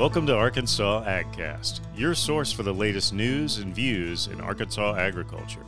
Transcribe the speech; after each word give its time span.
Welcome 0.00 0.26
to 0.28 0.34
Arkansas 0.34 1.04
AgCast, 1.04 1.80
your 1.94 2.14
source 2.14 2.50
for 2.50 2.62
the 2.62 2.72
latest 2.72 3.12
news 3.12 3.58
and 3.58 3.74
views 3.74 4.28
in 4.28 4.40
Arkansas 4.40 4.94
agriculture. 4.96 5.60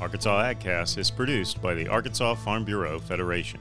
Arkansas 0.00 0.52
AgCast 0.52 0.98
is 0.98 1.12
produced 1.12 1.62
by 1.62 1.74
the 1.74 1.86
Arkansas 1.86 2.34
Farm 2.34 2.64
Bureau 2.64 2.98
Federation. 2.98 3.60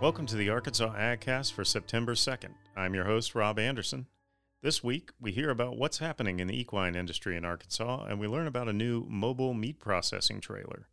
Welcome 0.00 0.26
to 0.26 0.36
the 0.36 0.50
Arkansas 0.50 0.94
AgCast 0.94 1.54
for 1.54 1.64
September 1.64 2.14
2nd. 2.14 2.52
I'm 2.76 2.94
your 2.94 3.06
host, 3.06 3.34
Rob 3.34 3.58
Anderson. 3.58 4.06
This 4.62 4.84
week, 4.84 5.10
we 5.20 5.32
hear 5.32 5.50
about 5.50 5.76
what's 5.76 5.98
happening 5.98 6.38
in 6.38 6.46
the 6.46 6.56
equine 6.56 6.94
industry 6.94 7.36
in 7.36 7.44
Arkansas, 7.44 8.04
and 8.04 8.20
we 8.20 8.28
learn 8.28 8.46
about 8.46 8.68
a 8.68 8.72
new 8.72 9.04
mobile 9.08 9.54
meat 9.54 9.80
processing 9.80 10.40
trailer. 10.40 10.86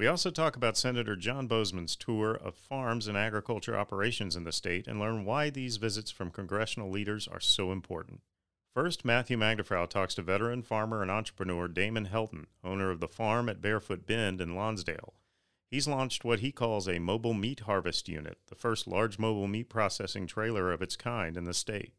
We 0.00 0.06
also 0.06 0.30
talk 0.30 0.56
about 0.56 0.78
Senator 0.78 1.14
John 1.14 1.46
Boozman's 1.46 1.94
tour 1.94 2.32
of 2.32 2.54
farms 2.54 3.06
and 3.06 3.18
agriculture 3.18 3.76
operations 3.78 4.34
in 4.34 4.44
the 4.44 4.50
state 4.50 4.88
and 4.88 4.98
learn 4.98 5.26
why 5.26 5.50
these 5.50 5.76
visits 5.76 6.10
from 6.10 6.30
congressional 6.30 6.88
leaders 6.88 7.28
are 7.28 7.38
so 7.38 7.70
important. 7.70 8.22
First, 8.72 9.04
Matthew 9.04 9.36
Magdefrau 9.36 9.86
talks 9.86 10.14
to 10.14 10.22
veteran 10.22 10.62
farmer 10.62 11.02
and 11.02 11.10
entrepreneur 11.10 11.68
Damon 11.68 12.08
Helton, 12.10 12.46
owner 12.64 12.90
of 12.90 13.00
the 13.00 13.08
farm 13.08 13.50
at 13.50 13.60
Barefoot 13.60 14.06
Bend 14.06 14.40
in 14.40 14.56
Lonsdale. 14.56 15.12
He's 15.70 15.86
launched 15.86 16.24
what 16.24 16.40
he 16.40 16.50
calls 16.50 16.88
a 16.88 16.98
mobile 16.98 17.34
meat 17.34 17.60
harvest 17.60 18.08
unit, 18.08 18.38
the 18.46 18.54
first 18.54 18.86
large 18.86 19.18
mobile 19.18 19.48
meat 19.48 19.68
processing 19.68 20.26
trailer 20.26 20.72
of 20.72 20.80
its 20.80 20.96
kind 20.96 21.36
in 21.36 21.44
the 21.44 21.52
state. 21.52 21.92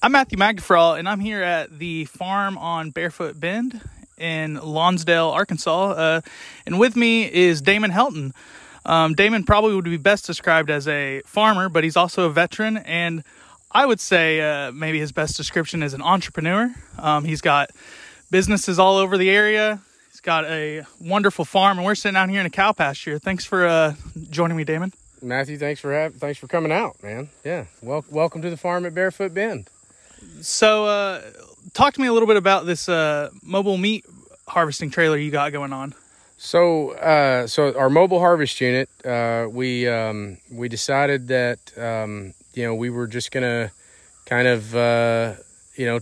I'm 0.00 0.12
Matthew 0.12 0.38
Magdefrau, 0.38 0.98
and 0.98 1.06
I'm 1.06 1.20
here 1.20 1.42
at 1.42 1.78
the 1.78 2.06
farm 2.06 2.56
on 2.56 2.92
Barefoot 2.92 3.38
Bend 3.38 3.82
in 4.18 4.54
Lonsdale, 4.54 5.30
Arkansas. 5.30 5.90
Uh, 5.90 6.20
and 6.66 6.78
with 6.78 6.96
me 6.96 7.32
is 7.32 7.62
Damon 7.62 7.90
Helton. 7.90 8.32
Um, 8.86 9.14
Damon 9.14 9.44
probably 9.44 9.74
would 9.74 9.84
be 9.84 9.96
best 9.96 10.26
described 10.26 10.70
as 10.70 10.86
a 10.86 11.22
farmer, 11.24 11.68
but 11.68 11.84
he's 11.84 11.96
also 11.96 12.26
a 12.26 12.30
veteran. 12.30 12.76
And 12.78 13.24
I 13.70 13.86
would 13.86 14.00
say 14.00 14.40
uh, 14.40 14.72
maybe 14.72 14.98
his 14.98 15.12
best 15.12 15.36
description 15.36 15.82
is 15.82 15.94
an 15.94 16.02
entrepreneur. 16.02 16.72
Um, 16.98 17.24
he's 17.24 17.40
got 17.40 17.70
businesses 18.30 18.78
all 18.78 18.96
over 18.96 19.16
the 19.16 19.30
area. 19.30 19.80
He's 20.10 20.20
got 20.20 20.44
a 20.44 20.84
wonderful 21.00 21.44
farm, 21.44 21.78
and 21.78 21.86
we're 21.86 21.94
sitting 21.94 22.16
out 22.16 22.28
here 22.28 22.40
in 22.40 22.46
a 22.46 22.50
cow 22.50 22.72
pasture. 22.72 23.18
Thanks 23.18 23.44
for 23.44 23.66
uh, 23.66 23.94
joining 24.30 24.56
me, 24.56 24.64
Damon. 24.64 24.92
Matthew, 25.22 25.56
thanks 25.56 25.80
for 25.80 25.92
having, 25.92 26.18
thanks 26.18 26.38
for 26.38 26.46
coming 26.46 26.70
out, 26.70 27.02
man. 27.02 27.30
Yeah, 27.44 27.64
well, 27.80 28.04
welcome 28.10 28.42
to 28.42 28.50
the 28.50 28.56
farm 28.58 28.84
at 28.84 28.94
Barefoot 28.94 29.32
Bend. 29.32 29.70
So, 30.40 30.84
uh, 30.84 31.22
talk 31.72 31.94
to 31.94 32.00
me 32.00 32.06
a 32.06 32.12
little 32.12 32.26
bit 32.28 32.36
about 32.36 32.66
this 32.66 32.88
uh, 32.88 33.30
mobile 33.42 33.76
meat 33.76 34.04
harvesting 34.46 34.90
trailer 34.90 35.16
you 35.16 35.30
got 35.30 35.52
going 35.52 35.72
on. 35.72 35.94
So, 36.36 36.90
uh, 36.92 37.46
so 37.46 37.76
our 37.78 37.88
mobile 37.88 38.18
harvest 38.18 38.60
unit, 38.60 38.88
uh, 39.04 39.46
we 39.50 39.88
um, 39.88 40.38
we 40.52 40.68
decided 40.68 41.28
that 41.28 41.58
um, 41.78 42.34
you 42.54 42.64
know 42.64 42.74
we 42.74 42.90
were 42.90 43.06
just 43.06 43.30
gonna 43.30 43.70
kind 44.26 44.48
of 44.48 44.74
uh, 44.74 45.34
you 45.76 45.86
know 45.86 46.00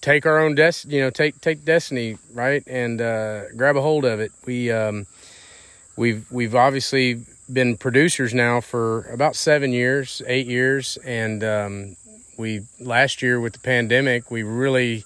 take 0.00 0.26
our 0.26 0.38
own 0.40 0.54
des- 0.54 0.86
you 0.86 1.00
know 1.00 1.10
take 1.10 1.40
take 1.40 1.64
destiny 1.64 2.18
right 2.34 2.62
and 2.66 3.00
uh, 3.00 3.48
grab 3.56 3.76
a 3.76 3.80
hold 3.80 4.04
of 4.04 4.20
it. 4.20 4.32
We 4.44 4.70
um, 4.70 5.06
we've 5.96 6.30
we've 6.30 6.54
obviously 6.54 7.22
been 7.50 7.76
producers 7.76 8.34
now 8.34 8.60
for 8.60 9.04
about 9.04 9.36
seven 9.36 9.72
years, 9.72 10.20
eight 10.26 10.46
years, 10.46 10.98
and 11.04 11.42
um, 11.42 11.96
we 12.38 12.62
last 12.80 13.20
year 13.20 13.40
with 13.40 13.52
the 13.52 13.58
pandemic 13.58 14.30
we 14.30 14.42
really 14.42 15.04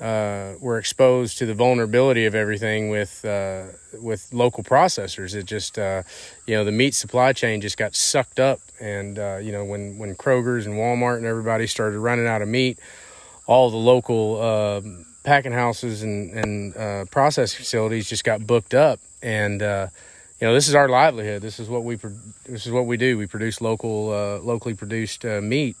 uh, 0.00 0.52
were 0.60 0.78
exposed 0.78 1.38
to 1.38 1.46
the 1.46 1.54
vulnerability 1.54 2.26
of 2.26 2.34
everything 2.34 2.90
with 2.90 3.24
uh, 3.24 3.64
with 3.98 4.28
local 4.32 4.62
processors. 4.62 5.34
It 5.34 5.46
just 5.46 5.78
uh, 5.78 6.02
you 6.46 6.54
know 6.54 6.64
the 6.64 6.72
meat 6.72 6.94
supply 6.94 7.32
chain 7.32 7.60
just 7.62 7.78
got 7.78 7.94
sucked 7.94 8.38
up, 8.38 8.60
and 8.78 9.18
uh, 9.18 9.38
you 9.40 9.52
know 9.52 9.64
when 9.64 9.96
when 9.98 10.14
Kroger's 10.14 10.66
and 10.66 10.74
Walmart 10.74 11.16
and 11.16 11.26
everybody 11.26 11.66
started 11.66 11.98
running 11.98 12.26
out 12.26 12.42
of 12.42 12.48
meat, 12.48 12.78
all 13.46 13.70
the 13.70 13.78
local 13.78 14.42
um, 14.42 15.06
packing 15.22 15.52
houses 15.52 16.02
and 16.02 16.30
and 16.32 16.76
uh, 16.76 17.04
processing 17.06 17.58
facilities 17.58 18.06
just 18.06 18.24
got 18.24 18.46
booked 18.46 18.74
up, 18.74 19.00
and 19.22 19.62
uh, 19.62 19.86
you 20.40 20.46
know 20.46 20.54
this 20.54 20.68
is 20.68 20.74
our 20.74 20.88
livelihood. 20.88 21.42
This 21.42 21.58
is 21.58 21.68
what 21.68 21.84
we 21.84 21.96
this 22.44 22.66
is 22.66 22.72
what 22.72 22.86
we 22.86 22.96
do. 22.96 23.18
We 23.18 23.26
produce 23.26 23.60
local 23.60 24.06
locally 24.42 24.74
produced 24.74 25.24
meat, 25.24 25.76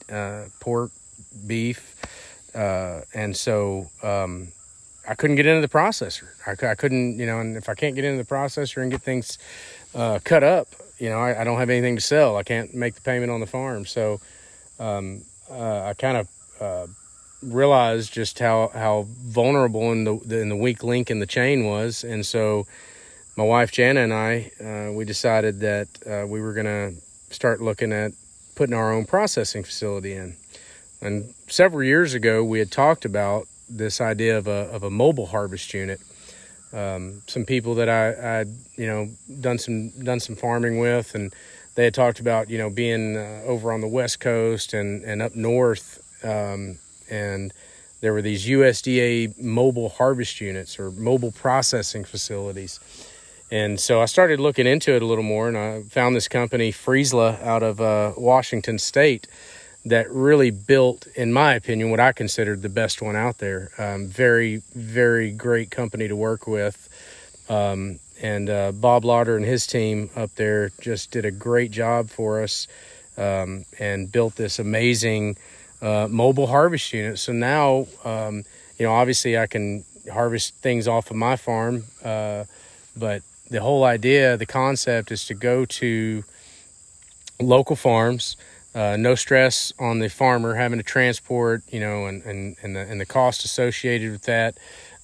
pork, 0.60 0.92
beef 1.46 1.94
uh, 2.56 3.02
and 3.12 3.36
so 3.36 3.90
um, 4.02 4.48
I 5.06 5.14
couldn't 5.14 5.36
get 5.36 5.46
into 5.46 5.60
the 5.60 5.72
processor. 5.72 6.28
I, 6.46 6.70
I, 6.70 6.74
couldn't, 6.74 7.18
you 7.18 7.26
know, 7.26 7.38
and 7.38 7.56
if 7.56 7.68
I 7.68 7.74
can't 7.74 7.94
get 7.94 8.04
into 8.04 8.22
the 8.22 8.28
processor 8.28 8.82
and 8.82 8.90
get 8.90 9.02
things 9.02 9.38
uh, 9.94 10.20
cut 10.24 10.42
up, 10.42 10.68
you 10.98 11.10
know, 11.10 11.18
I, 11.18 11.42
I, 11.42 11.44
don't 11.44 11.58
have 11.58 11.68
anything 11.68 11.96
to 11.96 12.00
sell. 12.00 12.38
I 12.38 12.42
can't 12.42 12.74
make 12.74 12.94
the 12.94 13.02
payment 13.02 13.30
on 13.30 13.40
the 13.40 13.46
farm. 13.46 13.84
So 13.84 14.20
um, 14.80 15.22
uh, 15.50 15.82
I 15.82 15.94
kind 15.94 16.16
of 16.16 16.28
uh, 16.58 16.86
realized 17.42 18.14
just 18.14 18.38
how 18.38 18.70
how 18.72 19.06
vulnerable 19.08 19.92
in 19.92 20.04
the, 20.04 20.18
the 20.24 20.40
in 20.40 20.48
the 20.48 20.56
weak 20.56 20.82
link 20.82 21.10
in 21.10 21.18
the 21.18 21.26
chain 21.26 21.66
was, 21.66 22.02
and 22.02 22.24
so 22.24 22.66
my 23.36 23.44
wife 23.44 23.70
Jana 23.70 24.00
and 24.00 24.14
I 24.14 24.50
uh, 24.64 24.92
we 24.92 25.04
decided 25.04 25.60
that 25.60 25.88
uh, 26.06 26.26
we 26.26 26.40
were 26.40 26.54
going 26.54 26.66
to 26.66 27.00
start 27.34 27.60
looking 27.60 27.92
at 27.92 28.12
putting 28.54 28.74
our 28.74 28.92
own 28.92 29.04
processing 29.04 29.62
facility 29.62 30.14
in. 30.14 30.36
And 31.00 31.34
several 31.46 31.84
years 31.84 32.14
ago, 32.14 32.42
we 32.42 32.58
had 32.58 32.72
talked 32.72 33.04
about 33.04 33.46
this 33.68 34.00
idea 34.00 34.38
of 34.38 34.46
a, 34.46 34.70
of 34.72 34.82
a 34.82 34.90
mobile 34.90 35.26
harvest 35.26 35.74
unit. 35.74 36.00
Um, 36.72 37.22
some 37.26 37.44
people 37.44 37.74
that 37.76 37.88
I, 37.88 38.40
I, 38.40 38.44
you 38.76 38.86
know, 38.86 39.08
done 39.40 39.58
some 39.58 39.90
done 40.02 40.20
some 40.20 40.36
farming 40.36 40.78
with, 40.78 41.14
and 41.14 41.32
they 41.74 41.84
had 41.84 41.94
talked 41.94 42.18
about, 42.18 42.48
you 42.48 42.58
know, 42.58 42.70
being 42.70 43.16
uh, 43.16 43.42
over 43.44 43.72
on 43.72 43.80
the 43.82 43.88
west 43.88 44.20
coast 44.20 44.72
and 44.72 45.04
and 45.04 45.22
up 45.22 45.34
north, 45.34 46.02
um, 46.24 46.78
and 47.10 47.52
there 48.00 48.12
were 48.12 48.22
these 48.22 48.46
USDA 48.46 49.38
mobile 49.38 49.90
harvest 49.90 50.40
units 50.40 50.78
or 50.78 50.90
mobile 50.90 51.32
processing 51.32 52.04
facilities. 52.04 52.80
And 53.50 53.78
so 53.78 54.02
I 54.02 54.06
started 54.06 54.40
looking 54.40 54.66
into 54.66 54.94
it 54.94 55.02
a 55.02 55.06
little 55.06 55.24
more, 55.24 55.46
and 55.46 55.56
I 55.56 55.82
found 55.82 56.16
this 56.16 56.26
company, 56.26 56.72
Friesla, 56.72 57.40
out 57.42 57.62
of 57.62 57.80
uh, 57.80 58.12
Washington 58.16 58.78
State 58.78 59.28
that 59.84 60.10
really 60.10 60.50
built, 60.50 61.06
in 61.14 61.32
my 61.32 61.54
opinion, 61.54 61.90
what 61.90 62.00
I 62.00 62.12
considered 62.12 62.62
the 62.62 62.68
best 62.68 63.00
one 63.00 63.14
out 63.14 63.38
there. 63.38 63.70
Um, 63.78 64.08
very, 64.08 64.62
very 64.74 65.30
great 65.30 65.70
company 65.70 66.08
to 66.08 66.16
work 66.16 66.48
with. 66.48 66.88
Um, 67.48 68.00
and 68.20 68.50
uh, 68.50 68.72
Bob 68.72 69.04
Lauder 69.04 69.36
and 69.36 69.44
his 69.44 69.64
team 69.64 70.10
up 70.16 70.34
there 70.34 70.72
just 70.80 71.12
did 71.12 71.24
a 71.24 71.30
great 71.30 71.70
job 71.70 72.10
for 72.10 72.42
us 72.42 72.66
um, 73.16 73.64
and 73.78 74.10
built 74.10 74.34
this 74.34 74.58
amazing 74.58 75.36
uh, 75.80 76.08
mobile 76.10 76.48
harvest 76.48 76.92
unit. 76.92 77.20
So 77.20 77.32
now, 77.32 77.86
um, 78.04 78.44
you 78.78 78.86
know, 78.86 78.92
obviously 78.92 79.38
I 79.38 79.46
can 79.46 79.84
harvest 80.12 80.54
things 80.54 80.88
off 80.88 81.10
of 81.10 81.16
my 81.16 81.36
farm, 81.36 81.84
uh, 82.04 82.44
but 82.96 83.22
the 83.48 83.60
whole 83.60 83.84
idea, 83.84 84.36
the 84.36 84.46
concept 84.46 85.10
is 85.10 85.24
to 85.26 85.34
go 85.34 85.64
to 85.64 86.24
local 87.40 87.76
farms 87.76 88.36
uh, 88.76 88.94
no 88.94 89.14
stress 89.14 89.72
on 89.78 90.00
the 90.00 90.08
farmer 90.10 90.54
having 90.54 90.78
to 90.78 90.82
transport, 90.82 91.62
you 91.72 91.80
know, 91.80 92.04
and, 92.04 92.22
and, 92.24 92.56
and, 92.62 92.76
the, 92.76 92.80
and 92.80 93.00
the 93.00 93.06
cost 93.06 93.42
associated 93.42 94.12
with 94.12 94.24
that. 94.24 94.58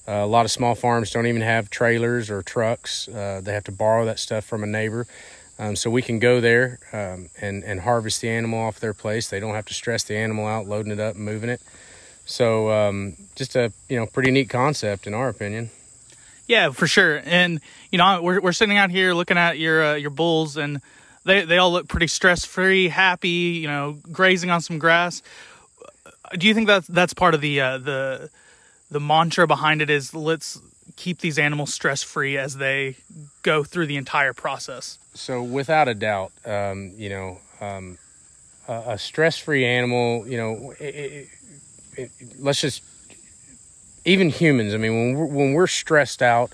Uh, 0.07 0.11
a 0.11 0.27
lot 0.27 0.45
of 0.45 0.51
small 0.51 0.75
farms 0.75 1.09
don't 1.09 1.25
even 1.25 1.41
have 1.41 1.71
trailers 1.71 2.29
or 2.29 2.43
trucks. 2.43 3.07
Uh, 3.07 3.41
they 3.43 3.51
have 3.51 3.63
to 3.63 3.71
borrow 3.71 4.05
that 4.05 4.19
stuff 4.19 4.45
from 4.45 4.63
a 4.63 4.67
neighbor. 4.67 5.07
Um, 5.57 5.75
so 5.75 5.89
we 5.89 6.03
can 6.03 6.19
go 6.19 6.39
there 6.39 6.77
um, 6.91 7.29
and, 7.41 7.63
and 7.63 7.79
harvest 7.79 8.21
the 8.21 8.29
animal 8.29 8.59
off 8.59 8.79
their 8.79 8.93
place. 8.93 9.27
They 9.29 9.39
don't 9.39 9.55
have 9.55 9.65
to 9.65 9.73
stress 9.73 10.03
the 10.03 10.17
animal 10.17 10.45
out, 10.45 10.67
loading 10.67 10.91
it 10.91 10.99
up 10.99 11.15
and 11.15 11.25
moving 11.25 11.49
it. 11.49 11.61
So 12.25 12.69
um, 12.69 13.15
just 13.35 13.55
a 13.55 13.71
you 13.89 13.97
know 13.97 14.05
pretty 14.05 14.29
neat 14.29 14.49
concept 14.49 15.07
in 15.07 15.15
our 15.15 15.29
opinion. 15.29 15.71
Yeah, 16.47 16.71
for 16.71 16.87
sure. 16.87 17.21
And 17.25 17.61
you 17.91 17.97
know 17.97 18.21
we're 18.21 18.41
we're 18.41 18.51
sitting 18.51 18.77
out 18.77 18.91
here 18.91 19.13
looking 19.13 19.37
at 19.37 19.57
your 19.57 19.83
uh, 19.83 19.95
your 19.95 20.09
bulls 20.09 20.57
and 20.57 20.81
they 21.25 21.45
they 21.45 21.57
all 21.57 21.71
look 21.71 21.87
pretty 21.87 22.07
stress 22.07 22.45
free, 22.45 22.89
happy. 22.89 23.29
You 23.29 23.67
know, 23.67 23.97
grazing 24.11 24.49
on 24.49 24.61
some 24.61 24.79
grass. 24.79 25.21
Do 26.37 26.47
you 26.47 26.53
think 26.53 26.67
that 26.67 26.85
that's 26.87 27.13
part 27.13 27.33
of 27.33 27.41
the 27.41 27.61
uh, 27.61 27.77
the 27.77 28.29
the 28.91 28.99
mantra 28.99 29.47
behind 29.47 29.81
it? 29.81 29.89
Is 29.89 30.13
let's 30.13 30.59
keep 30.95 31.19
these 31.19 31.39
animals 31.39 31.73
stress 31.73 32.03
free 32.03 32.37
as 32.37 32.57
they 32.57 32.97
go 33.41 33.63
through 33.63 33.87
the 33.87 33.97
entire 33.97 34.33
process. 34.33 34.99
So, 35.13 35.41
without 35.43 35.87
a 35.87 35.93
doubt, 35.93 36.31
um, 36.45 36.91
you 36.97 37.09
know, 37.09 37.37
um, 37.61 37.97
a, 38.67 38.83
a 38.87 38.97
stress 38.97 39.37
free 39.37 39.65
animal. 39.65 40.27
You 40.27 40.37
know, 40.37 40.73
it, 40.79 40.95
it, 40.95 41.27
it, 41.95 42.11
let's 42.39 42.61
just 42.61 42.83
even 44.05 44.29
humans. 44.29 44.73
I 44.73 44.77
mean, 44.77 44.93
when 44.93 45.17
we're, 45.17 45.25
when 45.25 45.53
we're 45.53 45.67
stressed 45.67 46.21
out 46.21 46.51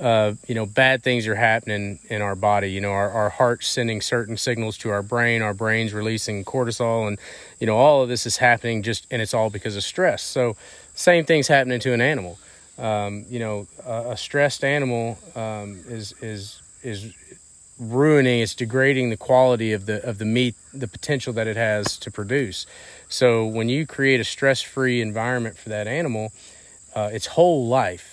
uh, 0.00 0.34
you 0.46 0.54
know, 0.54 0.64
bad 0.64 1.02
things 1.02 1.26
are 1.26 1.34
happening 1.34 1.98
in 2.08 2.22
our 2.22 2.36
body. 2.36 2.70
You 2.70 2.80
know, 2.80 2.92
our, 2.92 3.10
our 3.10 3.30
heart's 3.30 3.66
sending 3.66 4.00
certain 4.00 4.36
signals 4.36 4.78
to 4.78 4.90
our 4.90 5.02
brain, 5.02 5.42
our 5.42 5.54
brain's 5.54 5.92
releasing 5.92 6.44
cortisol, 6.44 7.08
and, 7.08 7.18
you 7.58 7.66
know, 7.66 7.76
all 7.76 8.02
of 8.02 8.08
this 8.08 8.24
is 8.24 8.36
happening 8.36 8.82
just, 8.82 9.06
and 9.10 9.20
it's 9.20 9.34
all 9.34 9.50
because 9.50 9.76
of 9.76 9.82
stress. 9.82 10.22
So, 10.22 10.56
same 10.94 11.24
thing's 11.24 11.48
happening 11.48 11.80
to 11.80 11.92
an 11.92 12.00
animal. 12.00 12.38
Um, 12.78 13.24
you 13.28 13.40
know, 13.40 13.66
a, 13.84 14.10
a 14.10 14.16
stressed 14.16 14.62
animal 14.62 15.18
um, 15.34 15.80
is, 15.88 16.14
is, 16.22 16.62
is 16.84 17.12
ruining, 17.80 18.40
it's 18.40 18.54
degrading 18.54 19.10
the 19.10 19.16
quality 19.16 19.72
of 19.72 19.86
the 19.86 20.04
of 20.04 20.18
the 20.18 20.24
meat, 20.24 20.54
the 20.74 20.88
potential 20.88 21.32
that 21.32 21.46
it 21.46 21.56
has 21.56 21.96
to 21.98 22.10
produce. 22.10 22.66
So 23.08 23.46
when 23.46 23.68
you 23.68 23.86
create 23.86 24.20
a 24.20 24.24
stress 24.24 24.60
free 24.60 25.00
environment 25.00 25.56
for 25.56 25.68
that 25.68 25.86
animal, 25.86 26.32
uh, 26.98 27.08
its 27.16 27.26
whole 27.26 27.66
life, 27.68 28.08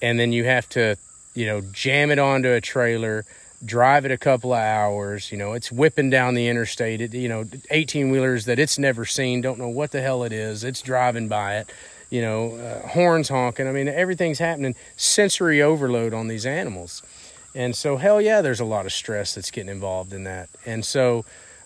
and 0.00 0.18
then 0.18 0.32
you 0.32 0.44
have 0.44 0.66
to, 0.68 0.96
you 1.34 1.46
know, 1.46 1.60
jam 1.72 2.10
it 2.10 2.18
onto 2.18 2.48
a 2.48 2.60
trailer, 2.60 3.24
drive 3.64 4.04
it 4.04 4.12
a 4.12 4.18
couple 4.18 4.52
of 4.52 4.60
hours. 4.60 5.32
You 5.32 5.38
know, 5.38 5.54
it's 5.54 5.70
whipping 5.72 6.10
down 6.10 6.34
the 6.34 6.46
interstate. 6.48 7.00
It, 7.00 7.14
you 7.14 7.28
know, 7.28 7.44
eighteen 7.70 8.10
wheelers 8.12 8.44
that 8.44 8.58
it's 8.58 8.78
never 8.78 9.04
seen, 9.04 9.40
don't 9.40 9.58
know 9.58 9.74
what 9.80 9.90
the 9.90 10.00
hell 10.00 10.22
it 10.24 10.32
is. 10.32 10.64
It's 10.64 10.82
driving 10.82 11.28
by 11.28 11.58
it. 11.60 11.72
You 12.10 12.20
know, 12.20 12.40
uh, 12.56 12.88
horns 12.88 13.28
honking. 13.28 13.66
I 13.66 13.72
mean, 13.72 13.88
everything's 13.88 14.38
happening. 14.38 14.74
Sensory 14.96 15.62
overload 15.62 16.12
on 16.12 16.28
these 16.28 16.44
animals. 16.44 17.02
And 17.54 17.74
so, 17.74 17.96
hell 17.96 18.20
yeah, 18.20 18.42
there's 18.42 18.60
a 18.60 18.64
lot 18.64 18.86
of 18.86 18.92
stress 18.92 19.34
that's 19.34 19.50
getting 19.50 19.70
involved 19.70 20.12
in 20.12 20.24
that. 20.24 20.48
And 20.66 20.84
so, 20.84 21.24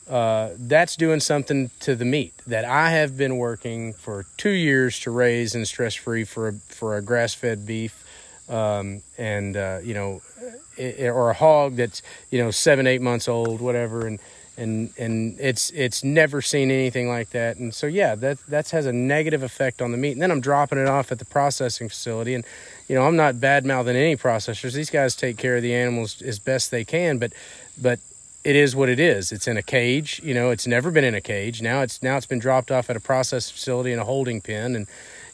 uh, 0.09 0.51
that's 0.57 0.95
doing 0.97 1.21
something 1.21 1.71
to 1.81 1.97
the 1.97 2.05
meat 2.05 2.33
that 2.47 2.65
I 2.65 2.91
have 2.91 3.17
been 3.17 3.39
working 3.39 3.93
for 3.93 4.25
two 4.37 4.51
years 4.51 5.01
to 5.01 5.11
raise 5.11 5.55
and 5.55 5.67
stress 5.67 5.95
free 5.95 6.25
for 6.25 6.49
a, 6.49 6.53
for 6.53 6.97
a 6.97 7.03
grass 7.03 7.35
fed 7.35 7.67
beef, 7.67 8.05
um, 8.49 9.03
and 9.19 9.57
uh, 9.57 9.81
you 9.83 9.95
know, 9.95 10.23
it, 10.77 11.09
or 11.09 11.31
a 11.31 11.35
hog 11.35 11.77
that's 11.77 12.03
you 12.31 12.39
know 12.39 12.53
seven 12.53 12.87
eight 12.87 13.03
months 13.03 13.29
old, 13.29 13.61
whatever, 13.61 14.07
and 14.07 14.21
and 14.57 14.91
and 14.97 15.41
it's 15.41 15.71
it's 15.71 16.05
never 16.05 16.41
seen 16.41 16.71
anything 16.71 17.09
like 17.09 17.31
that. 17.31 17.57
And 17.57 17.75
so 17.75 17.89
yeah, 17.89 18.15
that 18.15 18.39
that 18.47 18.71
has 18.71 18.87
a 18.87 18.93
negative 18.93 19.43
effect 19.43 19.83
on 19.83 19.91
the 19.91 19.99
meat. 19.99 20.13
And 20.13 20.23
then 20.23 20.31
I'm 20.31 20.41
dropping 20.41 20.79
it 20.79 20.87
off 20.87 21.11
at 21.11 21.19
the 21.19 21.25
processing 21.25 21.89
facility, 21.89 22.35
and 22.35 22.45
you 22.89 22.95
know 22.95 23.03
I'm 23.03 23.17
not 23.17 23.41
bad 23.41 23.67
mouthing 23.67 23.97
any 23.97 24.17
processors. 24.17 24.75
These 24.75 24.91
guys 24.91 25.17
take 25.17 25.37
care 25.37 25.57
of 25.57 25.63
the 25.63 25.75
animals 25.75 26.23
as 26.23 26.39
best 26.39 26.71
they 26.71 26.85
can, 26.85 27.19
but 27.19 27.33
but 27.77 27.99
it 28.47 28.55
is 28.55 28.77
what 28.77 28.89
it 28.89 29.01
is. 29.01 29.33
It's 29.33 29.49
in 29.49 29.57
a 29.57 29.63
cage. 29.63 30.21
You 30.23 30.33
know, 30.33 30.51
it's 30.51 30.69
never 30.69 30.93
been 30.93 31.03
in 31.03 31.17
a 31.17 31.21
cage. 31.21 31.61
Now 31.61 31.83
it's 31.83 32.01
now 32.01 32.17
it's 32.17 32.27
been 32.27 32.39
dropped 32.39 32.71
off 32.71 32.89
at 32.89 32.95
a 32.95 33.01
process 33.01 33.51
facility 33.51 33.91
in 33.91 33.99
a 33.99 34.05
holding 34.05 34.41
pen, 34.41 34.77
and 34.77 34.87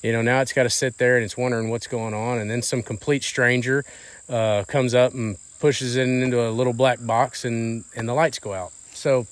you 0.02 0.12
know 0.12 0.22
now 0.22 0.40
it's 0.40 0.54
got 0.54 0.62
to 0.62 0.70
sit 0.70 0.96
there 0.96 1.16
and 1.16 1.24
it's 1.24 1.36
wondering 1.36 1.68
what's 1.68 1.86
going 1.86 2.14
on. 2.14 2.38
And 2.38 2.50
then 2.50 2.62
some 2.62 2.82
complete 2.82 3.22
stranger 3.22 3.84
uh, 4.30 4.64
comes 4.64 4.94
up 4.94 5.12
and 5.12 5.36
pushes 5.60 5.96
it 5.96 6.08
into 6.08 6.40
a 6.40 6.48
little 6.48 6.72
black 6.72 7.04
box, 7.04 7.44
and 7.44 7.84
and 7.94 8.08
the 8.08 8.14
lights 8.14 8.38
go 8.38 8.54
out. 8.54 8.72
So 8.94 9.26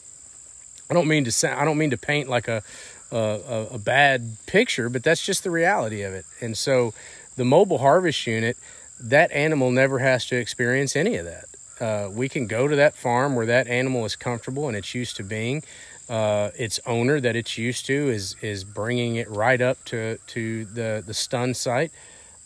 I 0.90 0.94
don't 0.94 1.08
mean 1.08 1.24
to 1.24 1.32
say, 1.32 1.50
I 1.50 1.64
don't 1.64 1.78
mean 1.78 1.90
to 1.90 1.96
paint 1.98 2.28
like 2.28 2.48
a, 2.48 2.62
a 3.10 3.68
a 3.72 3.78
bad 3.78 4.36
picture, 4.44 4.90
but 4.90 5.02
that's 5.02 5.24
just 5.24 5.42
the 5.42 5.50
reality 5.50 6.02
of 6.02 6.12
it. 6.12 6.26
And 6.42 6.54
so 6.54 6.92
the 7.36 7.46
mobile 7.46 7.78
harvest 7.78 8.26
unit, 8.26 8.58
that 9.00 9.32
animal 9.32 9.70
never 9.70 10.00
has 10.00 10.26
to 10.26 10.36
experience 10.36 10.96
any 10.96 11.16
of 11.16 11.24
that. 11.24 11.46
Uh, 11.80 12.08
we 12.12 12.28
can 12.28 12.46
go 12.46 12.68
to 12.68 12.76
that 12.76 12.94
farm 12.94 13.34
where 13.34 13.46
that 13.46 13.66
animal 13.66 14.04
is 14.04 14.16
comfortable 14.16 14.68
and 14.68 14.76
it's 14.76 14.94
used 14.94 15.16
to 15.16 15.24
being. 15.24 15.62
Uh, 16.08 16.50
its 16.56 16.80
owner 16.86 17.20
that 17.20 17.36
it's 17.36 17.56
used 17.56 17.86
to 17.86 18.08
is 18.08 18.34
is 18.42 18.64
bringing 18.64 19.16
it 19.16 19.30
right 19.30 19.60
up 19.60 19.82
to 19.84 20.18
to 20.26 20.64
the 20.64 21.02
the 21.06 21.14
stun 21.14 21.54
site, 21.54 21.92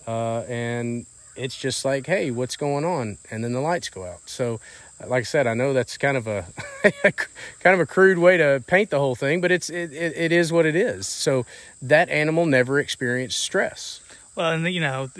uh, 0.06 0.40
and 0.40 1.06
it's 1.34 1.56
just 1.56 1.84
like, 1.84 2.06
hey, 2.06 2.30
what's 2.30 2.56
going 2.56 2.84
on? 2.84 3.18
And 3.30 3.42
then 3.42 3.52
the 3.52 3.60
lights 3.60 3.88
go 3.88 4.04
out. 4.04 4.20
So 4.26 4.60
like 5.00 5.20
I 5.20 5.24
said, 5.24 5.46
I 5.46 5.54
know 5.54 5.72
that's 5.72 5.96
kind 5.96 6.16
of 6.16 6.26
a 6.26 6.46
kind 7.02 7.74
of 7.74 7.80
a 7.80 7.86
crude 7.86 8.18
way 8.18 8.36
to 8.36 8.62
paint 8.66 8.90
the 8.90 8.98
whole 8.98 9.14
thing, 9.14 9.40
but 9.40 9.50
it's 9.50 9.70
it, 9.70 9.92
it, 9.92 10.16
it 10.16 10.32
is 10.32 10.52
what 10.52 10.66
it 10.66 10.76
is. 10.76 11.06
So 11.06 11.46
that 11.82 12.08
animal 12.08 12.46
never 12.46 12.78
experienced 12.78 13.40
stress. 13.40 14.00
Well, 14.36 14.52
and 14.52 14.66
you 14.68 14.80
know, 14.80 15.10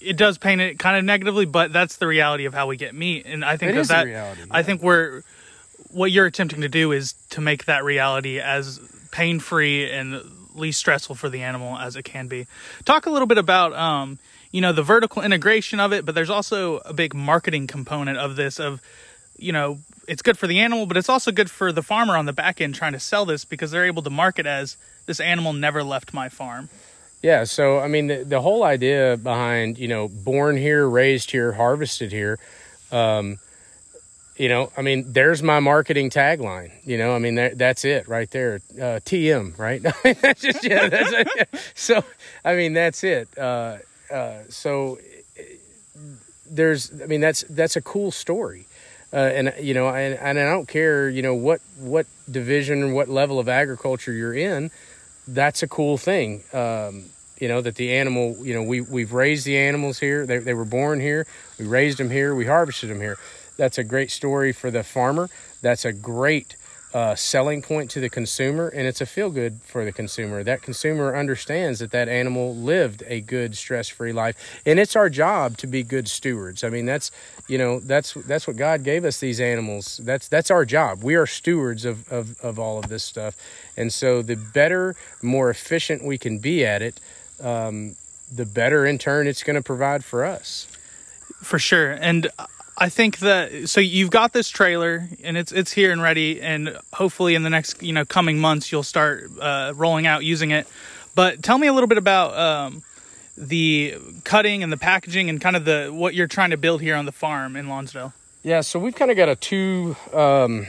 it 0.00 0.16
does 0.16 0.38
paint 0.38 0.60
it 0.60 0.78
kind 0.78 0.96
of 0.96 1.04
negatively, 1.04 1.46
but 1.46 1.72
that's 1.72 1.96
the 1.96 2.06
reality 2.06 2.44
of 2.44 2.54
how 2.54 2.66
we 2.66 2.76
get 2.76 2.94
meat, 2.94 3.24
and 3.26 3.44
I 3.44 3.56
think 3.56 3.74
that, 3.74 3.88
that 3.88 4.06
reality. 4.06 4.42
I 4.50 4.62
think 4.62 4.82
we're 4.82 5.22
what 5.90 6.10
you're 6.10 6.26
attempting 6.26 6.60
to 6.60 6.68
do 6.68 6.92
is 6.92 7.14
to 7.30 7.40
make 7.40 7.64
that 7.64 7.82
reality 7.82 8.38
as 8.38 8.78
pain 9.10 9.40
free 9.40 9.90
and 9.90 10.20
least 10.54 10.78
stressful 10.80 11.14
for 11.14 11.28
the 11.28 11.42
animal 11.42 11.78
as 11.78 11.96
it 11.96 12.02
can 12.02 12.28
be. 12.28 12.46
Talk 12.84 13.06
a 13.06 13.10
little 13.10 13.26
bit 13.26 13.38
about 13.38 13.72
um, 13.72 14.18
you 14.50 14.60
know 14.60 14.72
the 14.72 14.82
vertical 14.82 15.22
integration 15.22 15.80
of 15.80 15.92
it 15.92 16.04
but 16.04 16.14
there's 16.14 16.30
also 16.30 16.78
a 16.78 16.92
big 16.92 17.14
marketing 17.14 17.66
component 17.66 18.18
of 18.18 18.36
this 18.36 18.58
of 18.58 18.80
you 19.36 19.52
know 19.52 19.78
it's 20.06 20.22
good 20.22 20.38
for 20.38 20.46
the 20.46 20.60
animal 20.60 20.86
but 20.86 20.96
it's 20.96 21.08
also 21.08 21.30
good 21.30 21.50
for 21.50 21.72
the 21.72 21.82
farmer 21.82 22.16
on 22.16 22.26
the 22.26 22.32
back 22.32 22.60
end 22.60 22.74
trying 22.74 22.92
to 22.92 23.00
sell 23.00 23.24
this 23.24 23.44
because 23.44 23.70
they're 23.70 23.86
able 23.86 24.02
to 24.02 24.10
market 24.10 24.46
as 24.46 24.76
this 25.06 25.20
animal 25.20 25.52
never 25.52 25.82
left 25.82 26.14
my 26.14 26.28
farm 26.28 26.68
yeah 27.22 27.44
so 27.44 27.78
i 27.78 27.88
mean 27.88 28.06
the, 28.06 28.24
the 28.24 28.40
whole 28.40 28.62
idea 28.62 29.16
behind 29.16 29.78
you 29.78 29.88
know 29.88 30.08
born 30.08 30.56
here 30.56 30.88
raised 30.88 31.30
here 31.30 31.52
harvested 31.52 32.12
here 32.12 32.38
um, 32.92 33.38
you 34.36 34.48
know 34.48 34.70
i 34.76 34.82
mean 34.82 35.04
there's 35.12 35.42
my 35.42 35.60
marketing 35.60 36.10
tagline 36.10 36.70
you 36.84 36.96
know 36.96 37.14
i 37.14 37.18
mean 37.18 37.34
that, 37.34 37.58
that's 37.58 37.84
it 37.84 38.06
right 38.08 38.30
there 38.30 38.60
uh, 38.76 39.00
tm 39.04 39.56
right? 39.58 39.82
That's 40.02 40.40
just 40.40 40.64
yeah 40.64 40.88
that's 40.88 41.72
so 41.74 42.02
i 42.44 42.54
mean 42.54 42.72
that's 42.72 43.02
it 43.04 43.28
uh, 43.36 43.78
uh, 44.10 44.42
so 44.48 44.98
there's, 46.50 46.92
I 47.02 47.06
mean, 47.06 47.20
that's 47.20 47.42
that's 47.48 47.76
a 47.76 47.82
cool 47.82 48.10
story, 48.10 48.66
uh, 49.12 49.16
and 49.16 49.54
you 49.60 49.74
know, 49.74 49.88
and, 49.88 50.18
and 50.18 50.38
I 50.38 50.50
don't 50.50 50.68
care, 50.68 51.08
you 51.08 51.22
know, 51.22 51.34
what 51.34 51.60
what 51.78 52.06
division 52.30 52.82
or 52.82 52.92
what 52.92 53.08
level 53.08 53.38
of 53.38 53.48
agriculture 53.48 54.12
you're 54.12 54.34
in, 54.34 54.70
that's 55.28 55.62
a 55.62 55.68
cool 55.68 55.98
thing. 55.98 56.42
Um, 56.52 57.04
you 57.38 57.48
know 57.48 57.60
that 57.60 57.76
the 57.76 57.94
animal, 57.94 58.36
you 58.44 58.54
know, 58.54 58.62
we 58.62 58.80
we've 58.80 59.12
raised 59.12 59.44
the 59.46 59.56
animals 59.56 59.98
here. 59.98 60.26
They 60.26 60.38
they 60.38 60.54
were 60.54 60.64
born 60.64 61.00
here. 61.00 61.26
We 61.58 61.66
raised 61.66 61.98
them 61.98 62.10
here. 62.10 62.34
We 62.34 62.46
harvested 62.46 62.90
them 62.90 63.00
here. 63.00 63.16
That's 63.56 63.78
a 63.78 63.84
great 63.84 64.10
story 64.10 64.52
for 64.52 64.70
the 64.70 64.82
farmer. 64.82 65.28
That's 65.62 65.84
a 65.84 65.92
great 65.92 66.56
uh, 66.94 67.14
selling 67.14 67.60
point 67.60 67.90
to 67.90 68.00
the 68.00 68.08
consumer 68.08 68.68
and 68.68 68.86
it's 68.86 69.00
a 69.00 69.06
feel 69.06 69.30
good 69.30 69.60
for 69.62 69.84
the 69.84 69.92
consumer. 69.92 70.42
That 70.42 70.62
consumer 70.62 71.14
understands 71.14 71.80
that 71.80 71.90
that 71.90 72.08
animal 72.08 72.54
lived 72.54 73.02
a 73.06 73.20
good 73.20 73.56
stress 73.56 73.88
free 73.88 74.12
life, 74.12 74.60
and 74.64 74.78
it's 74.78 74.96
our 74.96 75.10
job 75.10 75.56
to 75.58 75.66
be 75.66 75.82
good 75.82 76.08
stewards. 76.08 76.64
I 76.64 76.70
mean, 76.70 76.86
that's 76.86 77.10
you 77.46 77.58
know 77.58 77.80
that's 77.80 78.14
that's 78.14 78.46
what 78.46 78.56
God 78.56 78.84
gave 78.84 79.04
us 79.04 79.20
these 79.20 79.40
animals. 79.40 80.00
That's 80.02 80.28
that's 80.28 80.50
our 80.50 80.64
job. 80.64 81.02
We 81.02 81.14
are 81.14 81.26
stewards 81.26 81.84
of 81.84 82.10
of, 82.10 82.40
of 82.40 82.58
all 82.58 82.78
of 82.78 82.88
this 82.88 83.04
stuff, 83.04 83.36
and 83.76 83.92
so 83.92 84.22
the 84.22 84.36
better, 84.36 84.96
more 85.22 85.50
efficient 85.50 86.04
we 86.04 86.18
can 86.18 86.38
be 86.38 86.64
at 86.64 86.82
it, 86.82 87.00
um, 87.42 87.96
the 88.34 88.46
better 88.46 88.86
in 88.86 88.98
turn 88.98 89.26
it's 89.26 89.42
going 89.42 89.56
to 89.56 89.62
provide 89.62 90.04
for 90.04 90.24
us. 90.24 90.66
For 91.42 91.58
sure, 91.58 91.92
and 91.92 92.28
I 92.80 92.88
think 92.88 93.18
that 93.18 93.68
so 93.68 93.80
you've 93.80 94.10
got 94.10 94.32
this 94.32 94.48
trailer 94.48 95.08
and 95.24 95.36
it's 95.36 95.50
it's 95.50 95.72
here 95.72 95.90
and 95.90 96.00
ready, 96.00 96.40
and 96.40 96.78
hopefully 96.92 97.34
in 97.34 97.42
the 97.42 97.50
next 97.50 97.82
you 97.82 97.92
know 97.92 98.04
coming 98.04 98.38
months 98.38 98.70
you'll 98.70 98.84
start 98.84 99.28
uh, 99.40 99.72
rolling 99.74 100.06
out 100.06 100.24
using 100.24 100.52
it. 100.52 100.66
But 101.16 101.42
tell 101.42 101.58
me 101.58 101.66
a 101.66 101.72
little 101.72 101.88
bit 101.88 101.98
about 101.98 102.38
um, 102.38 102.84
the 103.36 103.96
cutting 104.22 104.62
and 104.62 104.72
the 104.72 104.76
packaging 104.76 105.28
and 105.28 105.40
kind 105.40 105.56
of 105.56 105.64
the 105.64 105.90
what 105.92 106.14
you're 106.14 106.28
trying 106.28 106.50
to 106.50 106.56
build 106.56 106.80
here 106.80 106.94
on 106.94 107.04
the 107.04 107.12
farm 107.12 107.56
in 107.56 107.68
Lonsdale. 107.68 108.12
Yeah, 108.44 108.60
so 108.60 108.78
we've 108.78 108.94
kind 108.94 109.10
of 109.10 109.16
got 109.16 109.28
a 109.28 109.34
two, 109.34 109.96
um, 110.12 110.68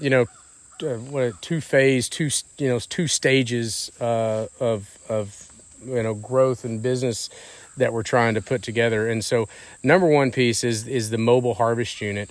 you 0.00 0.08
know, 0.08 0.26
uh, 0.82 0.94
what 0.96 1.42
two 1.42 1.60
phase, 1.60 2.08
two 2.08 2.30
you 2.56 2.68
know, 2.68 2.78
two 2.78 3.06
stages 3.06 3.92
uh, 4.00 4.46
of 4.58 4.98
of 5.10 5.52
you 5.84 6.02
know 6.02 6.14
growth 6.14 6.64
and 6.64 6.82
business 6.82 7.28
that 7.76 7.92
we're 7.92 8.02
trying 8.02 8.34
to 8.34 8.42
put 8.42 8.62
together. 8.62 9.08
And 9.08 9.24
so, 9.24 9.48
number 9.82 10.06
one 10.06 10.32
piece 10.32 10.64
is 10.64 10.86
is 10.86 11.10
the 11.10 11.18
mobile 11.18 11.54
harvest 11.54 12.00
unit, 12.00 12.30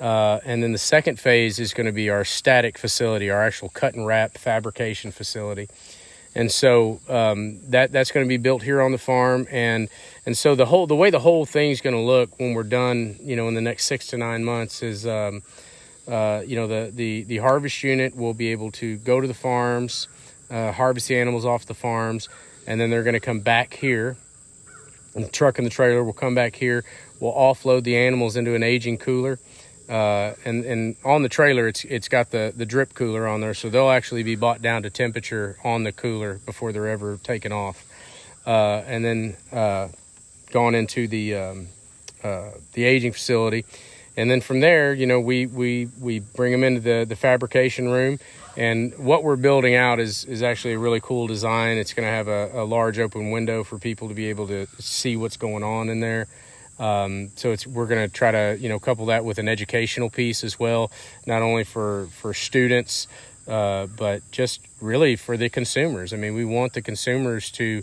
uh, 0.00 0.40
and 0.44 0.62
then 0.62 0.72
the 0.72 0.78
second 0.78 1.18
phase 1.18 1.58
is 1.58 1.74
going 1.74 1.86
to 1.86 1.92
be 1.92 2.10
our 2.10 2.24
static 2.24 2.78
facility, 2.78 3.30
our 3.30 3.42
actual 3.42 3.68
cut 3.68 3.94
and 3.94 4.06
wrap 4.06 4.36
fabrication 4.38 5.12
facility. 5.12 5.68
And 6.34 6.50
so 6.50 6.98
um, 7.08 7.60
that 7.70 7.92
that's 7.92 8.10
going 8.10 8.24
to 8.24 8.28
be 8.28 8.38
built 8.38 8.62
here 8.62 8.80
on 8.80 8.92
the 8.92 8.98
farm, 8.98 9.46
and 9.50 9.88
and 10.24 10.36
so 10.36 10.54
the 10.54 10.64
whole 10.64 10.86
the 10.86 10.96
way 10.96 11.10
the 11.10 11.18
whole 11.18 11.44
thing's 11.44 11.82
going 11.82 11.94
to 11.94 12.00
look 12.00 12.38
when 12.38 12.54
we're 12.54 12.62
done, 12.62 13.16
you 13.20 13.36
know, 13.36 13.48
in 13.48 13.54
the 13.54 13.60
next 13.60 13.84
six 13.84 14.06
to 14.08 14.16
nine 14.16 14.44
months 14.44 14.82
is. 14.82 15.06
Um, 15.06 15.42
uh, 16.08 16.42
you 16.44 16.56
know 16.56 16.66
the, 16.66 16.90
the 16.92 17.22
the 17.22 17.36
harvest 17.38 17.84
unit 17.84 18.16
will 18.16 18.34
be 18.34 18.48
able 18.48 18.72
to 18.72 18.96
go 18.96 19.20
to 19.20 19.28
the 19.28 19.34
farms, 19.34 20.08
uh, 20.50 20.72
harvest 20.72 21.06
the 21.06 21.16
animals 21.16 21.44
off 21.44 21.64
the 21.66 21.74
farms, 21.74 22.28
and 22.66 22.80
then 22.80 22.90
they're 22.90 23.04
going 23.04 23.14
to 23.14 23.20
come 23.20 23.38
back 23.38 23.74
here 23.74 24.16
and 25.14 25.24
the 25.24 25.30
truck 25.30 25.58
and 25.58 25.66
the 25.66 25.70
trailer 25.70 26.02
will 26.02 26.12
come 26.12 26.34
back 26.34 26.56
here. 26.56 26.84
We'll 27.20 27.32
offload 27.32 27.84
the 27.84 27.96
animals 27.96 28.36
into 28.36 28.54
an 28.54 28.62
aging 28.62 28.98
cooler. 28.98 29.38
Uh, 29.88 30.34
and 30.44 30.64
and 30.64 30.96
on 31.04 31.22
the 31.22 31.28
trailer, 31.28 31.68
it's 31.68 31.84
it's 31.84 32.08
got 32.08 32.30
the 32.30 32.52
the 32.56 32.64
drip 32.64 32.94
cooler 32.94 33.26
on 33.26 33.40
there, 33.40 33.52
so 33.52 33.68
they'll 33.68 33.90
actually 33.90 34.22
be 34.22 34.36
bought 34.36 34.62
down 34.62 34.82
to 34.84 34.90
temperature 34.90 35.58
on 35.64 35.82
the 35.82 35.92
cooler 35.92 36.40
before 36.46 36.72
they're 36.72 36.88
ever 36.88 37.18
taken 37.22 37.52
off, 37.52 37.84
uh, 38.46 38.82
and 38.86 39.04
then 39.04 39.36
uh, 39.52 39.88
gone 40.50 40.74
into 40.74 41.08
the 41.08 41.34
um, 41.34 41.68
uh, 42.22 42.52
the 42.72 42.84
aging 42.84 43.12
facility, 43.12 43.66
and 44.16 44.30
then 44.30 44.40
from 44.40 44.60
there, 44.60 44.92
you 44.92 45.06
know, 45.06 45.20
we 45.20 45.46
we 45.46 45.88
we 46.00 46.20
bring 46.20 46.52
them 46.52 46.64
into 46.64 46.80
the 46.80 47.06
the 47.08 47.16
fabrication 47.16 47.88
room, 47.88 48.18
and 48.56 48.96
what 48.98 49.24
we're 49.24 49.36
building 49.36 49.74
out 49.74 50.00
is 50.00 50.24
is 50.24 50.42
actually 50.42 50.74
a 50.74 50.78
really 50.78 51.00
cool 51.00 51.26
design. 51.26 51.78
It's 51.78 51.94
going 51.94 52.06
to 52.06 52.12
have 52.12 52.28
a, 52.28 52.62
a, 52.62 52.64
large 52.64 52.98
open 52.98 53.30
window 53.30 53.64
for 53.64 53.78
people 53.78 54.08
to 54.08 54.14
be 54.14 54.28
able 54.28 54.46
to 54.48 54.66
see 54.78 55.16
what's 55.16 55.36
going 55.36 55.62
on 55.62 55.88
in 55.88 56.00
there. 56.00 56.26
Um, 56.78 57.30
so 57.36 57.52
it's 57.52 57.66
we're 57.66 57.86
going 57.86 58.06
to 58.06 58.12
try 58.12 58.30
to 58.30 58.58
you 58.60 58.68
know 58.68 58.78
couple 58.78 59.06
that 59.06 59.24
with 59.24 59.38
an 59.38 59.48
educational 59.48 60.10
piece 60.10 60.44
as 60.44 60.58
well, 60.58 60.90
not 61.26 61.40
only 61.40 61.64
for 61.64 62.08
for 62.12 62.34
students, 62.34 63.08
uh, 63.48 63.86
but 63.86 64.22
just 64.30 64.60
really 64.80 65.16
for 65.16 65.38
the 65.38 65.48
consumers. 65.48 66.12
I 66.12 66.16
mean, 66.16 66.34
we 66.34 66.44
want 66.44 66.74
the 66.74 66.82
consumers 66.82 67.50
to 67.52 67.82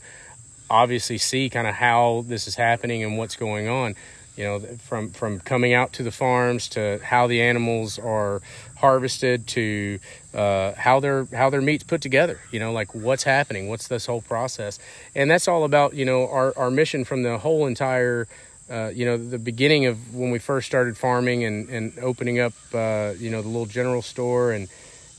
obviously 0.69 1.17
see 1.17 1.49
kind 1.49 1.67
of 1.67 1.73
how 1.73 2.23
this 2.27 2.47
is 2.47 2.55
happening 2.55 3.03
and 3.03 3.17
what's 3.17 3.35
going 3.35 3.67
on. 3.67 3.95
You 4.39 4.45
know, 4.45 4.59
from 4.87 5.11
from 5.11 5.41
coming 5.41 5.73
out 5.73 5.91
to 5.93 6.03
the 6.03 6.11
farms 6.11 6.69
to 6.69 7.01
how 7.03 7.27
the 7.27 7.41
animals 7.41 7.99
are 7.99 8.41
harvested 8.77 9.47
to 9.47 9.99
uh, 10.33 10.71
how 10.75 11.01
their 11.01 11.25
how 11.25 11.49
their 11.49 11.61
meat's 11.61 11.83
put 11.83 11.99
together. 11.99 12.39
You 12.49 12.61
know, 12.61 12.71
like 12.71 12.95
what's 12.95 13.23
happening, 13.23 13.67
what's 13.67 13.89
this 13.89 14.05
whole 14.05 14.21
process, 14.21 14.79
and 15.13 15.29
that's 15.29 15.49
all 15.49 15.65
about 15.65 15.93
you 15.93 16.05
know 16.05 16.29
our 16.29 16.53
our 16.55 16.71
mission 16.71 17.03
from 17.03 17.23
the 17.23 17.37
whole 17.37 17.67
entire. 17.67 18.29
Uh, 18.71 18.91
you 18.95 19.03
know, 19.03 19.17
the 19.17 19.39
beginning 19.39 19.87
of 19.87 20.15
when 20.15 20.31
we 20.31 20.39
first 20.39 20.67
started 20.67 20.95
farming 20.95 21.43
and, 21.43 21.67
and 21.69 21.99
opening 21.99 22.39
up, 22.39 22.53
uh, 22.73 23.13
you 23.17 23.31
know, 23.31 23.41
the 23.41 23.47
little 23.47 23.65
general 23.65 24.01
store, 24.01 24.53
and 24.53 24.69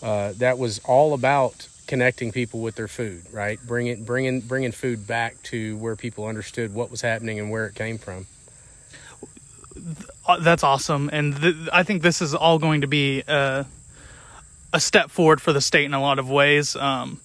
uh, 0.02 0.32
that 0.36 0.56
was 0.56 0.78
all 0.84 1.12
about 1.12 1.68
connecting 1.86 2.32
people 2.32 2.60
with 2.60 2.74
their 2.76 2.88
food, 2.88 3.22
right? 3.32 3.60
Bringing 3.66 4.02
bringing 4.02 4.40
bringing 4.40 4.72
food 4.72 5.06
back 5.06 5.42
to 5.42 5.76
where 5.76 5.94
people 5.94 6.24
understood 6.26 6.72
what 6.72 6.90
was 6.90 7.02
happening 7.02 7.38
and 7.38 7.50
where 7.50 7.66
it 7.66 7.74
came 7.74 7.98
from. 7.98 8.26
Uh, 10.26 10.38
that's 10.40 10.62
awesome, 10.62 11.10
and 11.12 11.40
th- 11.40 11.56
I 11.72 11.82
think 11.82 12.02
this 12.02 12.22
is 12.22 12.34
all 12.34 12.58
going 12.58 12.82
to 12.82 12.86
be 12.86 13.22
a, 13.26 13.66
a 14.72 14.80
step 14.80 15.10
forward 15.10 15.40
for 15.40 15.52
the 15.52 15.60
state 15.60 15.84
in 15.84 15.94
a 15.94 16.00
lot 16.00 16.18
of 16.18 16.30
ways. 16.30 16.76
Um, 16.76 17.20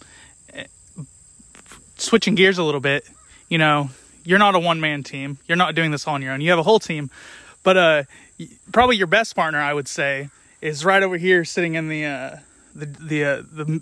switching 1.98 2.36
gears 2.36 2.58
a 2.58 2.64
little 2.64 2.82
bit, 2.82 3.08
you 3.50 3.58
know, 3.58 3.90
you're 4.24 4.40
not 4.40 4.56
a 4.56 4.60
one 4.60 4.80
man 4.82 5.04
team. 5.04 5.38
You're 5.48 5.58
not 5.58 5.76
doing 5.76 5.92
this 5.92 6.08
all 6.08 6.16
on 6.16 6.22
your 6.22 6.34
own. 6.34 6.42
You 6.42 6.50
have 6.50 6.60
a 6.60 6.64
whole 6.64 6.80
team, 6.80 7.10
but 7.64 7.78
uh, 7.78 8.04
probably 8.72 8.98
your 8.98 9.08
best 9.08 9.36
partner, 9.36 9.60
I 9.60 9.74
would 9.74 9.88
say, 9.88 10.30
is 10.62 10.84
right 10.84 11.02
over 11.04 11.18
here, 11.18 11.46
sitting 11.46 11.76
in 11.76 11.90
the 11.90 12.06
uh, 12.06 12.38
the 12.74 12.86
the 12.86 13.24
uh, 13.24 13.44
the 13.52 13.82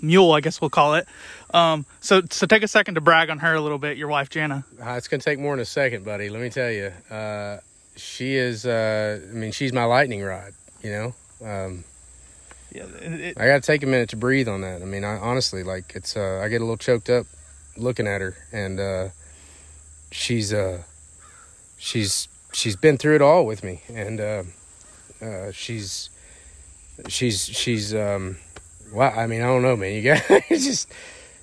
mule, 0.00 0.32
I 0.32 0.40
guess 0.40 0.60
we'll 0.60 0.70
call 0.70 0.94
it. 0.94 1.06
Um, 1.52 1.86
so 2.00 2.22
so 2.30 2.46
take 2.46 2.62
a 2.62 2.68
second 2.68 2.96
to 2.96 3.00
brag 3.00 3.30
on 3.30 3.38
her 3.38 3.54
a 3.54 3.60
little 3.60 3.78
bit. 3.78 3.96
Your 3.96 4.08
wife, 4.08 4.30
Jana. 4.30 4.64
Uh, 4.80 4.90
it's 4.92 5.08
gonna 5.08 5.22
take 5.22 5.38
more 5.38 5.54
than 5.54 5.60
a 5.60 5.66
second, 5.66 6.04
buddy. 6.04 6.28
Let 6.28 6.42
me 6.42 6.50
tell 6.50 6.70
you, 6.70 6.92
uh, 7.10 7.58
she 7.96 8.36
is. 8.36 8.66
Uh, 8.66 9.20
I 9.22 9.32
mean, 9.32 9.52
she's 9.52 9.72
my 9.72 9.84
lightning 9.84 10.22
rod. 10.22 10.52
You 10.82 10.90
know. 10.90 11.14
Um, 11.44 11.84
yeah, 12.72 12.84
it, 13.00 13.38
I 13.38 13.46
got 13.46 13.62
to 13.62 13.66
take 13.66 13.82
a 13.82 13.86
minute 13.86 14.08
to 14.10 14.16
breathe 14.16 14.48
on 14.48 14.62
that. 14.62 14.82
I 14.82 14.84
mean, 14.84 15.04
I, 15.04 15.16
honestly, 15.16 15.62
like 15.62 15.92
it's. 15.94 16.16
Uh, 16.16 16.40
I 16.42 16.48
get 16.48 16.60
a 16.60 16.64
little 16.64 16.76
choked 16.76 17.08
up 17.08 17.26
looking 17.76 18.06
at 18.06 18.20
her, 18.20 18.36
and 18.52 18.80
uh, 18.80 19.08
she's 20.10 20.52
uh, 20.52 20.82
she's 21.76 22.28
she's 22.52 22.76
been 22.76 22.98
through 22.98 23.16
it 23.16 23.22
all 23.22 23.46
with 23.46 23.62
me, 23.62 23.82
and 23.88 24.20
uh, 24.20 24.42
uh, 25.22 25.52
she's 25.52 26.10
she's 27.08 27.44
she's 27.44 27.94
um, 27.94 28.36
well, 28.92 29.12
I 29.16 29.26
mean, 29.26 29.42
I 29.42 29.46
don't 29.46 29.62
know, 29.62 29.76
man. 29.76 29.94
You 29.94 30.02
got 30.02 30.22
it's 30.50 30.64
just 30.64 30.88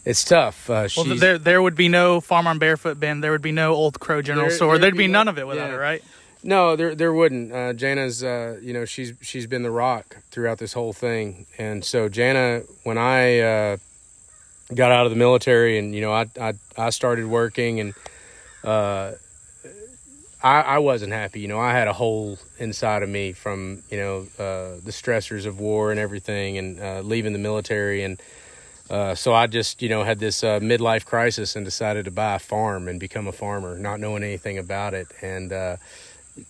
it's 0.05 0.24
tough. 0.24 0.70
Uh, 0.70 0.88
well, 0.98 1.15
there 1.15 1.38
there 1.38 1.62
would 1.62 1.75
be 1.75 1.89
no 1.89 2.22
farm 2.22 2.48
on 2.48 2.60
barefoot 2.60 3.00
bend. 3.00 3.24
There 3.24 3.31
would 3.31 3.41
be 3.41 3.51
no 3.51 3.74
old 3.74 4.00
crow 4.00 4.22
general 4.22 4.48
there, 4.48 4.55
store. 4.55 4.77
There'd, 4.77 4.93
be, 4.93 5.05
be 5.05 5.08
none 5.08 5.27
of 5.27 5.38
it 5.38 5.48
without 5.48 5.70
yeah. 5.70 5.75
it, 5.75 5.79
right? 5.79 6.03
No, 6.43 6.75
there 6.75 6.95
there 6.95 7.13
wouldn't. 7.13 7.51
Uh, 7.51 7.74
Jana's, 7.74 8.24
uh, 8.24 8.60
you 8.62 8.74
know, 8.74 8.86
she's 8.86 9.13
she's 9.21 9.45
been 9.45 9.62
the 9.62 9.71
rock 9.71 10.17
throughout 10.31 10.57
this 10.57 10.74
whole 10.74 10.93
thing, 10.93 11.45
and 11.57 11.86
so 11.86 12.10
Jana, 12.10 12.63
when 12.83 12.98
I 12.98 13.39
uh, 13.39 13.77
got 14.74 14.91
out 14.91 15.05
of 15.05 15.12
the 15.12 15.17
military, 15.17 15.77
and 15.77 15.93
you 15.93 16.01
know, 16.01 16.12
I 16.12 16.27
I, 16.39 16.53
I 16.77 16.89
started 16.89 17.27
working, 17.27 17.79
and 17.79 17.93
uh, 18.63 19.12
I, 20.41 20.62
I 20.62 20.77
wasn't 20.79 21.13
happy. 21.13 21.41
You 21.41 21.48
know, 21.48 21.60
I 21.60 21.74
had 21.74 21.88
a 21.88 21.93
hole 21.93 22.39
inside 22.57 23.03
of 23.03 23.10
me 23.10 23.33
from 23.33 23.83
you 23.91 23.98
know 23.98 24.19
uh, 24.39 24.81
the 24.83 24.91
stressors 24.91 25.45
of 25.45 25.60
war 25.60 25.91
and 25.91 26.00
everything, 26.00 26.57
and 26.57 26.79
uh, 26.79 27.01
leaving 27.01 27.33
the 27.33 27.39
military, 27.39 28.03
and 28.03 28.19
uh, 28.89 29.13
so 29.13 29.33
I 29.33 29.45
just 29.45 29.83
you 29.83 29.89
know 29.89 30.03
had 30.03 30.17
this 30.17 30.43
uh, 30.43 30.60
midlife 30.60 31.05
crisis 31.05 31.55
and 31.55 31.63
decided 31.63 32.05
to 32.05 32.12
buy 32.12 32.36
a 32.36 32.39
farm 32.39 32.88
and 32.88 33.00
become 33.00 33.27
a 33.27 33.31
farmer, 33.31 33.77
not 33.77 34.00
knowing 34.00 34.24
anything 34.24 34.57
about 34.57 34.95
it. 34.95 35.07
And 35.21 35.53
uh, 35.53 35.77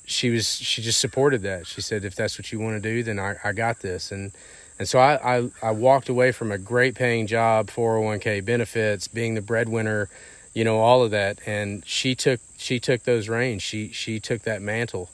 she 0.06 0.30
was 0.30 0.56
she 0.56 0.82
just 0.82 1.00
supported 1.00 1.42
that. 1.44 1.68
She 1.68 1.82
said, 1.82 2.06
if 2.06 2.16
that's 2.16 2.38
what 2.38 2.52
you 2.52 2.60
want 2.60 2.82
to 2.82 2.90
do, 2.90 3.04
then 3.04 3.20
I, 3.20 3.36
I 3.44 3.52
got 3.54 3.80
this. 3.80 4.12
And 4.12 4.32
and 4.80 4.88
so 4.88 5.00
I, 5.00 5.38
I 5.38 5.50
I 5.62 5.72
walked 5.72 6.10
away 6.10 6.32
from 6.32 6.52
a 6.52 6.58
great 6.58 6.96
paying 6.96 7.28
job, 7.28 7.68
401k 7.68 8.44
benefits, 8.44 9.08
being 9.08 9.36
the 9.36 9.42
breadwinner 9.42 10.10
you 10.54 10.64
know 10.64 10.80
all 10.80 11.04
of 11.04 11.12
that 11.12 11.40
and 11.46 11.86
she 11.86 12.16
took 12.16 12.40
she 12.58 12.80
took 12.80 13.04
those 13.04 13.30
reins 13.30 13.64
she 13.64 13.90
she 13.90 14.20
took 14.20 14.42
that 14.44 14.62
mantle 14.62 15.10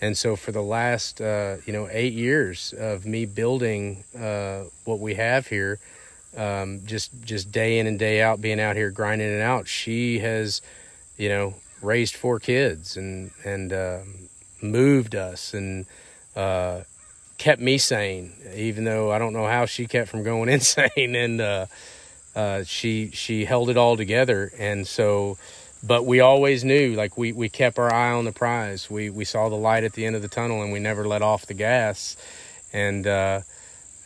and 0.00 0.16
so 0.16 0.34
for 0.34 0.52
the 0.52 0.62
last 0.62 1.20
uh, 1.20 1.56
you 1.66 1.72
know 1.72 1.88
eight 1.90 2.12
years 2.12 2.74
of 2.78 3.06
me 3.06 3.24
building 3.24 4.04
uh, 4.18 4.62
what 4.84 4.98
we 4.98 5.14
have 5.14 5.46
here 5.46 5.78
um, 6.36 6.80
just 6.86 7.10
just 7.22 7.52
day 7.52 7.78
in 7.78 7.86
and 7.86 7.98
day 7.98 8.22
out 8.22 8.40
being 8.40 8.60
out 8.60 8.76
here 8.76 8.90
grinding 8.90 9.28
it 9.28 9.42
out 9.42 9.68
she 9.68 10.18
has 10.20 10.62
you 11.18 11.28
know 11.28 11.54
raised 11.82 12.14
four 12.14 12.38
kids 12.38 12.96
and 12.96 13.30
and 13.44 13.72
uh, 13.72 14.00
moved 14.60 15.14
us 15.14 15.54
and 15.54 15.86
uh, 16.36 16.80
kept 17.38 17.60
me 17.60 17.78
sane 17.78 18.32
even 18.54 18.84
though 18.84 19.10
I 19.10 19.18
don't 19.18 19.32
know 19.32 19.46
how 19.46 19.66
she 19.66 19.86
kept 19.86 20.08
from 20.08 20.22
going 20.22 20.48
insane 20.58 21.14
and 21.14 21.40
uh, 21.40 21.66
uh, 22.34 22.64
she 22.64 23.10
she 23.12 23.44
held 23.44 23.68
it 23.70 23.76
all 23.76 23.96
together, 23.96 24.52
and 24.58 24.86
so. 24.86 25.38
But 25.84 26.06
we 26.06 26.20
always 26.20 26.62
knew, 26.62 26.94
like 26.94 27.18
we, 27.18 27.32
we 27.32 27.48
kept 27.48 27.76
our 27.76 27.92
eye 27.92 28.12
on 28.12 28.24
the 28.24 28.30
prize. 28.30 28.88
We 28.88 29.10
we 29.10 29.24
saw 29.24 29.48
the 29.48 29.56
light 29.56 29.82
at 29.82 29.94
the 29.94 30.06
end 30.06 30.14
of 30.14 30.22
the 30.22 30.28
tunnel, 30.28 30.62
and 30.62 30.72
we 30.72 30.78
never 30.78 31.08
let 31.08 31.22
off 31.22 31.46
the 31.46 31.54
gas. 31.54 32.16
And 32.72 33.04
uh, 33.04 33.40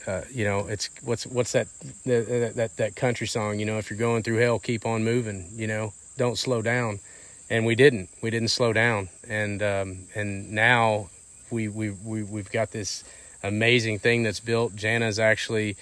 uh, 0.07 0.23
you 0.33 0.45
know, 0.45 0.67
it's 0.69 0.89
what's 1.03 1.27
what's 1.27 1.53
that, 1.53 1.69
that 2.07 2.53
that 2.57 2.77
that 2.79 2.97
country 2.97 3.27
song? 3.27 3.61
You 3.61 3.67
know, 3.67 3.77
if 3.77 3.91
you're 3.91 3.99
going 3.99 4.23
through 4.23 4.39
hell, 4.39 4.59
keep 4.59 4.87
on 4.87 5.05
moving. 5.05 5.51
You 5.55 5.67
know, 5.67 5.93
don't 6.17 6.39
slow 6.39 6.63
down. 6.63 7.01
And 7.49 7.65
we 7.65 7.75
didn't. 7.75 8.09
We 8.23 8.31
didn't 8.31 8.49
slow 8.49 8.73
down. 8.73 9.09
And 9.29 9.63
um, 9.63 9.99
and 10.15 10.51
now 10.53 11.11
we 11.51 11.69
we 11.69 11.91
we 11.91 12.23
we've 12.23 12.51
got 12.51 12.73
this 12.73 13.05
amazing 13.43 13.99
thing 13.99 14.23
that's 14.23 14.41
built. 14.41 14.75
Jana's 14.75 15.19
actually 15.19 15.77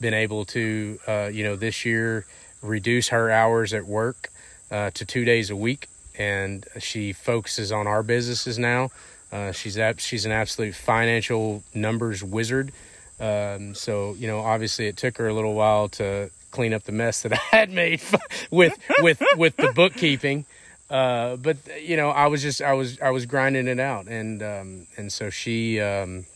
been 0.00 0.14
able 0.14 0.44
to, 0.44 0.98
uh, 1.06 1.30
you 1.32 1.42
know, 1.42 1.56
this 1.56 1.84
year 1.84 2.26
reduce 2.62 3.08
her 3.08 3.30
hours 3.30 3.72
at 3.72 3.86
work 3.86 4.28
uh, 4.70 4.90
to 4.90 5.04
two 5.04 5.24
days 5.24 5.50
a 5.50 5.56
week, 5.56 5.88
and 6.18 6.66
she 6.78 7.12
focuses 7.12 7.72
on 7.72 7.86
our 7.86 8.02
businesses 8.02 8.58
now. 8.58 8.90
Uh, 9.32 9.52
she's 9.52 9.78
ab- 9.78 10.00
she's 10.00 10.24
an 10.26 10.32
absolute 10.32 10.74
financial 10.74 11.62
numbers 11.74 12.22
wizard. 12.22 12.72
Um, 13.18 13.74
so 13.74 14.14
you 14.18 14.26
know, 14.26 14.40
obviously, 14.40 14.86
it 14.86 14.96
took 14.96 15.16
her 15.18 15.28
a 15.28 15.34
little 15.34 15.54
while 15.54 15.88
to 15.90 16.30
clean 16.50 16.72
up 16.72 16.84
the 16.84 16.92
mess 16.92 17.22
that 17.22 17.32
I 17.52 17.56
had 17.56 17.70
made 17.70 18.02
with 18.50 18.78
with 19.00 19.22
with 19.36 19.56
the 19.56 19.72
bookkeeping. 19.72 20.44
Uh, 20.88 21.36
but 21.36 21.56
you 21.80 21.96
know, 21.96 22.10
I 22.10 22.26
was 22.26 22.42
just 22.42 22.62
I 22.62 22.72
was 22.72 23.00
I 23.00 23.10
was 23.10 23.26
grinding 23.26 23.66
it 23.66 23.80
out, 23.80 24.06
and 24.06 24.42
um, 24.42 24.86
and 24.96 25.12
so 25.12 25.30
she 25.30 25.80
um, 25.80 26.26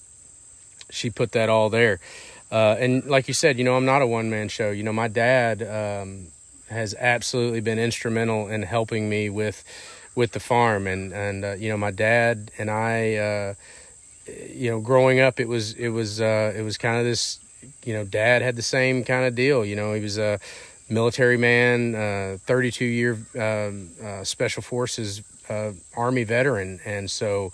she 0.90 1.10
put 1.10 1.32
that 1.32 1.48
all 1.48 1.70
there. 1.70 2.00
Uh, 2.50 2.76
and 2.78 3.04
like 3.04 3.28
you 3.28 3.34
said, 3.34 3.58
you 3.58 3.64
know, 3.64 3.76
I'm 3.76 3.84
not 3.84 4.02
a 4.02 4.06
one 4.06 4.28
man 4.28 4.48
show. 4.48 4.70
You 4.70 4.82
know, 4.82 4.92
my 4.92 5.06
dad 5.06 5.62
um, 5.62 6.26
has 6.68 6.94
absolutely 6.98 7.60
been 7.60 7.78
instrumental 7.78 8.48
in 8.48 8.62
helping 8.62 9.08
me 9.08 9.30
with 9.30 9.64
with 10.16 10.32
the 10.32 10.40
farm, 10.40 10.88
and 10.88 11.12
and 11.12 11.44
uh, 11.44 11.52
you 11.52 11.68
know, 11.68 11.76
my 11.76 11.92
dad 11.92 12.50
and 12.58 12.70
I, 12.70 13.14
uh, 13.14 13.54
you 14.52 14.70
know, 14.70 14.80
growing 14.80 15.20
up, 15.20 15.38
it 15.38 15.46
was 15.46 15.74
it 15.74 15.90
was 15.90 16.20
uh, 16.20 16.52
it 16.56 16.62
was 16.62 16.76
kind 16.76 16.98
of 16.98 17.04
this, 17.04 17.38
you 17.84 17.94
know, 17.94 18.04
dad 18.04 18.42
had 18.42 18.56
the 18.56 18.62
same 18.62 19.04
kind 19.04 19.26
of 19.26 19.36
deal. 19.36 19.64
You 19.64 19.76
know, 19.76 19.92
he 19.92 20.02
was 20.02 20.18
a 20.18 20.40
military 20.90 21.36
man, 21.36 21.94
uh, 21.94 22.38
32 22.44 22.84
year 22.84 23.18
um, 23.38 23.90
uh, 24.02 24.24
special 24.24 24.62
forces 24.62 25.22
army 25.96 26.22
veteran, 26.22 26.78
and 26.84 27.10
so 27.10 27.52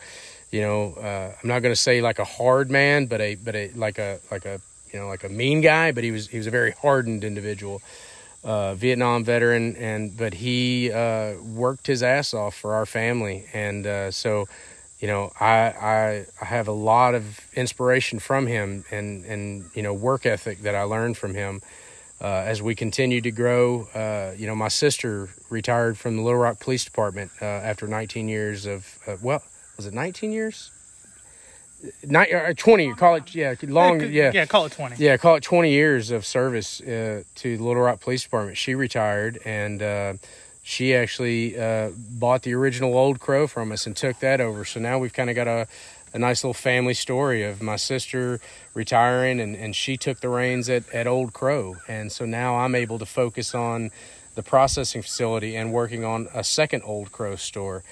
you 0.51 0.61
know, 0.61 0.93
uh, 0.95 1.33
I'm 1.43 1.49
not 1.49 1.61
going 1.61 1.73
to 1.73 1.81
say 1.81 2.01
like 2.01 2.19
a 2.19 2.25
hard 2.25 2.71
man, 2.71 3.07
but 3.07 3.21
a 3.21 3.35
but 3.35 3.55
a 3.55 3.71
like 3.75 3.99
a 3.99 4.21
like 4.31 4.45
a 4.45 4.61
you 4.93 4.99
know 4.99 5.09
like 5.09 5.25
a 5.25 5.29
mean 5.29 5.61
guy, 5.61 5.93
but 5.93 6.05
he 6.05 6.11
was 6.11 6.29
he 6.29 6.39
was 6.39 6.47
a 6.47 6.51
very 6.51 6.73
hardened 6.73 7.25
individual. 7.25 7.83
Uh, 8.45 8.75
Vietnam 8.75 9.25
veteran, 9.25 9.75
and 9.77 10.17
but 10.17 10.35
he 10.35 10.93
uh, 10.93 11.35
worked 11.43 11.87
his 11.87 12.03
ass 12.03 12.33
off 12.33 12.55
for 12.55 12.75
our 12.75 12.87
family, 12.87 13.45
and 13.53 13.87
uh, 13.87 14.11
so 14.11 14.47
you 15.01 15.09
know 15.09 15.33
I, 15.41 15.47
I 15.49 16.27
I 16.41 16.45
have 16.45 16.69
a 16.69 16.73
lot 16.73 17.15
of 17.15 17.41
inspiration 17.55 18.21
from 18.21 18.47
him, 18.47 18.85
and 18.91 19.25
and 19.25 19.69
you 19.75 19.83
know 19.83 19.93
work 19.93 20.27
ethic 20.27 20.61
that 20.61 20.77
I 20.77 20.83
learned 20.83 21.17
from 21.17 21.35
him. 21.35 21.61
Uh, 22.21 22.43
as 22.47 22.63
we 22.63 22.75
continue 22.75 23.21
to 23.21 23.31
grow, 23.31 23.89
uh, 23.95 24.35
you 24.37 24.47
know, 24.47 24.55
my 24.55 24.69
sister 24.69 25.29
retired 25.51 25.99
from 25.99 26.17
the 26.17 26.23
Little 26.23 26.39
Rock 26.39 26.61
Police 26.61 26.85
Department 26.85 27.31
uh, 27.43 27.45
after 27.45 27.87
19 27.87 28.29
years 28.29 28.65
of, 28.65 28.99
well, 29.23 29.43
was 29.77 29.87
it 29.87 29.93
19 29.93 30.33
years? 30.33 30.71
Nine, 32.03 32.35
uh, 32.35 32.55
20 32.57 32.95
call 32.95 33.17
it 33.17 33.35
yeah 33.35 33.55
long 33.65 34.01
yeah 34.01 34.31
yeah 34.33 34.47
call 34.47 34.65
it 34.65 34.73
20 34.73 34.97
yeah 34.97 35.19
call 35.19 35.37
it 35.37 35.43
20 35.43 35.71
years 35.71 36.11
of 36.11 36.25
service 36.25 36.81
uh, 36.81 37.23
to 37.35 37.57
the 37.59 37.63
little 37.63 37.83
rock 37.83 38.01
police 38.01 38.23
department 38.23 38.57
she 38.57 38.75
retired 38.75 39.39
and 39.45 39.83
uh, 39.83 40.15
she 40.69 40.97
actually 40.97 41.57
uh, 41.57 41.91
bought 41.97 42.43
the 42.43 42.53
original 42.53 42.99
Old 42.99 43.21
Crow 43.21 43.47
from 43.47 43.71
us 43.71 43.87
and 43.87 43.95
took 43.95 44.19
that 44.19 44.41
over. 44.41 44.65
So 44.65 44.81
now 44.81 44.99
we've 44.99 45.13
kind 45.13 45.31
of 45.31 45.37
got 45.37 45.47
a, 45.47 45.69
a 46.17 46.19
nice 46.19 46.43
little 46.43 46.55
family 46.55 46.95
story 46.95 47.45
of 47.45 47.61
my 47.61 47.77
sister 47.77 48.41
retiring 48.73 49.39
and, 49.39 49.55
and 49.55 49.77
she 49.77 49.99
took 49.99 50.21
the 50.21 50.31
reins 50.31 50.69
at, 50.71 50.89
at 50.95 51.07
Old 51.07 51.35
Crow. 51.35 51.77
And 51.89 52.11
so 52.11 52.25
now 52.25 52.57
I'm 52.57 52.75
able 52.75 52.99
to 52.99 53.07
focus 53.07 53.55
on 53.55 53.91
the 54.35 54.43
processing 54.43 55.03
facility 55.03 55.55
and 55.57 55.73
working 55.73 56.05
on 56.05 56.29
a 56.35 56.43
second 56.43 56.83
Old 56.85 57.13
Crow 57.13 57.37
store. 57.37 57.85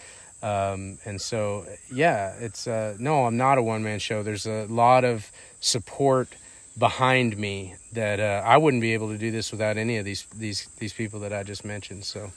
Um, 0.42 0.98
and 1.04 1.20
so, 1.20 1.66
yeah, 1.92 2.34
it's 2.40 2.66
uh, 2.66 2.96
no, 2.98 3.26
I'm 3.26 3.36
not 3.36 3.58
a 3.58 3.62
one 3.62 3.82
man 3.82 3.98
show. 3.98 4.22
There's 4.22 4.46
a 4.46 4.66
lot 4.66 5.04
of 5.04 5.30
support 5.60 6.28
behind 6.76 7.36
me 7.36 7.76
that 7.92 8.20
uh, 8.20 8.42
I 8.44 8.56
wouldn't 8.56 8.80
be 8.80 8.94
able 8.94 9.08
to 9.08 9.18
do 9.18 9.30
this 9.30 9.52
without 9.52 9.76
any 9.76 9.98
of 9.98 10.04
these 10.04 10.26
these 10.34 10.66
these 10.78 10.92
people 10.92 11.20
that 11.20 11.32
I 11.32 11.42
just 11.42 11.64
mentioned. 11.64 12.04
So 12.04 12.32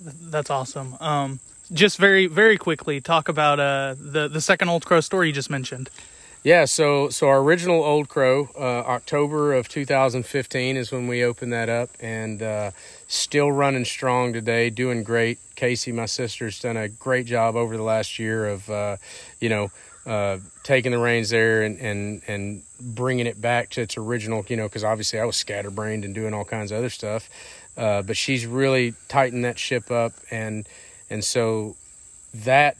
that's 0.00 0.50
awesome. 0.50 0.96
Um, 1.00 1.40
just 1.72 1.98
very 1.98 2.26
very 2.26 2.56
quickly 2.56 3.00
talk 3.00 3.28
about 3.28 3.60
uh, 3.60 3.94
the 3.98 4.28
the 4.28 4.40
second 4.40 4.68
Old 4.68 4.84
Crow 4.84 5.00
store 5.00 5.24
you 5.24 5.32
just 5.32 5.50
mentioned. 5.50 5.90
Yeah, 6.44 6.64
so 6.64 7.08
so 7.08 7.28
our 7.28 7.38
original 7.38 7.84
Old 7.84 8.08
Crow, 8.08 8.48
uh, 8.56 8.82
October 8.88 9.54
of 9.54 9.68
2015 9.68 10.76
is 10.76 10.90
when 10.90 11.06
we 11.06 11.22
opened 11.22 11.52
that 11.52 11.68
up, 11.68 11.90
and 12.00 12.42
uh, 12.42 12.72
still 13.06 13.52
running 13.52 13.84
strong 13.84 14.32
today, 14.32 14.68
doing 14.68 15.04
great. 15.04 15.38
Casey, 15.54 15.92
my 15.92 16.06
sister's 16.06 16.58
done 16.58 16.76
a 16.76 16.88
great 16.88 17.26
job 17.26 17.54
over 17.54 17.76
the 17.76 17.84
last 17.84 18.18
year 18.18 18.48
of, 18.48 18.68
uh, 18.68 18.96
you 19.40 19.48
know, 19.48 19.70
uh, 20.04 20.38
taking 20.64 20.90
the 20.90 20.98
reins 20.98 21.30
there 21.30 21.62
and, 21.62 21.78
and 21.78 22.22
and 22.26 22.62
bringing 22.80 23.28
it 23.28 23.40
back 23.40 23.70
to 23.70 23.80
its 23.80 23.96
original, 23.96 24.44
you 24.48 24.56
know, 24.56 24.64
because 24.64 24.82
obviously 24.82 25.20
I 25.20 25.24
was 25.24 25.36
scatterbrained 25.36 26.04
and 26.04 26.12
doing 26.12 26.34
all 26.34 26.44
kinds 26.44 26.72
of 26.72 26.78
other 26.78 26.90
stuff, 26.90 27.30
uh, 27.76 28.02
but 28.02 28.16
she's 28.16 28.46
really 28.46 28.94
tightened 29.06 29.44
that 29.44 29.60
ship 29.60 29.92
up, 29.92 30.12
and 30.28 30.66
and 31.12 31.22
so 31.22 31.76
that 32.34 32.76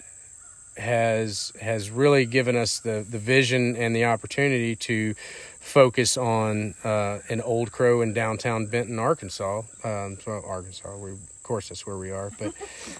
has 0.76 1.52
has 1.60 1.90
really 1.90 2.24
given 2.24 2.56
us 2.56 2.80
the 2.80 3.04
the 3.08 3.18
vision 3.18 3.76
and 3.76 3.94
the 3.94 4.06
opportunity 4.06 4.74
to 4.74 5.14
focus 5.60 6.16
on 6.16 6.74
uh, 6.82 7.18
an 7.28 7.42
old 7.42 7.70
crow 7.70 8.00
in 8.00 8.12
downtown 8.12 8.66
Benton, 8.66 8.98
Arkansas. 8.98 9.62
Um, 9.84 10.18
Arkansas, 10.26 10.96
we, 10.96 11.12
of 11.12 11.42
course, 11.42 11.68
that's 11.68 11.86
where 11.86 11.98
we 11.98 12.10
are, 12.10 12.32
but 12.38 12.54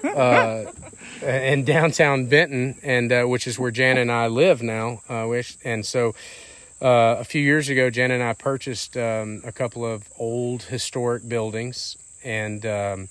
uh, 0.07 0.71
in 1.27 1.65
downtown 1.65 2.27
Benton, 2.27 2.79
and 2.83 3.11
uh, 3.11 3.25
which 3.25 3.47
is 3.47 3.59
where 3.59 3.71
Jan 3.71 3.97
and 3.97 4.13
I 4.13 4.27
live 4.27 4.63
now. 4.63 5.01
Uh, 5.09 5.27
which, 5.27 5.57
and 5.65 5.85
so. 5.85 6.15
Uh, 6.81 7.15
a 7.21 7.23
few 7.23 7.41
years 7.41 7.69
ago, 7.69 7.91
Jan 7.91 8.11
and 8.11 8.25
I 8.25 8.33
purchased 8.33 8.97
um, 8.97 9.41
a 9.45 9.53
couple 9.53 9.87
of 9.87 10.11
old 10.19 10.65
historic 10.65 11.29
buildings, 11.29 11.97
and 12.25 12.67
um, 12.67 13.09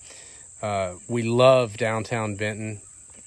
uh, 0.61 0.93
we 1.07 1.23
love 1.23 1.77
downtown 1.77 2.35
Benton 2.35 2.81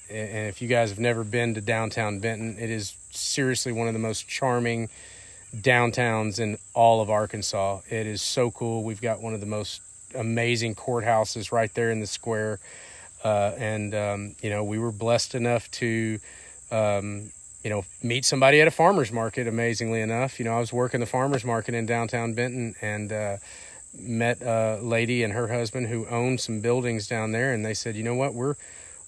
and 0.09 0.47
if 0.47 0.61
you 0.61 0.67
guys 0.67 0.89
have 0.89 0.99
never 0.99 1.23
been 1.23 1.55
to 1.55 1.61
downtown 1.61 2.19
Benton, 2.19 2.57
it 2.59 2.69
is 2.69 2.95
seriously 3.11 3.71
one 3.71 3.87
of 3.87 3.93
the 3.93 3.99
most 3.99 4.27
charming 4.27 4.89
downtowns 5.55 6.39
in 6.39 6.57
all 6.73 7.01
of 7.01 7.09
Arkansas. 7.09 7.79
It 7.89 8.05
is 8.05 8.21
so 8.21 8.51
cool. 8.51 8.83
We've 8.83 9.01
got 9.01 9.21
one 9.21 9.33
of 9.33 9.39
the 9.39 9.47
most 9.47 9.81
amazing 10.13 10.75
courthouses 10.75 11.51
right 11.51 11.73
there 11.73 11.91
in 11.91 12.01
the 12.01 12.07
square. 12.07 12.59
Uh, 13.23 13.53
and, 13.57 13.95
um, 13.95 14.35
you 14.41 14.49
know, 14.51 14.63
we 14.63 14.77
were 14.77 14.91
blessed 14.91 15.33
enough 15.33 15.71
to, 15.71 16.19
um, 16.71 17.31
you 17.63 17.71
know, 17.71 17.83
meet 18.03 18.25
somebody 18.25 18.61
at 18.61 18.67
a 18.67 18.71
farmer's 18.71 19.11
market, 19.11 19.47
amazingly 19.47 20.01
enough. 20.01 20.37
You 20.37 20.45
know, 20.45 20.55
I 20.55 20.59
was 20.59 20.71
working 20.71 20.99
the 20.99 21.07
farmer's 21.07 21.43
market 21.43 21.73
in 21.73 21.87
downtown 21.87 22.33
Benton 22.33 22.75
and 22.81 23.11
uh, 23.11 23.37
met 23.99 24.41
a 24.41 24.79
lady 24.81 25.23
and 25.23 25.33
her 25.33 25.47
husband 25.47 25.87
who 25.87 26.05
owned 26.07 26.39
some 26.39 26.59
buildings 26.59 27.07
down 27.07 27.31
there. 27.31 27.53
And 27.53 27.65
they 27.65 27.73
said, 27.73 27.95
you 27.95 28.03
know 28.03 28.15
what, 28.15 28.33
we're, 28.33 28.55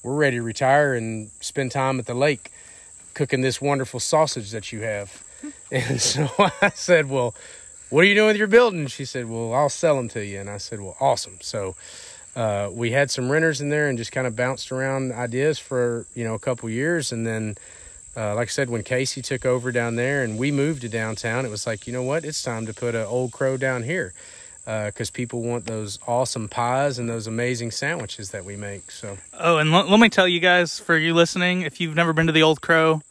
we're 0.03 0.15
ready 0.15 0.37
to 0.37 0.43
retire 0.43 0.93
and 0.93 1.29
spend 1.39 1.71
time 1.71 1.99
at 1.99 2.05
the 2.05 2.13
lake 2.13 2.51
cooking 3.13 3.41
this 3.41 3.59
wonderful 3.59 3.99
sausage 3.99 4.51
that 4.51 4.71
you 4.71 4.81
have. 4.81 5.23
and 5.71 5.99
so 5.99 6.29
I 6.61 6.69
said, 6.69 7.09
Well, 7.09 7.33
what 7.89 8.01
are 8.01 8.07
you 8.07 8.15
doing 8.15 8.27
with 8.27 8.37
your 8.37 8.47
building? 8.47 8.87
She 8.87 9.05
said, 9.05 9.29
Well, 9.29 9.53
I'll 9.53 9.69
sell 9.69 9.95
them 9.95 10.07
to 10.09 10.25
you. 10.25 10.39
And 10.39 10.49
I 10.49 10.57
said, 10.57 10.79
Well, 10.79 10.95
awesome. 10.99 11.39
So 11.41 11.75
uh, 12.35 12.69
we 12.71 12.91
had 12.91 13.09
some 13.09 13.31
renters 13.31 13.59
in 13.59 13.69
there 13.69 13.89
and 13.89 13.97
just 13.97 14.11
kind 14.11 14.27
of 14.27 14.35
bounced 14.35 14.71
around 14.71 15.11
ideas 15.11 15.57
for, 15.57 16.05
you 16.13 16.23
know, 16.23 16.35
a 16.35 16.39
couple 16.39 16.69
years. 16.69 17.11
And 17.11 17.25
then, 17.25 17.57
uh, 18.15 18.35
like 18.35 18.49
I 18.49 18.51
said, 18.51 18.69
when 18.69 18.83
Casey 18.83 19.21
took 19.23 19.45
over 19.45 19.71
down 19.71 19.95
there 19.95 20.23
and 20.23 20.37
we 20.37 20.51
moved 20.51 20.81
to 20.81 20.89
downtown, 20.89 21.45
it 21.45 21.49
was 21.49 21.65
like, 21.65 21.87
you 21.87 21.93
know 21.93 22.03
what? 22.03 22.23
It's 22.23 22.43
time 22.43 22.67
to 22.67 22.73
put 22.73 22.93
an 22.93 23.05
old 23.05 23.31
crow 23.31 23.57
down 23.57 23.83
here 23.83 24.13
because 24.67 25.09
uh, 25.09 25.13
people 25.13 25.41
want 25.43 25.63
those 25.63 25.97
awesome 26.05 26.49
pies 26.49 26.99
and 26.99 27.07
those 27.07 27.25
amazing 27.25 27.71
sandwiches 27.71 28.31
that 28.31 28.43
we 28.43 28.57
make. 28.57 28.91
So. 28.91 29.17
Oh, 29.39 29.59
and 29.59 29.73
l- 29.73 29.89
let 29.89 29.97
me 29.97 30.09
tell 30.09 30.27
you 30.27 30.41
guys, 30.41 30.77
for 30.77 30.97
you 30.97 31.13
listening, 31.13 31.61
if 31.61 31.79
you've 31.79 31.95
never 31.95 32.11
been 32.11 32.27
to 32.27 32.33
the 32.33 32.43
Old 32.43 32.59
Crow, 32.59 33.01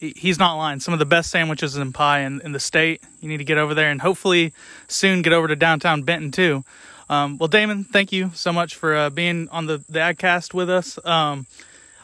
he's 0.00 0.38
not 0.38 0.56
lying. 0.56 0.80
Some 0.80 0.92
of 0.92 0.98
the 0.98 1.06
best 1.06 1.30
sandwiches 1.30 1.76
and 1.76 1.94
pie 1.94 2.20
in, 2.20 2.42
in 2.42 2.52
the 2.52 2.60
state. 2.60 3.00
You 3.22 3.30
need 3.30 3.38
to 3.38 3.44
get 3.44 3.56
over 3.56 3.72
there, 3.72 3.90
and 3.90 4.02
hopefully 4.02 4.52
soon 4.86 5.22
get 5.22 5.32
over 5.32 5.48
to 5.48 5.56
downtown 5.56 6.02
Benton 6.02 6.30
too. 6.30 6.62
Um, 7.08 7.38
well, 7.38 7.48
Damon, 7.48 7.84
thank 7.84 8.12
you 8.12 8.30
so 8.34 8.52
much 8.52 8.74
for 8.74 8.94
uh, 8.94 9.08
being 9.08 9.48
on 9.48 9.64
the 9.64 9.78
the 9.88 10.00
AgCast 10.00 10.52
with 10.52 10.68
us. 10.68 10.98
Um, 11.06 11.46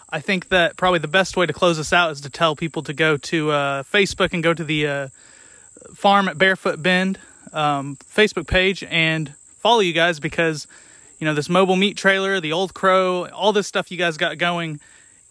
I 0.08 0.20
think 0.20 0.48
that 0.48 0.78
probably 0.78 1.00
the 1.00 1.08
best 1.08 1.36
way 1.36 1.44
to 1.44 1.52
close 1.52 1.76
this 1.76 1.92
out 1.92 2.10
is 2.10 2.22
to 2.22 2.30
tell 2.30 2.56
people 2.56 2.82
to 2.84 2.94
go 2.94 3.18
to 3.18 3.50
uh, 3.50 3.82
Facebook 3.82 4.32
and 4.32 4.42
go 4.42 4.54
to 4.54 4.64
the 4.64 4.86
uh, 4.86 5.08
farm 5.92 6.26
at 6.26 6.38
Barefoot 6.38 6.82
Bend 6.82 7.18
um, 7.54 7.96
Facebook 7.96 8.46
page 8.46 8.84
and 8.84 9.32
follow 9.60 9.80
you 9.80 9.94
guys 9.94 10.20
because 10.20 10.66
you 11.18 11.24
know 11.24 11.32
this 11.32 11.48
mobile 11.48 11.76
meat 11.76 11.96
trailer, 11.96 12.40
the 12.40 12.52
old 12.52 12.74
crow, 12.74 13.26
all 13.28 13.52
this 13.52 13.66
stuff 13.66 13.90
you 13.90 13.96
guys 13.96 14.16
got 14.18 14.36
going, 14.36 14.80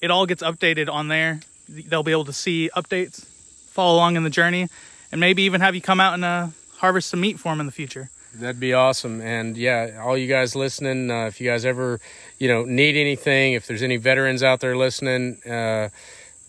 it 0.01 0.09
all 0.09 0.25
gets 0.25 0.41
updated 0.41 0.91
on 0.91 1.09
there. 1.09 1.41
They'll 1.69 2.03
be 2.03 2.11
able 2.11 2.25
to 2.25 2.33
see 2.33 2.69
updates, 2.75 3.25
follow 3.25 3.95
along 3.95 4.15
in 4.15 4.23
the 4.23 4.29
journey, 4.29 4.67
and 5.11 5.21
maybe 5.21 5.43
even 5.43 5.61
have 5.61 5.75
you 5.75 5.81
come 5.81 5.99
out 5.99 6.13
and 6.15 6.25
uh, 6.25 6.47
harvest 6.77 7.09
some 7.09 7.21
meat 7.21 7.39
for 7.39 7.49
them 7.49 7.59
in 7.59 7.65
the 7.65 7.71
future. 7.71 8.09
That'd 8.35 8.59
be 8.59 8.73
awesome. 8.73 9.21
And 9.21 9.55
yeah, 9.55 10.01
all 10.03 10.17
you 10.17 10.27
guys 10.27 10.55
listening, 10.55 11.11
uh, 11.11 11.27
if 11.27 11.39
you 11.39 11.47
guys 11.47 11.65
ever, 11.65 11.99
you 12.39 12.47
know, 12.47 12.65
need 12.65 12.95
anything, 12.95 13.53
if 13.53 13.67
there's 13.67 13.83
any 13.83 13.97
veterans 13.97 14.41
out 14.41 14.59
there 14.59 14.75
listening, 14.75 15.39
uh, 15.45 15.89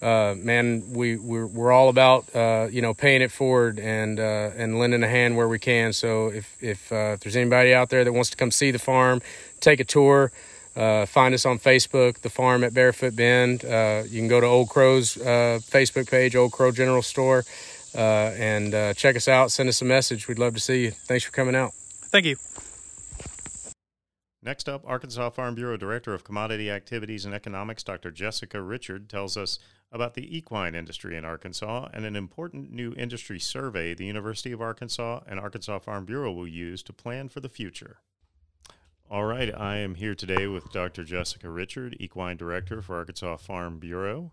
uh, 0.04 0.34
man, 0.36 0.92
we 0.92 1.16
we're, 1.16 1.46
we're 1.46 1.72
all 1.72 1.88
about 1.88 2.26
uh, 2.36 2.68
you 2.70 2.82
know 2.82 2.92
paying 2.92 3.22
it 3.22 3.32
forward 3.32 3.78
and 3.78 4.20
uh, 4.20 4.50
and 4.54 4.78
lending 4.78 5.02
a 5.02 5.08
hand 5.08 5.34
where 5.34 5.48
we 5.48 5.58
can. 5.58 5.94
So 5.94 6.28
if 6.28 6.62
if, 6.62 6.92
uh, 6.92 7.14
if 7.14 7.20
there's 7.20 7.36
anybody 7.36 7.72
out 7.72 7.88
there 7.88 8.04
that 8.04 8.12
wants 8.12 8.28
to 8.30 8.36
come 8.36 8.50
see 8.50 8.70
the 8.70 8.78
farm, 8.78 9.22
take 9.60 9.80
a 9.80 9.84
tour. 9.84 10.30
Uh, 10.76 11.06
find 11.06 11.32
us 11.32 11.46
on 11.46 11.56
Facebook, 11.56 12.18
the 12.18 12.28
farm 12.28 12.64
at 12.64 12.74
Barefoot 12.74 13.14
Bend. 13.14 13.64
Uh, 13.64 14.02
you 14.08 14.18
can 14.18 14.26
go 14.26 14.40
to 14.40 14.46
Old 14.46 14.68
Crow's 14.68 15.14
Facebook 15.14 16.10
page, 16.10 16.34
Old 16.34 16.50
Crow 16.50 16.72
General 16.72 17.00
Store, 17.00 17.44
and 17.94 18.72
check 18.96 19.14
us 19.14 19.28
out. 19.28 19.52
Send 19.52 19.68
us 19.68 19.80
a 19.80 19.84
message. 19.84 20.26
We'd 20.26 20.40
love 20.40 20.54
to 20.54 20.60
see 20.60 20.82
you. 20.82 20.90
Thanks 20.90 21.24
for 21.24 21.30
coming 21.30 21.54
out. 21.54 21.72
Thank 22.10 22.26
you. 22.26 22.36
Next 24.42 24.68
up, 24.68 24.82
Arkansas 24.84 25.30
Farm 25.30 25.54
Bureau 25.54 25.78
Director 25.78 26.12
of 26.12 26.22
Commodity 26.22 26.70
Activities 26.70 27.24
and 27.24 27.32
Economics, 27.32 27.82
Dr. 27.82 28.10
Jessica 28.10 28.60
Richard, 28.60 29.08
tells 29.08 29.38
us 29.38 29.58
about 29.94 30.14
the 30.14 30.36
equine 30.36 30.74
industry 30.74 31.16
in 31.16 31.24
Arkansas 31.24 31.88
and 31.94 32.04
an 32.04 32.16
important 32.16 32.72
new 32.72 32.92
industry 32.96 33.38
survey 33.38 33.94
the 33.94 34.04
University 34.04 34.50
of 34.50 34.60
Arkansas 34.60 35.20
and 35.28 35.38
Arkansas 35.38 35.78
Farm 35.78 36.04
Bureau 36.04 36.32
will 36.32 36.48
use 36.48 36.82
to 36.82 36.92
plan 36.92 37.28
for 37.28 37.38
the 37.38 37.48
future. 37.48 37.98
All 39.08 39.24
right, 39.24 39.54
I 39.56 39.76
am 39.76 39.94
here 39.94 40.16
today 40.16 40.48
with 40.48 40.72
Dr. 40.72 41.04
Jessica 41.04 41.48
Richard, 41.48 41.96
Equine 42.00 42.36
Director 42.36 42.82
for 42.82 42.96
Arkansas 42.96 43.36
Farm 43.36 43.78
Bureau. 43.78 44.32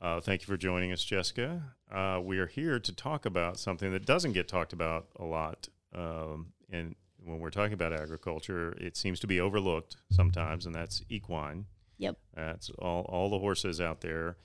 Uh, 0.00 0.18
thank 0.18 0.40
you 0.40 0.46
for 0.46 0.56
joining 0.56 0.92
us, 0.92 1.04
Jessica. 1.04 1.74
Uh, 1.92 2.18
we 2.22 2.38
are 2.38 2.46
here 2.46 2.80
to 2.80 2.94
talk 2.94 3.26
about 3.26 3.58
something 3.58 3.92
that 3.92 4.06
doesn't 4.06 4.32
get 4.32 4.48
talked 4.48 4.72
about 4.72 5.08
a 5.18 5.24
lot 5.24 5.68
um, 5.94 6.54
in, 6.70 6.94
when 7.22 7.38
we're 7.38 7.50
talking 7.50 7.74
about 7.74 7.92
agriculture. 7.92 8.72
It 8.80 8.96
seems 8.96 9.20
to 9.20 9.26
be 9.26 9.40
overlooked 9.40 9.98
sometimes, 10.10 10.64
and 10.64 10.74
that's 10.74 11.02
equine. 11.10 11.66
Yep. 11.98 12.16
That's 12.34 12.70
all, 12.78 13.02
all 13.02 13.28
the 13.28 13.38
horses 13.38 13.78
out 13.78 14.00
there. 14.00 14.38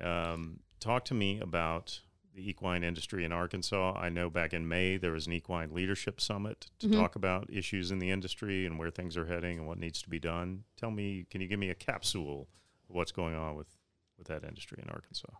Um, 0.00 0.60
talk 0.80 1.04
to 1.06 1.14
me 1.14 1.40
about 1.40 2.00
the 2.34 2.48
equine 2.48 2.82
industry 2.82 3.24
in 3.24 3.32
Arkansas. 3.32 3.94
I 3.98 4.08
know 4.08 4.30
back 4.30 4.54
in 4.54 4.66
May 4.66 4.96
there 4.96 5.12
was 5.12 5.26
an 5.26 5.32
equine 5.32 5.74
leadership 5.74 6.20
summit 6.20 6.70
to 6.78 6.86
mm-hmm. 6.86 6.98
talk 6.98 7.14
about 7.14 7.52
issues 7.52 7.90
in 7.90 7.98
the 7.98 8.10
industry 8.10 8.64
and 8.66 8.78
where 8.78 8.90
things 8.90 9.16
are 9.16 9.26
heading 9.26 9.58
and 9.58 9.68
what 9.68 9.78
needs 9.78 10.00
to 10.02 10.08
be 10.08 10.18
done. 10.18 10.64
Tell 10.76 10.90
me, 10.90 11.26
can 11.30 11.40
you 11.40 11.48
give 11.48 11.58
me 11.58 11.70
a 11.70 11.74
capsule 11.74 12.48
of 12.88 12.96
what's 12.96 13.12
going 13.12 13.34
on 13.34 13.54
with, 13.54 13.68
with 14.16 14.28
that 14.28 14.44
industry 14.44 14.78
in 14.82 14.88
Arkansas? 14.88 15.32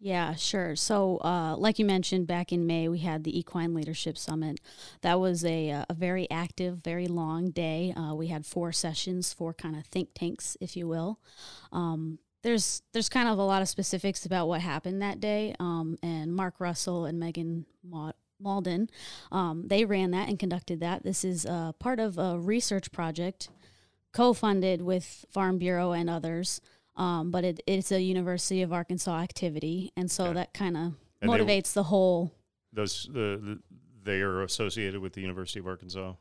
Yeah, 0.00 0.34
sure. 0.34 0.76
So, 0.76 1.16
uh, 1.18 1.56
like 1.56 1.78
you 1.78 1.86
mentioned, 1.86 2.26
back 2.26 2.52
in 2.52 2.66
May, 2.66 2.88
we 2.88 2.98
had 2.98 3.24
the 3.24 3.38
Equine 3.38 3.72
Leadership 3.72 4.18
Summit. 4.18 4.60
That 5.00 5.18
was 5.18 5.44
a, 5.46 5.70
uh, 5.70 5.84
a 5.88 5.94
very 5.94 6.30
active, 6.30 6.78
very 6.84 7.06
long 7.06 7.50
day. 7.50 7.94
Uh, 7.96 8.14
we 8.14 8.26
had 8.26 8.44
four 8.44 8.70
sessions, 8.70 9.32
four 9.32 9.54
kind 9.54 9.76
of 9.76 9.86
think 9.86 10.10
tanks, 10.14 10.58
if 10.60 10.76
you 10.76 10.86
will. 10.86 11.20
Um, 11.72 12.18
there's 12.44 12.82
there's 12.92 13.08
kind 13.08 13.28
of 13.28 13.38
a 13.38 13.42
lot 13.42 13.60
of 13.62 13.68
specifics 13.68 14.24
about 14.24 14.46
what 14.46 14.60
happened 14.60 15.02
that 15.02 15.18
day. 15.18 15.54
Um, 15.58 15.98
and 16.02 16.32
Mark 16.34 16.60
Russell 16.60 17.04
and 17.06 17.18
Megan 17.18 17.66
Malden, 18.40 18.88
um, 19.32 19.66
they 19.66 19.84
ran 19.84 20.12
that 20.12 20.28
and 20.28 20.38
conducted 20.38 20.78
that. 20.80 21.02
This 21.02 21.24
is 21.24 21.44
uh, 21.46 21.72
part 21.80 21.98
of 21.98 22.18
a 22.18 22.38
research 22.38 22.92
project 22.92 23.48
co-funded 24.12 24.80
with 24.82 25.24
Farm 25.30 25.58
Bureau 25.58 25.92
and 25.92 26.08
others. 26.08 26.60
Um, 26.96 27.32
but 27.32 27.42
it, 27.42 27.60
it's 27.66 27.90
a 27.90 28.00
University 28.00 28.62
of 28.62 28.72
Arkansas 28.72 29.18
activity, 29.18 29.90
and 29.96 30.08
so 30.08 30.26
Okay. 30.26 30.34
that 30.34 30.54
kind 30.54 30.76
of 30.76 30.82
And 30.82 30.94
they- 31.22 31.26
motivates 31.26 31.72
the 31.72 31.82
whole. 31.82 32.30
Those 32.72 33.08
the, 33.12 33.40
the 33.42 33.58
they 34.04 34.20
are 34.20 34.42
associated 34.42 35.00
with 35.00 35.12
the 35.14 35.20
University 35.20 35.58
of 35.58 35.66
Arkansas. 35.66 36.12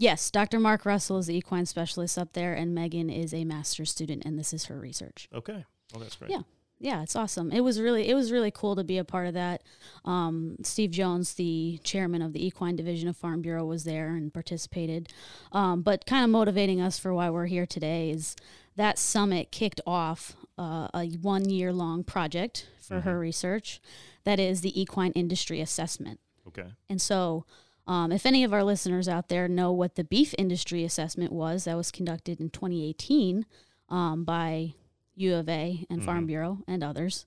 Yes, 0.00 0.30
Dr. 0.30 0.58
Mark 0.58 0.86
Russell 0.86 1.18
is 1.18 1.26
the 1.26 1.36
equine 1.36 1.66
specialist 1.66 2.16
up 2.16 2.32
there, 2.32 2.54
and 2.54 2.74
Megan 2.74 3.10
is 3.10 3.34
a 3.34 3.44
master's 3.44 3.90
student, 3.90 4.24
and 4.24 4.38
this 4.38 4.54
is 4.54 4.64
her 4.64 4.80
research. 4.80 5.28
Okay, 5.30 5.66
well 5.92 6.00
that's 6.00 6.16
great. 6.16 6.30
Yeah. 6.30 6.40
Yeah, 6.82 7.02
it's 7.02 7.14
awesome. 7.14 7.52
It 7.52 7.60
was 7.60 7.78
really 7.78 8.08
it 8.08 8.14
was 8.14 8.32
really 8.32 8.50
cool 8.50 8.74
to 8.74 8.82
be 8.82 8.96
a 8.96 9.04
part 9.04 9.26
of 9.26 9.34
that. 9.34 9.62
Um, 10.06 10.56
Steve 10.62 10.90
Jones, 10.90 11.34
the 11.34 11.78
chairman 11.84 12.22
of 12.22 12.32
the 12.32 12.42
equine 12.42 12.74
division 12.74 13.06
of 13.06 13.18
Farm 13.18 13.42
Bureau, 13.42 13.66
was 13.66 13.84
there 13.84 14.14
and 14.14 14.32
participated. 14.32 15.10
Um, 15.52 15.82
but 15.82 16.06
kind 16.06 16.24
of 16.24 16.30
motivating 16.30 16.80
us 16.80 16.98
for 16.98 17.12
why 17.12 17.28
we're 17.28 17.44
here 17.44 17.66
today 17.66 18.10
is 18.10 18.34
that 18.76 18.98
summit 18.98 19.52
kicked 19.52 19.82
off 19.86 20.34
uh, 20.56 20.88
a 20.94 21.08
one 21.20 21.50
year 21.50 21.70
long 21.70 22.02
project 22.02 22.66
for 22.80 23.02
her 23.02 23.18
research. 23.18 23.82
That 24.24 24.40
is 24.40 24.62
the 24.62 24.80
equine 24.80 25.12
industry 25.12 25.60
assessment. 25.60 26.18
Okay. 26.48 26.68
And 26.88 27.02
so, 27.02 27.44
um, 27.90 28.12
if 28.12 28.24
any 28.24 28.44
of 28.44 28.52
our 28.52 28.62
listeners 28.62 29.08
out 29.08 29.28
there 29.28 29.48
know 29.48 29.72
what 29.72 29.96
the 29.96 30.04
beef 30.04 30.32
industry 30.38 30.84
assessment 30.84 31.32
was, 31.32 31.64
that 31.64 31.76
was 31.76 31.90
conducted 31.90 32.40
in 32.40 32.48
2018 32.48 33.44
um, 33.88 34.22
by 34.22 34.74
U 35.16 35.34
of 35.34 35.48
A 35.48 35.84
and 35.90 36.04
Farm 36.04 36.24
Bureau 36.24 36.58
and 36.68 36.84
others. 36.84 37.26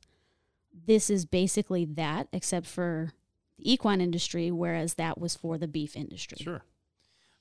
This 0.87 1.09
is 1.09 1.25
basically 1.25 1.83
that, 1.83 2.29
except 2.31 2.65
for 2.65 3.11
the 3.57 3.73
equine 3.73 3.99
industry, 3.99 4.51
whereas 4.51 4.93
that 4.93 5.19
was 5.19 5.35
for 5.35 5.57
the 5.57 5.67
beef 5.67 5.97
industry. 5.97 6.37
Sure. 6.39 6.63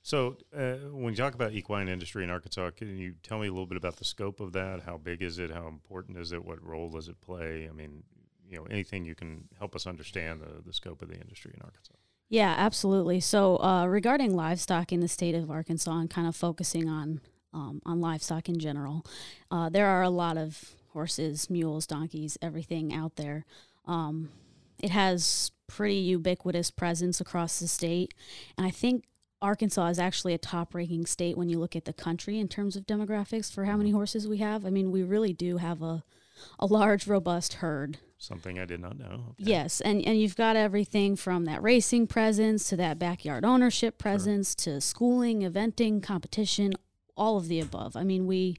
So, 0.01 0.35
uh, 0.53 0.73
when 0.91 1.13
you 1.13 1.15
talk 1.15 1.33
about 1.33 1.53
equine 1.53 1.87
industry 1.87 2.25
in 2.25 2.29
Arkansas, 2.29 2.71
can 2.71 2.97
you 2.97 3.15
tell 3.23 3.39
me 3.39 3.47
a 3.47 3.51
little 3.51 3.65
bit 3.65 3.77
about 3.77 3.95
the 3.95 4.05
scope 4.05 4.41
of 4.41 4.51
that? 4.51 4.81
How 4.81 4.97
big 4.97 5.21
is 5.21 5.39
it? 5.39 5.49
How 5.49 5.69
important 5.69 6.17
is 6.17 6.33
it? 6.33 6.43
What 6.43 6.61
role 6.61 6.89
does 6.89 7.07
it 7.07 7.21
play? 7.21 7.69
I 7.69 7.71
mean, 7.73 8.03
you 8.49 8.57
know, 8.57 8.65
anything 8.65 9.05
you 9.05 9.15
can 9.15 9.47
help 9.57 9.77
us 9.77 9.87
understand 9.87 10.41
the, 10.41 10.61
the 10.61 10.73
scope 10.73 11.01
of 11.01 11.07
the 11.07 11.15
industry 11.15 11.53
in 11.55 11.61
Arkansas. 11.61 11.93
Yeah, 12.29 12.53
absolutely. 12.57 13.19
So, 13.19 13.57
uh, 13.57 13.85
regarding 13.85 14.35
livestock 14.35 14.91
in 14.91 15.01
the 15.01 15.07
state 15.07 15.35
of 15.35 15.51
Arkansas 15.51 15.91
and 15.97 16.09
kind 16.09 16.27
of 16.27 16.35
focusing 16.35 16.89
on 16.89 17.21
um, 17.53 17.81
on 17.85 18.01
livestock 18.01 18.49
in 18.49 18.57
general, 18.57 19.05
uh, 19.51 19.69
there 19.69 19.85
are 19.87 20.01
a 20.01 20.09
lot 20.09 20.37
of 20.37 20.73
horses, 20.89 21.49
mules, 21.49 21.85
donkeys, 21.85 22.37
everything 22.41 22.91
out 22.93 23.15
there. 23.15 23.45
Um, 23.85 24.29
it 24.81 24.89
has 24.89 25.51
pretty 25.67 25.95
ubiquitous 25.97 26.71
presence 26.71 27.21
across 27.21 27.59
the 27.59 27.67
state, 27.67 28.13
and 28.57 28.65
I 28.65 28.71
think 28.71 29.05
Arkansas 29.41 29.87
is 29.87 29.99
actually 29.99 30.33
a 30.33 30.37
top-ranking 30.39 31.05
state 31.05 31.37
when 31.37 31.49
you 31.49 31.59
look 31.59 31.75
at 31.75 31.85
the 31.85 31.93
country 31.93 32.39
in 32.39 32.47
terms 32.47 32.75
of 32.75 32.87
demographics 32.87 33.51
for 33.53 33.65
how 33.65 33.77
many 33.77 33.91
horses 33.91 34.27
we 34.27 34.37
have. 34.37 34.65
I 34.65 34.69
mean, 34.71 34.91
we 34.91 35.03
really 35.03 35.33
do 35.33 35.57
have 35.57 35.81
a 35.83 36.03
a 36.59 36.65
large, 36.65 37.07
robust 37.07 37.55
herd. 37.55 37.99
Something 38.23 38.57
I 38.57 38.63
did 38.63 38.79
not 38.79 38.97
know. 38.97 39.25
Okay. 39.31 39.49
Yes, 39.51 39.81
and 39.81 40.01
and 40.05 40.17
you've 40.17 40.37
got 40.37 40.55
everything 40.55 41.17
from 41.17 41.43
that 41.45 41.61
racing 41.61 42.07
presence 42.07 42.69
to 42.69 42.77
that 42.77 42.97
backyard 42.97 43.43
ownership 43.43 43.97
presence 43.97 44.55
to 44.55 44.79
schooling, 44.79 45.41
eventing, 45.41 46.01
competition, 46.01 46.71
all 47.17 47.35
of 47.35 47.49
the 47.49 47.59
above. 47.59 47.97
I 47.97 48.05
mean, 48.05 48.25
we 48.25 48.55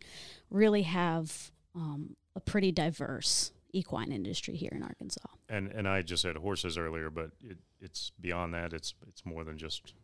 really 0.51 0.83
have 0.83 1.51
um, 1.75 2.15
a 2.37 2.41
pretty 2.41 2.73
diverse 2.73 3.53
equine 3.73 4.13
industry 4.13 4.55
here 4.55 4.73
in 4.75 4.83
Arkansas. 4.83 5.29
And 5.49 5.73
and 5.73 5.89
I 5.89 6.03
just 6.03 6.21
said 6.23 6.37
horses 6.37 6.77
earlier, 6.77 7.09
but 7.09 7.31
it, 7.43 7.57
it's 7.81 8.13
beyond 8.21 8.53
that. 8.53 8.75
It's 8.75 8.95
it's 9.09 9.25
more 9.25 9.45
than 9.45 9.57
just 9.57 9.95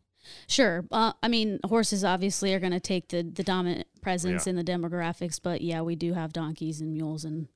Sure, 0.49 0.85
uh, 0.91 1.13
I 1.23 1.29
mean 1.29 1.61
horses 1.65 2.03
obviously 2.03 2.55
are 2.55 2.61
going 2.61 2.73
to 2.73 2.81
take 2.81 3.09
the 3.09 3.23
the 3.23 3.43
dominant 3.45 3.89
presence 4.01 4.47
Yeah. 4.47 4.51
in 4.51 4.57
the 4.57 4.65
demographics, 4.65 5.39
but 5.43 5.61
yeah, 5.61 5.83
we 5.83 5.97
do 5.97 6.15
have 6.15 6.33
donkeys 6.33 6.81
and 6.81 6.93
mules 6.95 7.27
and. 7.27 7.49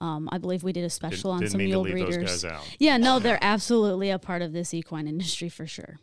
Um, 0.00 0.28
I 0.32 0.38
believe 0.38 0.62
we 0.62 0.72
did 0.72 0.84
a 0.84 0.90
special 0.90 1.30
on 1.30 1.40
didn't 1.40 1.52
some 1.52 1.58
mule 1.64 1.82
breeders. 1.82 2.16
those 2.16 2.42
guys 2.42 2.44
out. 2.44 2.76
Yeah, 2.78 2.96
no, 2.96 3.18
they're 3.18 3.38
absolutely 3.42 4.10
a 4.10 4.18
part 4.18 4.40
of 4.42 4.52
this 4.52 4.72
equine 4.72 5.06
industry 5.06 5.48
for 5.48 5.66
sure. 5.66 5.98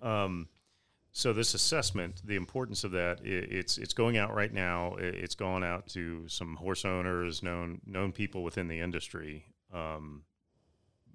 Um, 0.00 0.48
so 1.12 1.32
this 1.32 1.54
assessment, 1.54 2.22
the 2.24 2.36
importance 2.36 2.84
of 2.84 2.92
that, 2.92 3.18
i 3.22 3.26
it's 3.28 3.76
it's 3.78 3.92
going 3.92 4.16
out 4.16 4.34
right 4.34 4.52
now. 4.52 4.94
I- 4.96 5.02
It's 5.02 5.34
going 5.34 5.62
out 5.64 5.86
to 5.88 6.26
some 6.28 6.56
horse 6.56 6.84
owners, 6.84 7.42
known 7.42 7.80
known 7.84 8.12
people 8.12 8.42
within 8.42 8.68
the 8.68 8.80
industry. 8.80 9.44
Um, 9.72 10.22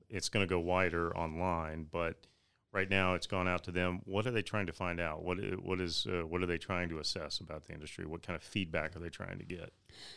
it's 0.09 0.29
going 0.29 0.45
to 0.45 0.49
go 0.49 0.59
wider 0.59 1.15
online, 1.17 1.87
but 1.91 2.27
right 2.75 2.89
now 2.89 3.13
it's 3.13 3.25
gone 3.25 3.47
out 3.47 3.63
to 3.63 3.71
them. 3.71 4.01
What 4.03 4.27
are 4.27 4.31
they 4.31 4.41
trying 4.41 4.65
to 4.67 4.73
find 4.73 4.99
out? 4.99 5.23
What 5.23 5.37
what 5.63 5.79
is 5.79 6.05
uh, 6.07 6.27
what 6.27 6.43
are 6.43 6.45
they 6.45 6.57
trying 6.57 6.89
to 6.89 6.99
assess 6.99 7.39
about 7.39 7.65
the 7.65 7.73
industry? 7.73 8.05
What 8.05 8.21
kind 8.21 8.35
of 8.35 8.43
feedback 8.43 8.95
are 8.95 8.99
they 8.99 9.09
trying 9.09 9.39
to 9.39 9.45
get? 9.45 9.71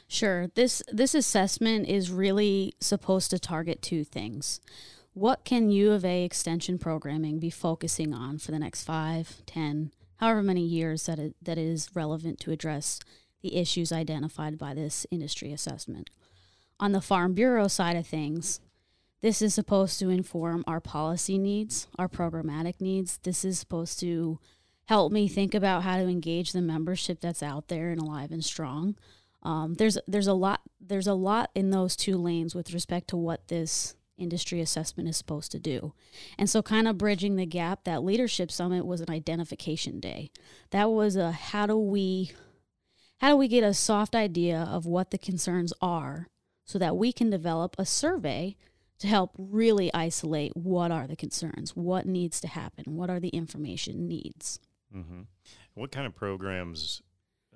Sure. 0.08 0.48
This 0.48 0.82
this 0.92 1.14
assessment 1.14 1.86
is 1.86 2.10
really 2.10 2.74
supposed 2.80 3.30
to 3.30 3.38
target 3.38 3.80
two 3.80 4.04
things. 4.04 4.60
What 5.14 5.44
can 5.44 5.70
U 5.70 5.92
of 5.92 6.04
A 6.04 6.24
extension 6.24 6.78
programming 6.78 7.38
be 7.38 7.50
focusing 7.50 8.12
on 8.12 8.38
for 8.38 8.50
the 8.50 8.58
next 8.58 8.84
five, 8.84 9.42
ten, 9.46 9.92
however 10.16 10.42
many 10.42 10.62
years 10.62 11.06
that 11.06 11.18
it, 11.18 11.36
that 11.40 11.58
it 11.58 11.66
is 11.66 11.88
relevant 11.94 12.40
to 12.40 12.52
address 12.52 13.00
the 13.40 13.56
issues 13.56 13.92
identified 13.92 14.58
by 14.58 14.74
this 14.74 15.06
industry 15.10 15.52
assessment? 15.52 16.10
On 16.80 16.92
the 16.92 17.00
Farm 17.00 17.34
Bureau 17.34 17.66
side 17.66 17.96
of 17.96 18.06
things, 18.06 18.60
this 19.20 19.42
is 19.42 19.54
supposed 19.54 19.98
to 19.98 20.10
inform 20.10 20.64
our 20.66 20.80
policy 20.80 21.38
needs, 21.38 21.88
our 21.98 22.08
programmatic 22.08 22.80
needs. 22.80 23.18
This 23.22 23.44
is 23.44 23.58
supposed 23.58 23.98
to 24.00 24.38
help 24.86 25.12
me 25.12 25.28
think 25.28 25.54
about 25.54 25.82
how 25.82 25.98
to 25.98 26.08
engage 26.08 26.52
the 26.52 26.62
membership 26.62 27.20
that's 27.20 27.42
out 27.42 27.68
there 27.68 27.90
and 27.90 28.00
alive 28.00 28.30
and 28.30 28.44
strong. 28.44 28.96
Um, 29.42 29.74
there's 29.74 29.98
there's 30.08 30.26
a 30.26 30.34
lot 30.34 30.62
there's 30.80 31.06
a 31.06 31.14
lot 31.14 31.50
in 31.54 31.70
those 31.70 31.94
two 31.94 32.16
lanes 32.16 32.54
with 32.54 32.72
respect 32.72 33.08
to 33.08 33.16
what 33.16 33.48
this 33.48 33.94
industry 34.16 34.60
assessment 34.60 35.08
is 35.08 35.16
supposed 35.16 35.52
to 35.52 35.60
do. 35.60 35.94
And 36.36 36.50
so 36.50 36.62
kind 36.62 36.88
of 36.88 36.98
bridging 36.98 37.36
the 37.36 37.46
gap, 37.46 37.84
that 37.84 38.02
leadership 38.02 38.50
summit 38.50 38.84
was 38.84 39.00
an 39.00 39.10
identification 39.10 40.00
day. 40.00 40.30
That 40.70 40.90
was 40.90 41.16
a 41.16 41.32
how 41.32 41.66
do 41.66 41.78
we 41.78 42.32
how 43.18 43.30
do 43.30 43.36
we 43.36 43.48
get 43.48 43.64
a 43.64 43.74
soft 43.74 44.14
idea 44.14 44.60
of 44.60 44.86
what 44.86 45.10
the 45.10 45.18
concerns 45.18 45.72
are 45.80 46.28
so 46.64 46.78
that 46.78 46.96
we 46.96 47.12
can 47.12 47.30
develop 47.30 47.74
a 47.78 47.86
survey 47.86 48.56
to 48.98 49.06
help 49.06 49.32
really 49.38 49.92
isolate 49.94 50.56
what 50.56 50.90
are 50.90 51.06
the 51.06 51.16
concerns, 51.16 51.76
what 51.76 52.06
needs 52.06 52.40
to 52.40 52.48
happen, 52.48 52.96
what 52.96 53.10
are 53.10 53.20
the 53.20 53.28
information 53.28 54.08
needs. 54.08 54.58
Mm-hmm. 54.94 55.22
What 55.74 55.92
kind 55.92 56.06
of 56.06 56.14
programs? 56.14 57.02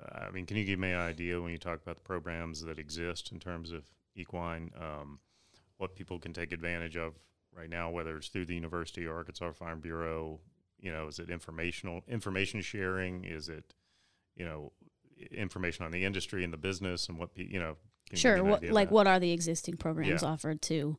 Uh, 0.00 0.26
I 0.28 0.30
mean, 0.30 0.46
can 0.46 0.56
you 0.56 0.64
give 0.64 0.78
me 0.78 0.92
an 0.92 1.00
idea 1.00 1.40
when 1.40 1.52
you 1.52 1.58
talk 1.58 1.80
about 1.82 1.96
the 1.96 2.02
programs 2.02 2.62
that 2.62 2.78
exist 2.78 3.32
in 3.32 3.40
terms 3.40 3.72
of 3.72 3.84
equine? 4.14 4.70
Um, 4.80 5.18
what 5.78 5.96
people 5.96 6.18
can 6.18 6.32
take 6.32 6.52
advantage 6.52 6.96
of 6.96 7.14
right 7.54 7.68
now, 7.68 7.90
whether 7.90 8.16
it's 8.16 8.28
through 8.28 8.46
the 8.46 8.54
university 8.54 9.04
or 9.04 9.16
Arkansas 9.16 9.52
Farm 9.52 9.80
Bureau. 9.80 10.40
You 10.78 10.92
know, 10.92 11.06
is 11.06 11.18
it 11.18 11.30
informational 11.30 12.02
information 12.08 12.60
sharing? 12.60 13.24
Is 13.24 13.48
it, 13.48 13.74
you 14.36 14.44
know, 14.44 14.72
information 15.30 15.84
on 15.84 15.92
the 15.92 16.04
industry 16.04 16.44
and 16.44 16.52
the 16.52 16.56
business 16.56 17.08
and 17.08 17.18
what 17.18 17.30
you 17.36 17.58
know? 17.58 17.76
can 18.08 18.18
Sure. 18.18 18.42
What, 18.42 18.64
like, 18.64 18.90
what 18.90 19.06
are 19.06 19.20
the 19.20 19.32
existing 19.32 19.76
programs 19.76 20.22
Yeah. 20.22 20.28
offered 20.28 20.60
to 20.62 20.98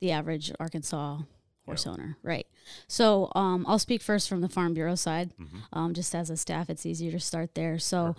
the 0.00 0.10
average 0.10 0.52
Arkansas 0.58 1.20
horse 1.66 1.86
Yeah. 1.86 1.92
owner? 1.92 2.16
Right. 2.22 2.46
So, 2.88 3.30
um, 3.34 3.64
I'll 3.68 3.78
speak 3.78 4.02
first 4.02 4.28
from 4.28 4.40
the 4.40 4.48
Farm 4.48 4.74
Bureau 4.74 4.94
side. 4.94 5.32
Mhm. 5.36 5.62
Um, 5.72 5.94
just 5.94 6.14
as 6.14 6.30
a 6.30 6.36
staff, 6.36 6.68
it's 6.70 6.86
easier 6.86 7.12
to 7.12 7.20
start 7.20 7.54
there. 7.54 7.78
So, 7.78 8.16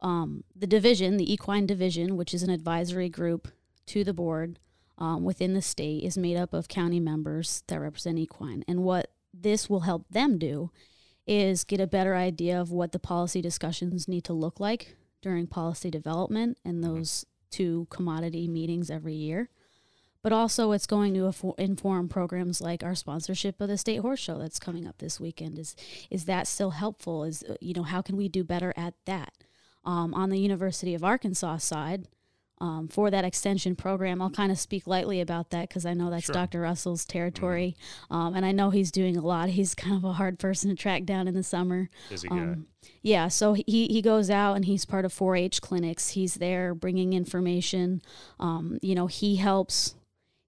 um, 0.00 0.42
the 0.56 0.66
division, 0.66 1.16
the 1.16 1.32
equine 1.32 1.66
division, 1.66 2.16
which 2.16 2.34
is 2.34 2.42
an 2.42 2.50
advisory 2.50 3.08
group 3.08 3.48
to 3.86 4.04
the 4.04 4.14
board 4.14 4.58
um, 4.98 5.24
within 5.24 5.54
the 5.54 5.62
state, 5.62 6.02
is 6.04 6.16
made 6.18 6.36
up 6.36 6.52
of 6.52 6.68
county 6.68 7.00
members 7.00 7.62
that 7.66 7.80
represent 7.80 8.18
equine. 8.18 8.64
And 8.68 8.82
what 8.84 9.10
this 9.34 9.68
will 9.68 9.80
help 9.80 10.06
them 10.10 10.38
do 10.38 10.70
is 11.26 11.64
get 11.64 11.80
a 11.80 11.86
better 11.86 12.14
idea 12.14 12.60
of 12.60 12.70
what 12.70 12.92
the 12.92 12.98
policy 12.98 13.40
discussions 13.40 14.06
need 14.08 14.22
to 14.24 14.32
look 14.32 14.60
like 14.60 14.96
during 15.20 15.46
policy 15.46 15.90
development 15.90 16.58
and 16.64 16.82
those 16.84 17.24
two 17.50 17.86
commodity 17.90 18.48
meetings 18.48 18.90
every 18.90 19.14
year. 19.14 19.48
But 20.22 20.32
also, 20.32 20.70
it's 20.70 20.86
going 20.86 21.14
to 21.14 21.54
inform 21.58 22.08
programs 22.08 22.60
like 22.60 22.84
our 22.84 22.94
sponsorship 22.94 23.60
of 23.60 23.68
the 23.68 23.76
state 23.76 24.00
horse 24.00 24.20
show 24.20 24.38
that's 24.38 24.60
coming 24.60 24.86
up 24.86 24.98
this 24.98 25.18
weekend. 25.18 25.58
Is 25.58 25.74
is 26.10 26.26
that 26.26 26.46
still 26.46 26.70
helpful? 26.70 27.24
Is 27.24 27.42
uh, 27.42 27.56
you 27.60 27.74
know 27.74 27.82
how 27.82 28.02
can 28.02 28.16
we 28.16 28.28
do 28.28 28.44
better 28.44 28.72
at 28.76 28.94
that? 29.06 29.32
Um, 29.84 30.14
on 30.14 30.30
the 30.30 30.38
University 30.38 30.94
of 30.94 31.02
Arkansas 31.02 31.56
side, 31.56 32.06
um, 32.60 32.86
for 32.86 33.10
that 33.10 33.24
extension 33.24 33.74
program, 33.74 34.22
I'll 34.22 34.30
kind 34.30 34.52
of 34.52 34.58
speak 34.60 34.86
lightly 34.86 35.20
about 35.20 35.50
that 35.50 35.68
because 35.68 35.84
I 35.84 35.94
know 35.94 36.08
that's 36.10 36.26
Sure. 36.26 36.32
Dr. 36.32 36.60
Russell's 36.60 37.04
territory, 37.04 37.74
um, 38.08 38.36
and 38.36 38.46
I 38.46 38.52
know 38.52 38.70
he's 38.70 38.92
doing 38.92 39.16
a 39.16 39.20
lot. 39.20 39.48
He's 39.48 39.74
kind 39.74 39.96
of 39.96 40.04
a 40.04 40.12
hard 40.12 40.38
person 40.38 40.70
to 40.70 40.76
track 40.76 41.02
down 41.04 41.26
in 41.26 41.34
the 41.34 41.42
summer. 41.42 41.90
Busy 42.08 42.28
guy. 42.28 42.38
Um, 42.38 42.66
yeah, 43.02 43.26
so 43.26 43.54
he 43.54 43.88
he 43.88 44.00
goes 44.00 44.30
out 44.30 44.54
and 44.54 44.64
he's 44.66 44.84
part 44.84 45.04
of 45.04 45.12
4-H 45.12 45.60
clinics. 45.60 46.10
He's 46.10 46.34
there 46.34 46.76
bringing 46.76 47.12
information. 47.12 48.02
Um, 48.38 48.78
you 48.80 48.94
know, 48.94 49.08
he 49.08 49.34
helps. 49.36 49.96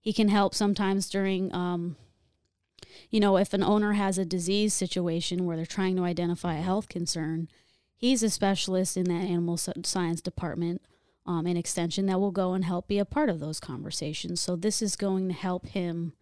He 0.05 0.13
can 0.13 0.29
help 0.29 0.55
sometimes 0.55 1.09
during. 1.09 1.53
Um, 1.55 1.97
you 3.11 3.19
know, 3.19 3.39
if 3.39 3.55
an 3.55 3.63
owner 3.63 3.95
has 3.95 4.19
a 4.19 4.25
disease 4.25 4.75
situation 4.75 5.47
where 5.47 5.57
they're 5.57 5.67
trying 5.67 5.97
to 5.97 6.05
identify 6.05 6.57
a 6.57 6.63
health 6.63 6.89
concern, 6.89 7.49
he's 7.97 8.23
a 8.23 8.29
specialist 8.29 8.97
in 8.97 9.05
that 9.05 9.25
animal 9.25 9.57
science 9.57 10.21
department 10.21 10.83
um, 11.27 11.47
in 11.47 11.57
extension 11.57 12.07
that 12.07 12.21
will 12.21 12.31
go 12.31 12.53
and 12.53 12.65
help 12.65 12.87
be 12.87 12.99
a 12.99 13.05
part 13.05 13.31
of 13.31 13.41
those 13.41 13.59
conversations. 13.59 14.41
So 14.41 14.57
this 14.57 14.83
is 14.83 14.95
going 14.95 15.29
to 15.29 15.35
help 15.35 15.67
him 15.69 16.13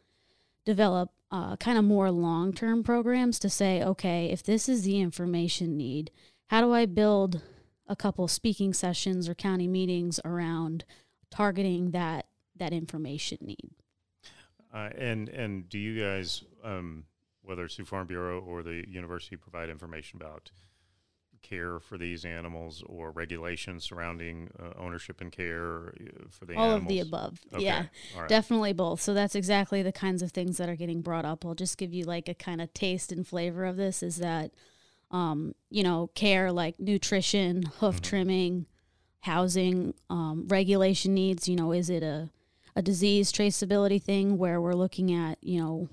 develop 0.65 1.11
uh, 1.33 1.57
kind 1.57 1.77
of 1.77 1.85
more 1.85 2.11
long 2.11 2.53
term 2.53 2.85
programs 2.85 3.39
to 3.41 3.51
say, 3.51 3.83
okay, 3.83 4.27
if 4.27 4.43
this 4.43 4.69
is 4.69 4.85
the 4.85 5.01
information 5.01 5.77
need, 5.77 6.11
how 6.47 6.61
do 6.61 6.73
I 6.73 6.87
build 6.87 7.43
a 7.89 7.97
couple 7.97 8.29
speaking 8.29 8.73
sessions 8.73 9.29
or 9.29 9.35
county 9.35 9.67
meetings 9.67 10.21
around 10.25 10.85
targeting 11.31 11.91
that 11.91 12.27
that 12.63 12.73
information 12.73 13.39
need? 13.43 13.71
Uh, 14.73 14.89
and 14.97 15.29
and 15.29 15.69
do 15.69 15.79
you 15.79 16.01
guys, 16.01 16.45
um, 16.65 17.05
whether 17.43 17.65
it's 17.65 17.77
through 17.77 17.85
Farm 17.85 18.07
Bureau 18.07 18.41
or 18.41 18.63
the 18.63 18.85
university, 18.89 19.37
provide 19.37 19.69
information 19.69 20.21
about 20.21 20.51
care 21.43 21.81
for 21.81 21.99
these 21.99 22.25
animals 22.25 22.85
or 22.87 23.11
regulations 23.11 23.85
surrounding 23.85 24.49
uh, 24.61 24.71
ownership 24.79 25.21
and 25.21 25.33
care 25.33 25.89
uh, 25.89 26.25
for 26.31 26.45
the 26.47 26.55
all 26.55 26.65
animals? 26.71 26.83
of 26.83 26.89
the 26.89 27.01
above 27.01 27.41
Okay. 27.53 27.63
yeah 27.65 27.85
right. 28.17 28.29
definitely 28.29 28.73
both 28.73 29.01
so 29.01 29.13
that's 29.13 29.35
exactly 29.35 29.83
the 29.83 29.91
kinds 29.93 30.23
of 30.23 30.31
things 30.31 30.57
that 30.59 30.69
are 30.69 30.77
getting 30.77 31.01
brought 31.03 31.25
up 31.25 31.45
i'll 31.45 31.55
just 31.57 31.79
give 31.79 31.93
you 31.93 32.05
like 32.05 32.29
a 32.29 32.35
kind 32.35 32.61
of 32.61 32.73
taste 32.75 33.11
and 33.11 33.27
flavor 33.27 33.65
of 33.65 33.77
this 33.77 34.05
is 34.05 34.19
that 34.19 34.53
um, 35.11 35.53
you 35.69 35.83
know 35.83 36.11
care 36.15 36.53
like 36.53 36.79
nutrition 36.79 37.65
hoof 37.81 37.97
Mm-hmm. 37.97 38.03
trimming 38.03 38.67
housing 39.23 39.95
um, 40.11 40.47
regulation 40.49 41.13
needs 41.13 41.49
you 41.49 41.57
know 41.57 41.73
is 41.73 41.91
it 41.91 42.05
a, 42.05 42.31
a 42.75 42.83
disease 42.83 43.33
traceability 43.33 44.03
thing 44.03 44.39
where 44.39 44.61
we're 44.61 44.75
looking 44.75 45.13
at 45.13 45.39
you 45.43 45.61
know 45.61 45.89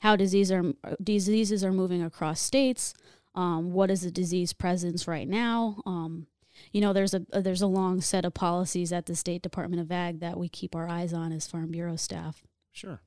how 0.00 0.16
disease 0.16 0.50
are 0.52 0.72
diseases 1.02 1.64
are 1.64 1.72
moving 1.72 2.02
across 2.02 2.40
states 2.40 2.94
um, 3.34 3.72
what 3.72 3.90
is 3.90 4.02
the 4.02 4.10
disease 4.10 4.52
presence 4.52 5.08
right 5.08 5.28
now 5.28 5.80
um, 5.86 6.26
you 6.72 6.80
know 6.80 6.92
there's 6.92 7.14
a, 7.14 7.24
a 7.32 7.42
there's 7.42 7.62
a 7.62 7.66
long 7.66 8.00
set 8.00 8.24
of 8.24 8.34
policies 8.34 8.92
at 8.92 9.06
the 9.06 9.16
state 9.16 9.42
department 9.42 9.80
of 9.80 9.90
ag 9.90 10.20
that 10.20 10.38
we 10.38 10.48
keep 10.48 10.74
our 10.74 10.88
eyes 10.88 11.12
on 11.12 11.32
as 11.32 11.46
farm 11.46 11.70
bureau 11.70 11.96
staff 11.96 12.42
Sure. 12.74 13.00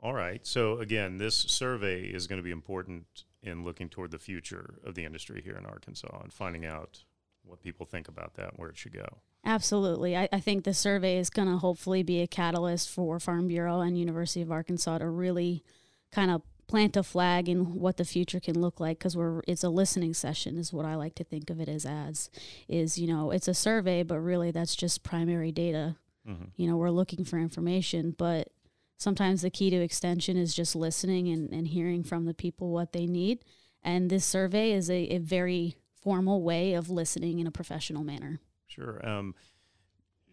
All 0.00 0.12
right. 0.12 0.46
So 0.46 0.78
again, 0.78 1.16
this 1.16 1.34
survey 1.34 2.02
is 2.02 2.26
going 2.26 2.38
to 2.38 2.42
be 2.42 2.50
important 2.50 3.24
in 3.42 3.64
looking 3.64 3.88
toward 3.88 4.10
the 4.10 4.18
future 4.18 4.74
of 4.84 4.94
the 4.94 5.04
industry 5.04 5.40
here 5.42 5.56
in 5.56 5.64
Arkansas 5.64 6.20
and 6.22 6.32
finding 6.32 6.66
out 6.66 7.02
what 7.42 7.62
people 7.62 7.86
think 7.86 8.06
about 8.06 8.34
that, 8.34 8.50
and 8.50 8.58
where 8.58 8.68
it 8.68 8.76
should 8.76 8.92
go. 8.92 9.18
Absolutely. 9.44 10.16
I, 10.16 10.28
I 10.32 10.40
think 10.40 10.64
the 10.64 10.74
survey 10.74 11.18
is 11.18 11.30
going 11.30 11.48
to 11.48 11.58
hopefully 11.58 12.02
be 12.02 12.20
a 12.20 12.26
catalyst 12.26 12.90
for 12.90 13.18
farm 13.20 13.48
bureau 13.48 13.80
and 13.80 13.98
university 13.98 14.42
of 14.42 14.52
arkansas 14.52 14.98
to 14.98 15.08
really 15.08 15.62
kind 16.10 16.30
of 16.30 16.42
plant 16.68 16.96
a 16.96 17.02
flag 17.02 17.48
in 17.48 17.74
what 17.74 17.96
the 17.98 18.04
future 18.04 18.40
can 18.40 18.58
look 18.58 18.80
like 18.80 18.98
because 18.98 19.16
we're 19.16 19.42
it's 19.46 19.64
a 19.64 19.68
listening 19.68 20.14
session 20.14 20.56
is 20.56 20.72
what 20.72 20.86
i 20.86 20.94
like 20.94 21.14
to 21.14 21.24
think 21.24 21.50
of 21.50 21.60
it 21.60 21.68
as 21.68 21.84
as 21.84 22.30
is 22.66 22.96
you 22.96 23.06
know 23.06 23.30
it's 23.30 23.48
a 23.48 23.52
survey 23.52 24.02
but 24.02 24.18
really 24.18 24.50
that's 24.50 24.74
just 24.74 25.02
primary 25.02 25.52
data. 25.52 25.96
Mm-hmm. 26.26 26.44
you 26.56 26.70
know 26.70 26.76
we're 26.76 26.90
looking 26.90 27.24
for 27.24 27.36
information 27.36 28.14
but 28.16 28.48
sometimes 29.02 29.42
the 29.42 29.50
key 29.50 29.68
to 29.70 29.76
extension 29.76 30.36
is 30.36 30.54
just 30.54 30.74
listening 30.74 31.28
and, 31.28 31.52
and 31.52 31.68
hearing 31.68 32.04
from 32.04 32.24
the 32.24 32.34
people 32.34 32.70
what 32.70 32.92
they 32.92 33.06
need. 33.06 33.44
And 33.82 34.08
this 34.08 34.24
survey 34.24 34.72
is 34.72 34.88
a, 34.88 35.14
a 35.14 35.18
very 35.18 35.76
formal 36.00 36.42
way 36.42 36.74
of 36.74 36.88
listening 36.88 37.40
in 37.40 37.46
a 37.46 37.50
professional 37.50 38.04
manner 38.04 38.40
Sure. 38.74 39.06
Um, 39.06 39.34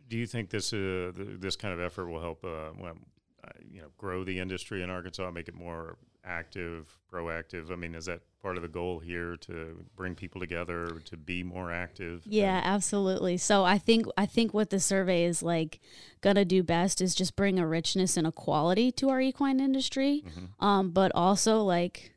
do 0.08 0.18
you 0.18 0.26
think 0.26 0.50
this 0.50 0.74
uh, 0.74 1.12
th- 1.16 1.40
this 1.40 1.56
kind 1.56 1.74
of 1.74 1.80
effort 1.80 2.08
will 2.08 2.22
help, 2.22 2.44
uh, 2.44 2.72
well, 2.78 2.98
uh, 3.44 3.50
you 3.72 3.82
know, 3.82 3.88
grow 3.98 4.24
the 4.24 4.40
industry 4.40 4.82
in 4.82 4.90
Arkansas, 4.90 5.30
make 5.32 5.48
it 5.48 5.56
more 5.56 5.98
active, 6.26 6.98
proactive? 7.12 7.72
I 7.72 7.76
mean, 7.76 7.96
is 7.96 8.06
that 8.06 8.22
part 8.42 8.56
of 8.56 8.64
the 8.64 8.70
goal 8.70 9.00
here 9.00 9.36
to 9.38 9.86
bring 9.96 10.16
people 10.16 10.42
together 10.42 11.02
to 11.06 11.18
be 11.18 11.44
more 11.44 11.72
active? 11.72 12.24
Yeah, 12.26 12.62
absolutely. 12.64 13.38
So 13.38 13.64
I 13.66 13.78
think 13.78 14.08
I 14.18 14.26
think 14.26 14.54
what 14.54 14.70
the 14.70 14.80
survey 14.80 15.26
is 15.26 15.44
like 15.44 15.80
gonna 16.22 16.46
do 16.46 16.64
best 16.64 17.02
is 17.02 17.14
just 17.14 17.36
bring 17.36 17.60
a 17.60 17.68
richness 17.68 18.18
and 18.18 18.26
a 18.26 18.32
quality 18.32 18.92
to 18.94 19.10
our 19.10 19.22
equine 19.22 19.60
industry, 19.60 20.24
um, 20.60 20.92
but 20.92 21.12
also 21.14 21.62
like 21.62 22.14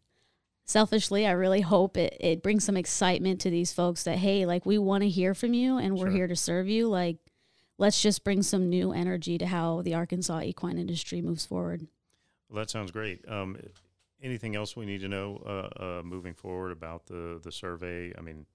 selfishly, 0.64 1.26
I 1.26 1.32
really 1.32 1.60
hope 1.60 1.96
it, 1.96 2.16
it 2.20 2.42
brings 2.42 2.64
some 2.64 2.76
excitement 2.76 3.40
to 3.42 3.50
these 3.50 3.72
folks 3.72 4.04
that 4.04 4.18
hey, 4.18 4.46
like 4.46 4.64
we 4.66 4.78
want 4.78 5.02
to 5.02 5.08
hear 5.08 5.34
from 5.34 5.54
you 5.54 5.78
and 5.78 5.94
we're 5.98 6.06
Sure. 6.06 6.16
here 6.16 6.26
to 6.26 6.36
serve 6.36 6.68
you. 6.68 6.88
Like, 6.88 7.16
let's 7.78 8.00
just 8.00 8.24
bring 8.24 8.42
some 8.42 8.68
new 8.68 8.92
energy 8.92 9.38
to 9.38 9.46
how 9.46 9.82
the 9.82 9.94
Arkansas 9.94 10.40
equine 10.42 10.78
industry 10.78 11.20
moves 11.20 11.44
forward. 11.46 11.86
Well, 12.48 12.58
that 12.58 12.70
sounds 12.70 12.90
great. 12.90 13.26
Um, 13.28 13.56
anything 14.22 14.54
else 14.56 14.76
we 14.76 14.86
need 14.86 15.00
to 15.00 15.08
know 15.08 15.42
uh, 15.44 15.82
uh, 15.82 16.02
moving 16.04 16.34
forward 16.34 16.70
about 16.72 17.06
the 17.06 17.40
the 17.42 17.50
survey? 17.52 18.12
I 18.16 18.20
mean, 18.20 18.46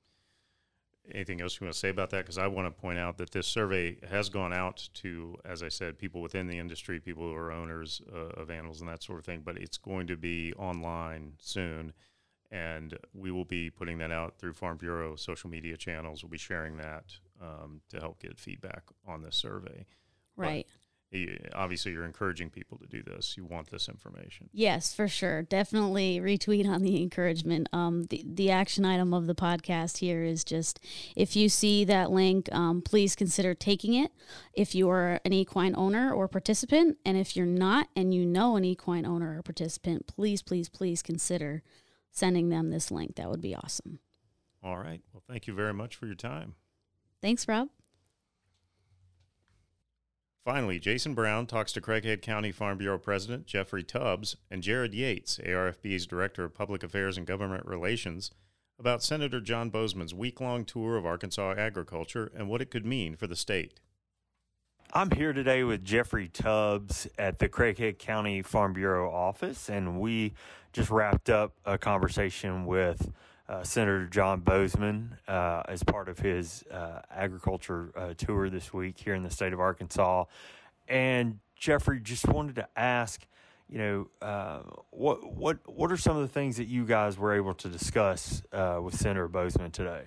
anything 1.14 1.42
else 1.42 1.60
you 1.60 1.66
want 1.66 1.74
to 1.74 1.80
say 1.80 1.90
about 1.90 2.10
that? 2.12 2.20
Because 2.20 2.38
I 2.38 2.48
want 2.48 2.68
to 2.68 2.82
point 2.82 3.00
out 3.00 3.18
that 3.18 3.32
this 3.32 3.48
survey 3.48 3.98
has 4.10 4.30
gone 4.30 4.54
out 4.54 4.90
to, 4.96 5.36
as 5.46 5.64
I 5.64 5.70
said, 5.70 5.98
people 5.98 6.22
within 6.22 6.48
the 6.48 6.58
industry, 6.58 7.00
people 7.00 7.24
who 7.24 7.36
are 7.36 7.52
owners 7.52 8.02
uh, 8.14 8.42
of 8.42 8.50
animals 8.50 8.82
and 8.82 8.90
that 8.90 9.04
sort 9.04 9.20
of 9.20 9.26
thing. 9.26 9.42
But 9.44 9.58
it's 9.58 9.78
going 9.78 10.08
to 10.08 10.18
be 10.18 10.54
online 10.54 11.34
soon, 11.40 11.94
and 12.52 12.98
we 13.14 13.32
will 13.32 13.46
be 13.46 13.70
putting 13.70 13.98
that 14.00 14.12
out 14.12 14.38
through 14.38 14.54
Farm 14.54 14.78
Bureau 14.78 15.16
social 15.16 15.50
media 15.50 15.78
channels. 15.78 16.24
We'll 16.24 16.30
be 16.30 16.38
sharing 16.38 16.78
that 16.78 17.06
um, 17.42 17.82
to 17.90 18.00
help 18.00 18.22
get 18.22 18.40
feedback 18.40 18.84
on 19.08 19.22
this 19.22 19.36
survey. 19.36 19.86
Right. 20.36 20.68
Obviously, 21.56 21.94
you're 21.94 22.06
encouraging 22.06 22.50
people 22.50 22.78
to 22.78 22.86
do 22.86 23.02
this. 23.02 23.38
You 23.38 23.46
want 23.46 23.72
this 23.72 23.88
information. 23.88 24.50
Yes, 24.52 24.94
for 24.94 25.08
sure. 25.08 25.44
Definitely 25.44 26.20
retweet 26.20 26.68
on 26.68 26.82
the 26.82 27.02
encouragement. 27.02 27.70
Um, 27.72 28.04
the, 28.04 28.24
the 28.26 28.52
action 28.52 28.84
item 28.84 29.14
of 29.14 29.26
the 29.26 29.36
podcast 29.36 29.98
here 29.98 30.24
is 30.24 30.44
just 30.44 30.80
if 31.16 31.36
you 31.36 31.48
see 31.48 31.86
that 31.86 32.12
link, 32.12 32.50
um, 32.52 32.82
please 32.82 33.16
consider 33.16 33.54
taking 33.54 33.94
it 33.94 34.12
if 34.54 34.76
you 34.76 34.90
are 34.90 35.22
an 35.24 35.32
equine 35.32 35.76
owner 35.78 36.12
or 36.12 36.28
participant. 36.28 36.98
And 37.06 37.18
if 37.18 37.38
you're 37.38 37.46
not 37.46 37.88
and 37.96 38.14
you 38.14 38.26
know 38.26 38.58
an 38.58 38.66
equine 38.66 39.06
owner 39.06 39.38
or 39.38 39.42
participant, 39.42 40.08
please, 40.08 40.42
please, 40.42 40.68
please 40.68 41.02
consider 41.02 41.64
sending 42.12 42.50
them 42.50 42.70
this 42.70 42.92
link. 42.92 43.16
That 43.16 43.30
would 43.30 43.42
be 43.42 43.56
awesome. 43.56 44.00
All 44.62 44.78
right. 44.78 45.02
Well, 45.14 45.24
thank 45.26 45.48
you 45.48 45.54
very 45.54 45.74
much 45.74 45.96
for 45.96 46.06
your 46.06 46.16
time. 46.16 46.56
Thanks, 47.22 47.48
Rob. 47.48 47.70
Finally, 50.46 50.80
Jason 50.80 51.14
Brown 51.14 51.46
talks 51.46 51.74
to 51.74 51.82
Craighead 51.82 52.22
County 52.22 52.52
Farm 52.52 52.78
Bureau 52.78 52.98
President 52.98 53.46
Jeffrey 53.46 53.84
Tubbs 53.84 54.38
and 54.50 54.64
Jared 54.64 54.94
Yates, 54.94 55.40
ARFB's 55.40 56.08
Director 56.08 56.46
of 56.46 56.54
Public 56.54 56.84
Affairs 56.84 57.18
and 57.18 57.28
Government 57.28 57.66
Relations, 57.66 58.32
about 58.80 59.04
Senator 59.04 59.42
John 59.42 59.70
Boozman's 59.70 60.14
week 60.14 60.40
long 60.40 60.64
tour 60.64 60.96
of 60.96 61.06
Arkansas 61.06 61.56
agriculture 61.58 62.32
and 62.36 62.48
what 62.48 62.62
it 62.62 62.72
could 62.72 62.86
mean 62.86 63.16
for 63.16 63.28
the 63.28 63.36
state. 63.36 63.80
I'm 64.94 65.12
here 65.12 65.34
today 65.34 65.64
with 65.64 65.84
Jeffrey 65.84 66.30
Tubbs 66.30 67.08
at 67.18 67.40
the 67.40 67.50
Craighead 67.50 68.00
County 68.00 68.42
Farm 68.42 68.72
Bureau 68.72 69.12
office, 69.12 69.70
and 69.70 70.00
we 70.00 70.34
just 70.72 70.90
wrapped 70.90 71.30
up 71.30 71.56
a 71.66 71.78
conversation 71.78 72.66
with 72.66 73.12
uh, 73.50 73.64
Senator 73.64 74.08
John 74.08 74.42
Boozman 74.42 75.18
uh, 75.28 75.64
as 75.68 75.84
part 75.84 76.10
of 76.10 76.20
his 76.20 76.64
uh, 76.72 77.02
agriculture 77.10 77.92
uh, 77.96 78.14
tour 78.18 78.50
this 78.50 78.74
week 78.74 78.98
here 79.00 79.14
in 79.14 79.24
the 79.24 79.30
state 79.30 79.54
of 79.54 79.60
Arkansas. 79.60 80.26
And 80.88 81.40
Jeffrey, 81.56 82.00
just 82.00 82.28
wanted 82.28 82.56
to 82.56 82.68
ask, 82.76 83.26
you 83.70 83.78
know, 83.78 84.08
uh, 84.22 84.60
what 84.92 85.34
what 85.34 85.58
what 85.66 85.92
are 85.92 85.98
some 85.98 86.16
of 86.16 86.22
the 86.22 86.28
things 86.28 86.58
that 86.58 86.68
you 86.68 86.86
guys 86.86 87.18
were 87.18 87.34
able 87.34 87.54
to 87.56 87.70
discuss 87.70 88.44
uh, 88.52 88.80
with 88.82 88.96
Senator 88.96 89.28
Boozman 89.28 89.72
today? 89.72 90.04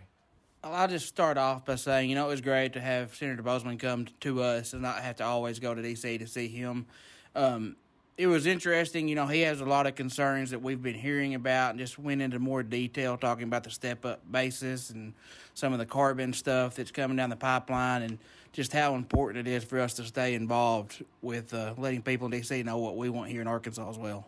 Well, 0.63 0.75
I'll 0.75 0.89
just 0.89 1.09
start 1.09 1.39
off 1.39 1.65
by 1.65 1.77
saying, 1.77 2.11
you 2.11 2.15
know, 2.15 2.27
it 2.27 2.31
was 2.31 2.43
great 2.43 2.75
to 2.75 2.81
have 2.81 3.15
Senator 3.15 3.43
Boozman 3.43 3.79
come 3.79 4.07
to 4.21 4.43
us 4.43 4.75
and 4.75 4.83
not 4.83 4.99
have 4.99 5.17
to 5.17 5.25
always 5.25 5.59
go 5.59 5.75
to 5.75 5.81
D.C. 5.81 6.19
to 6.19 6.27
see 6.27 6.49
him. 6.49 6.87
Um, 7.35 7.77
it 8.21 8.27
was 8.27 8.45
interesting. 8.45 9.09
You 9.09 9.15
know, 9.15 9.27
he 9.27 9.41
has 9.41 9.63
a 9.63 9.65
lot 9.65 9.87
of 9.87 9.95
concerns 9.95 10.51
that 10.51 10.61
we've 10.61 10.83
been 10.83 10.95
hearing 10.95 11.35
about 11.35 11.71
and 11.71 11.79
just 11.79 11.99
went 11.99 12.21
into 12.21 12.39
more 12.39 12.63
detail 12.63 13.17
talking 13.17 13.45
about 13.45 13.65
the 13.65 13.71
step 13.71 14.05
up 14.05 14.21
basis 14.31 14.91
and 14.91 15.15
some 15.55 15.73
of 15.73 15.79
the 15.79 15.87
carbon 15.87 16.35
stuff 16.35 16.75
that's 16.75 16.91
coming 16.91 17.17
down 17.17 17.31
the 17.31 17.37
pipeline 17.37 18.03
and 18.03 18.19
just 18.53 18.75
how 18.75 18.95
important 18.95 19.49
it 19.49 19.51
is 19.51 19.65
for 19.65 19.81
us 19.81 19.95
to 19.95 20.05
stay 20.05 20.35
involved 20.35 21.03
with 21.23 21.55
uh, 21.55 21.73
letting 21.79 22.03
people 22.03 22.27
in 22.27 22.33
D.C. 22.33 22.63
know 22.63 22.77
what 22.77 22.99
we 22.99 23.09
want 23.09 23.31
here 23.31 23.41
in 23.41 23.47
Arkansas 23.47 23.89
as 23.89 23.97
well. 23.97 24.27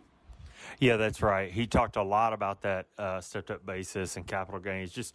Yeah, 0.78 0.96
that's 0.96 1.20
right. 1.20 1.52
He 1.52 1.66
talked 1.66 1.96
a 1.96 2.02
lot 2.02 2.33
about 2.33 2.62
that 2.62 2.87
uh, 2.96 3.20
stepped 3.20 3.50
up 3.50 3.66
basis 3.66 4.16
and 4.16 4.26
capital 4.26 4.59
gains. 4.59 4.90
Just 4.90 5.14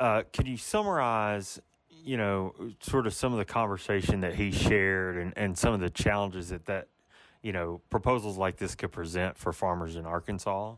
uh, 0.00 0.24
could 0.32 0.48
you 0.48 0.56
summarize, 0.56 1.60
you 2.04 2.16
know, 2.16 2.52
sort 2.80 3.06
of 3.06 3.14
some 3.14 3.30
of 3.32 3.38
the 3.38 3.44
conversation 3.44 4.20
that 4.22 4.34
he 4.34 4.50
shared 4.50 5.18
and, 5.18 5.32
and 5.36 5.56
some 5.56 5.72
of 5.72 5.78
the 5.78 5.90
challenges 5.90 6.48
that 6.48 6.66
that, 6.66 6.88
you 7.42 7.52
know, 7.52 7.80
proposals 7.90 8.36
like 8.36 8.56
this 8.56 8.74
could 8.74 8.92
present 8.92 9.38
for 9.38 9.52
farmers 9.52 9.96
in 9.96 10.06
Arkansas? 10.06 10.74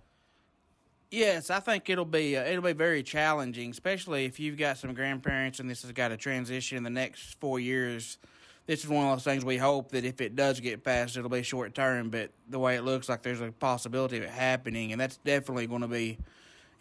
Yes, 1.10 1.50
I 1.50 1.58
think 1.60 1.90
it'll 1.90 2.04
be 2.04 2.36
uh, 2.36 2.44
it'll 2.44 2.62
be 2.62 2.72
very 2.72 3.02
challenging, 3.02 3.70
especially 3.70 4.26
if 4.26 4.38
you've 4.38 4.56
got 4.56 4.78
some 4.78 4.94
grandparents 4.94 5.58
and 5.58 5.68
this 5.68 5.82
has 5.82 5.90
got 5.92 6.08
to 6.08 6.16
transition 6.16 6.76
in 6.78 6.84
the 6.84 6.90
next 6.90 7.40
four 7.40 7.58
years. 7.58 8.18
This 8.66 8.84
is 8.84 8.90
one 8.90 9.04
of 9.06 9.16
those 9.16 9.24
things 9.24 9.44
we 9.44 9.56
hope 9.56 9.90
that 9.90 10.04
if 10.04 10.20
it 10.20 10.36
does 10.36 10.60
get 10.60 10.84
passed, 10.84 11.16
it'll 11.16 11.28
be 11.28 11.42
short 11.42 11.74
term. 11.74 12.10
But 12.10 12.30
the 12.48 12.60
way 12.60 12.76
it 12.76 12.82
looks 12.82 13.08
like, 13.08 13.22
there's 13.22 13.40
a 13.40 13.50
possibility 13.50 14.18
of 14.18 14.22
it 14.22 14.30
happening, 14.30 14.92
and 14.92 15.00
that's 15.00 15.16
definitely 15.16 15.66
going 15.66 15.80
to 15.80 15.88
be, 15.88 16.18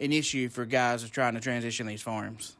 an 0.00 0.12
issue 0.12 0.48
for 0.48 0.64
guys 0.64 1.02
that's 1.02 1.12
trying 1.12 1.34
to 1.34 1.40
transition 1.40 1.86
these 1.86 2.02
farms. 2.02 2.56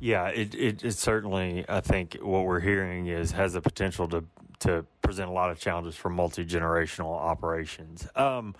Yeah, 0.00 0.28
it, 0.28 0.54
it, 0.54 0.84
it 0.84 0.92
certainly, 0.92 1.64
I 1.68 1.80
think 1.80 2.18
what 2.22 2.44
we're 2.44 2.60
hearing 2.60 3.08
is 3.08 3.32
has 3.32 3.54
the 3.54 3.60
potential 3.60 4.08
to, 4.08 4.24
to 4.60 4.84
present 5.02 5.28
a 5.28 5.32
lot 5.32 5.50
of 5.50 5.58
challenges 5.58 5.96
for 5.96 6.08
multi 6.08 6.44
generational 6.44 7.16
operations. 7.16 8.06
Um, 8.14 8.54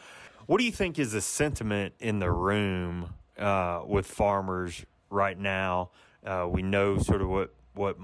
what 0.46 0.59
do 0.59 0.64
you 0.64 0.72
think 0.72 0.98
is 0.98 1.12
the 1.12 1.20
sentiment 1.20 1.94
in 2.01 2.18
the 2.18 2.31
room 2.31 3.14
uh, 3.38 3.83
with 3.87 4.07
farmers 4.07 4.85
right 5.11 5.38
now? 5.38 5.90
Uh, 6.24 6.48
we 6.51 6.62
know 6.62 6.98
sort 6.98 7.22
of 7.22 7.29
what 7.29 7.55
what 7.74 7.96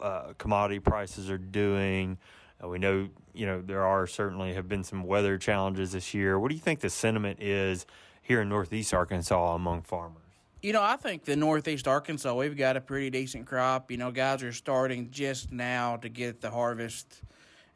uh, 0.00 0.34
commodity 0.36 0.80
prices 0.80 1.30
are 1.30 1.38
doing. 1.38 2.18
Uh, 2.62 2.68
we 2.68 2.78
know 2.78 3.08
you 3.32 3.46
know 3.46 3.62
there 3.62 3.84
are 3.84 4.06
certainly 4.06 4.52
have 4.52 4.68
been 4.68 4.84
some 4.84 5.04
weather 5.04 5.38
challenges 5.38 5.92
this 5.92 6.12
year. 6.12 6.38
What 6.38 6.48
do 6.50 6.54
you 6.54 6.60
think 6.60 6.80
the 6.80 6.90
sentiment 6.90 7.40
is 7.40 7.86
here 8.20 8.42
in 8.42 8.50
Northeast 8.50 8.92
Arkansas 8.92 9.54
among 9.54 9.82
farmers? 9.82 10.21
You 10.62 10.72
know, 10.72 10.80
I 10.80 10.94
think 10.94 11.24
the 11.24 11.34
Northeast 11.34 11.88
Arkansas, 11.88 12.32
we've 12.36 12.56
got 12.56 12.76
a 12.76 12.80
pretty 12.80 13.10
decent 13.10 13.46
crop. 13.46 13.90
You 13.90 13.96
know, 13.96 14.12
guys 14.12 14.44
are 14.44 14.52
starting 14.52 15.10
just 15.10 15.50
now 15.50 15.96
to 15.96 16.08
get 16.08 16.40
the 16.40 16.50
harvest, 16.50 17.20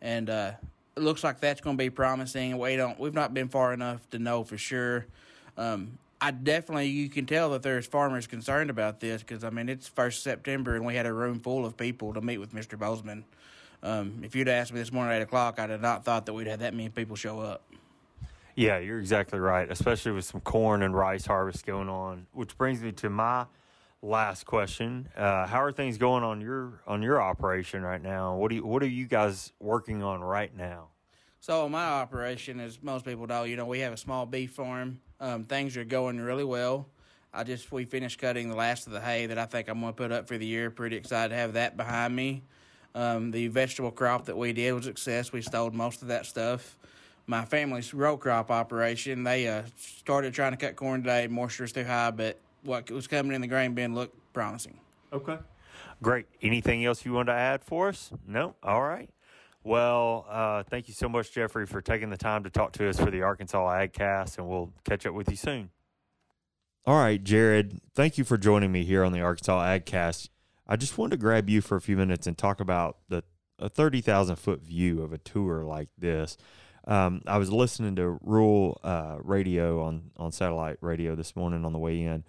and 0.01 0.31
uh, 0.31 0.53
it 0.97 1.03
looks 1.03 1.25
like 1.25 1.41
that's 1.41 1.61
going 1.61 1.77
to 1.77 1.83
be 1.83 1.91
promising. 1.91 2.57
We 2.59 2.77
don't, 2.77 2.97
we've 3.01 3.13
not 3.13 3.35
been 3.35 3.49
far 3.49 3.73
enough 3.73 4.09
to 4.11 4.21
know 4.21 4.45
for 4.45 4.57
sure. 4.57 5.07
Um, 5.59 5.99
I 6.21 6.31
definitely, 6.31 6.87
you 6.87 7.09
can 7.09 7.27
tell 7.27 7.51
that 7.51 7.63
there's 7.63 7.89
farmers 7.89 8.29
concerned 8.29 8.71
about 8.71 9.01
this 9.01 9.21
because 9.21 9.43
I 9.43 9.51
mean 9.51 9.69
it's 9.69 9.89
first 9.89 10.23
September 10.23 10.77
and 10.77 10.87
we 10.87 10.95
had 10.95 11.07
a 11.07 11.13
room 11.13 11.41
full 11.41 11.67
of 11.67 11.77
people 11.77 12.15
to 12.15 12.21
meet 12.21 12.39
with 12.39 12.55
Mr. 12.55 12.79
Boozman. 12.79 13.25
Um, 13.83 14.21
if 14.23 14.37
you'd 14.37 14.49
asked 14.49 14.73
me 14.73 14.79
this 14.79 14.93
morning 14.93 15.13
at 15.13 15.19
eight 15.19 15.23
o'clock, 15.23 15.59
I'd 15.59 15.71
have 15.71 15.83
not 15.83 16.05
thought 16.05 16.25
that 16.27 16.35
we'd 16.35 16.47
have 16.47 16.61
that 16.61 16.73
many 16.73 16.89
people 16.89 17.17
show 17.17 17.41
up. 17.41 17.63
Yeah, 18.57 18.79
you're 18.79 18.99
exactly 18.99 19.39
right, 19.39 19.71
especially 19.71 20.13
with 20.13 20.25
some 20.25 20.41
corn 20.41 20.83
and 20.83 20.97
rice 20.97 21.27
harvest 21.27 21.67
going 21.67 21.91
on. 21.91 22.27
Which 22.33 22.57
brings 22.57 22.81
me 22.81 22.91
to 22.93 23.11
my 23.11 23.45
last 24.01 24.47
question: 24.47 25.11
uh, 25.15 25.47
How 25.47 25.63
are 25.63 25.73
things 25.73 25.99
going 25.99 26.25
on 26.25 26.41
your 26.41 26.81
on 26.87 27.03
your 27.03 27.21
operation 27.21 27.83
right 27.83 28.03
now? 28.03 28.35
What 28.37 28.49
do 28.49 28.55
you, 28.55 28.65
what 28.65 28.83
are 28.83 28.89
you 28.89 29.07
guys 29.07 29.53
working 29.61 30.03
on 30.03 30.23
right 30.23 30.57
now? 30.57 30.89
So 31.39 31.69
my 31.69 31.85
operation, 31.85 32.59
as 32.59 32.83
most 32.83 33.05
people 33.05 33.27
know, 33.27 33.45
you 33.45 33.57
know 33.57 33.67
we 33.67 33.81
have 33.81 33.93
a 33.93 33.99
small 33.99 34.25
beef 34.25 34.53
farm. 34.53 35.01
Um, 35.21 35.45
things 35.45 35.77
are 35.77 35.85
going 35.85 36.19
really 36.19 36.45
well. 36.45 36.89
I 37.35 37.45
just 37.45 37.71
we 37.71 37.85
finished 37.85 38.19
cutting 38.19 38.49
the 38.49 38.57
last 38.57 38.87
of 38.87 38.95
the 38.95 39.03
hay 39.03 39.27
that 39.27 39.39
I 39.39 39.45
think 39.45 39.69
I'm 39.69 39.81
going 39.81 39.93
to 39.93 39.97
put 39.97 40.13
up 40.13 40.29
for 40.29 40.39
the 40.39 40.47
year. 40.47 40.71
Pretty 40.71 40.97
excited 40.97 41.29
to 41.29 41.37
have 41.37 41.53
that 41.53 41.77
behind 41.77 42.17
me. 42.17 42.43
Um, 42.95 43.33
the 43.33 43.49
vegetable 43.49 43.91
crop 43.91 44.25
that 44.25 44.39
we 44.39 44.55
did 44.55 44.73
was 44.73 44.87
a 44.87 44.89
success. 44.89 45.31
We 45.31 45.43
sold 45.43 45.75
most 45.75 46.01
of 46.01 46.09
that 46.09 46.25
stuff 46.25 46.79
my 47.27 47.45
family's 47.45 47.93
row 47.93 48.17
crop 48.17 48.51
operation. 48.51 49.25
They 49.25 49.49
uh, 49.49 49.63
started 49.77 50.35
trying 50.35 50.53
to 50.53 50.57
cut 50.57 50.77
corn 50.77 51.03
today. 51.03 51.27
Moisture's 51.27 51.73
too 51.73 51.85
high, 51.85 52.11
but 52.11 52.39
what 52.63 52.91
was 52.91 53.07
coming 53.07 53.33
in 53.33 53.41
the 53.41 53.47
grain 53.47 53.75
bin 53.75 53.95
looked 53.95 54.17
promising. 54.33 54.79
Okay. 55.13 55.39
Great. 56.03 56.27
Anything 56.43 56.85
else 56.85 57.05
you 57.05 57.13
want 57.13 57.29
to 57.29 57.33
add 57.33 57.65
for 57.65 57.89
us? 57.89 58.11
No? 58.27 58.55
All 58.63 58.83
right. 58.83 59.11
Well, 59.65 60.27
uh, 60.29 60.63
thank 60.63 60.87
you 60.87 60.95
so 60.95 61.09
much, 61.09 61.33
Jeffrey, 61.33 61.67
for 61.67 61.81
taking 61.81 62.11
the 62.11 62.17
time 62.17 62.45
to 62.45 62.51
talk 62.51 62.73
to 62.75 62.89
us 62.89 63.01
for 63.01 63.11
the 63.11 63.23
Arkansas 63.23 63.69
AgCast, 63.69 64.39
and 64.39 64.49
we'll 64.49 64.73
catch 64.85 65.07
up 65.07 65.15
with 65.15 65.29
you 65.29 65.37
soon. 65.37 65.71
All 66.85 66.97
right, 66.97 67.23
Jared, 67.23 67.81
thank 67.93 68.17
you 68.17 68.23
for 68.23 68.39
joining 68.39 68.71
me 68.71 68.85
here 68.85 69.03
on 69.03 69.11
the 69.11 69.21
Arkansas 69.21 69.61
AgCast. 69.61 70.29
I 70.69 70.77
just 70.77 70.97
wanted 70.97 71.13
to 71.13 71.17
grab 71.17 71.51
you 71.51 71.61
for 71.61 71.77
a 71.77 71.81
few 71.81 71.97
minutes 71.97 72.29
and 72.29 72.39
talk 72.39 72.61
about 72.61 72.99
the 73.09 73.25
a 73.59 73.69
30,000 73.69 74.37
foot 74.37 74.63
view 74.63 75.03
of 75.03 75.13
a 75.13 75.19
tour 75.19 75.65
like 75.65 75.89
this. 75.97 76.37
Um, 76.87 77.23
I 77.27 77.39
was 77.39 77.51
listening 77.51 77.97
to 77.97 78.19
rural 78.23 78.81
uh, 78.85 79.17
radio 79.23 79.83
on 79.83 80.11
on 80.17 80.33
satellite 80.33 80.79
radio 80.81 81.15
this 81.15 81.35
morning 81.35 81.65
on 81.65 81.73
the 81.73 81.79
way 81.79 82.03
in, 82.03 82.25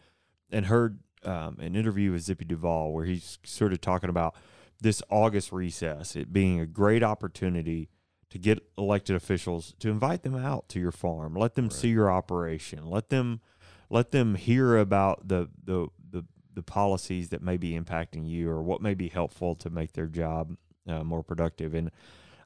and 0.51 0.65
heard 0.65 0.99
um, 1.23 1.57
an 1.59 1.75
interview 1.75 2.11
with 2.11 2.23
Zippy 2.23 2.45
Duvall 2.45 2.91
where 2.91 3.05
he's 3.05 3.37
sort 3.43 3.73
of 3.73 3.81
talking 3.81 4.09
about 4.09 4.35
this 4.81 5.01
August 5.09 5.51
recess, 5.51 6.15
it 6.15 6.31
being 6.31 6.59
a 6.59 6.65
great 6.65 7.03
opportunity 7.03 7.89
to 8.29 8.37
get 8.37 8.59
elected 8.77 9.15
officials 9.15 9.73
to 9.79 9.89
invite 9.89 10.23
them 10.23 10.35
out 10.35 10.67
to 10.69 10.79
your 10.79 10.91
farm, 10.91 11.33
let 11.35 11.55
them 11.55 11.65
right. 11.65 11.73
see 11.73 11.89
your 11.89 12.11
operation, 12.11 12.85
let 12.85 13.09
them 13.09 13.41
let 13.89 14.11
them 14.11 14.35
hear 14.35 14.77
about 14.77 15.27
the 15.27 15.49
the 15.63 15.87
the 16.09 16.25
the 16.53 16.63
policies 16.63 17.29
that 17.29 17.41
may 17.43 17.57
be 17.57 17.79
impacting 17.79 18.27
you 18.27 18.49
or 18.49 18.63
what 18.63 18.81
may 18.81 18.95
be 18.95 19.07
helpful 19.07 19.55
to 19.55 19.69
make 19.69 19.93
their 19.93 20.07
job 20.07 20.55
uh, 20.87 21.03
more 21.03 21.21
productive 21.21 21.75
and 21.75 21.91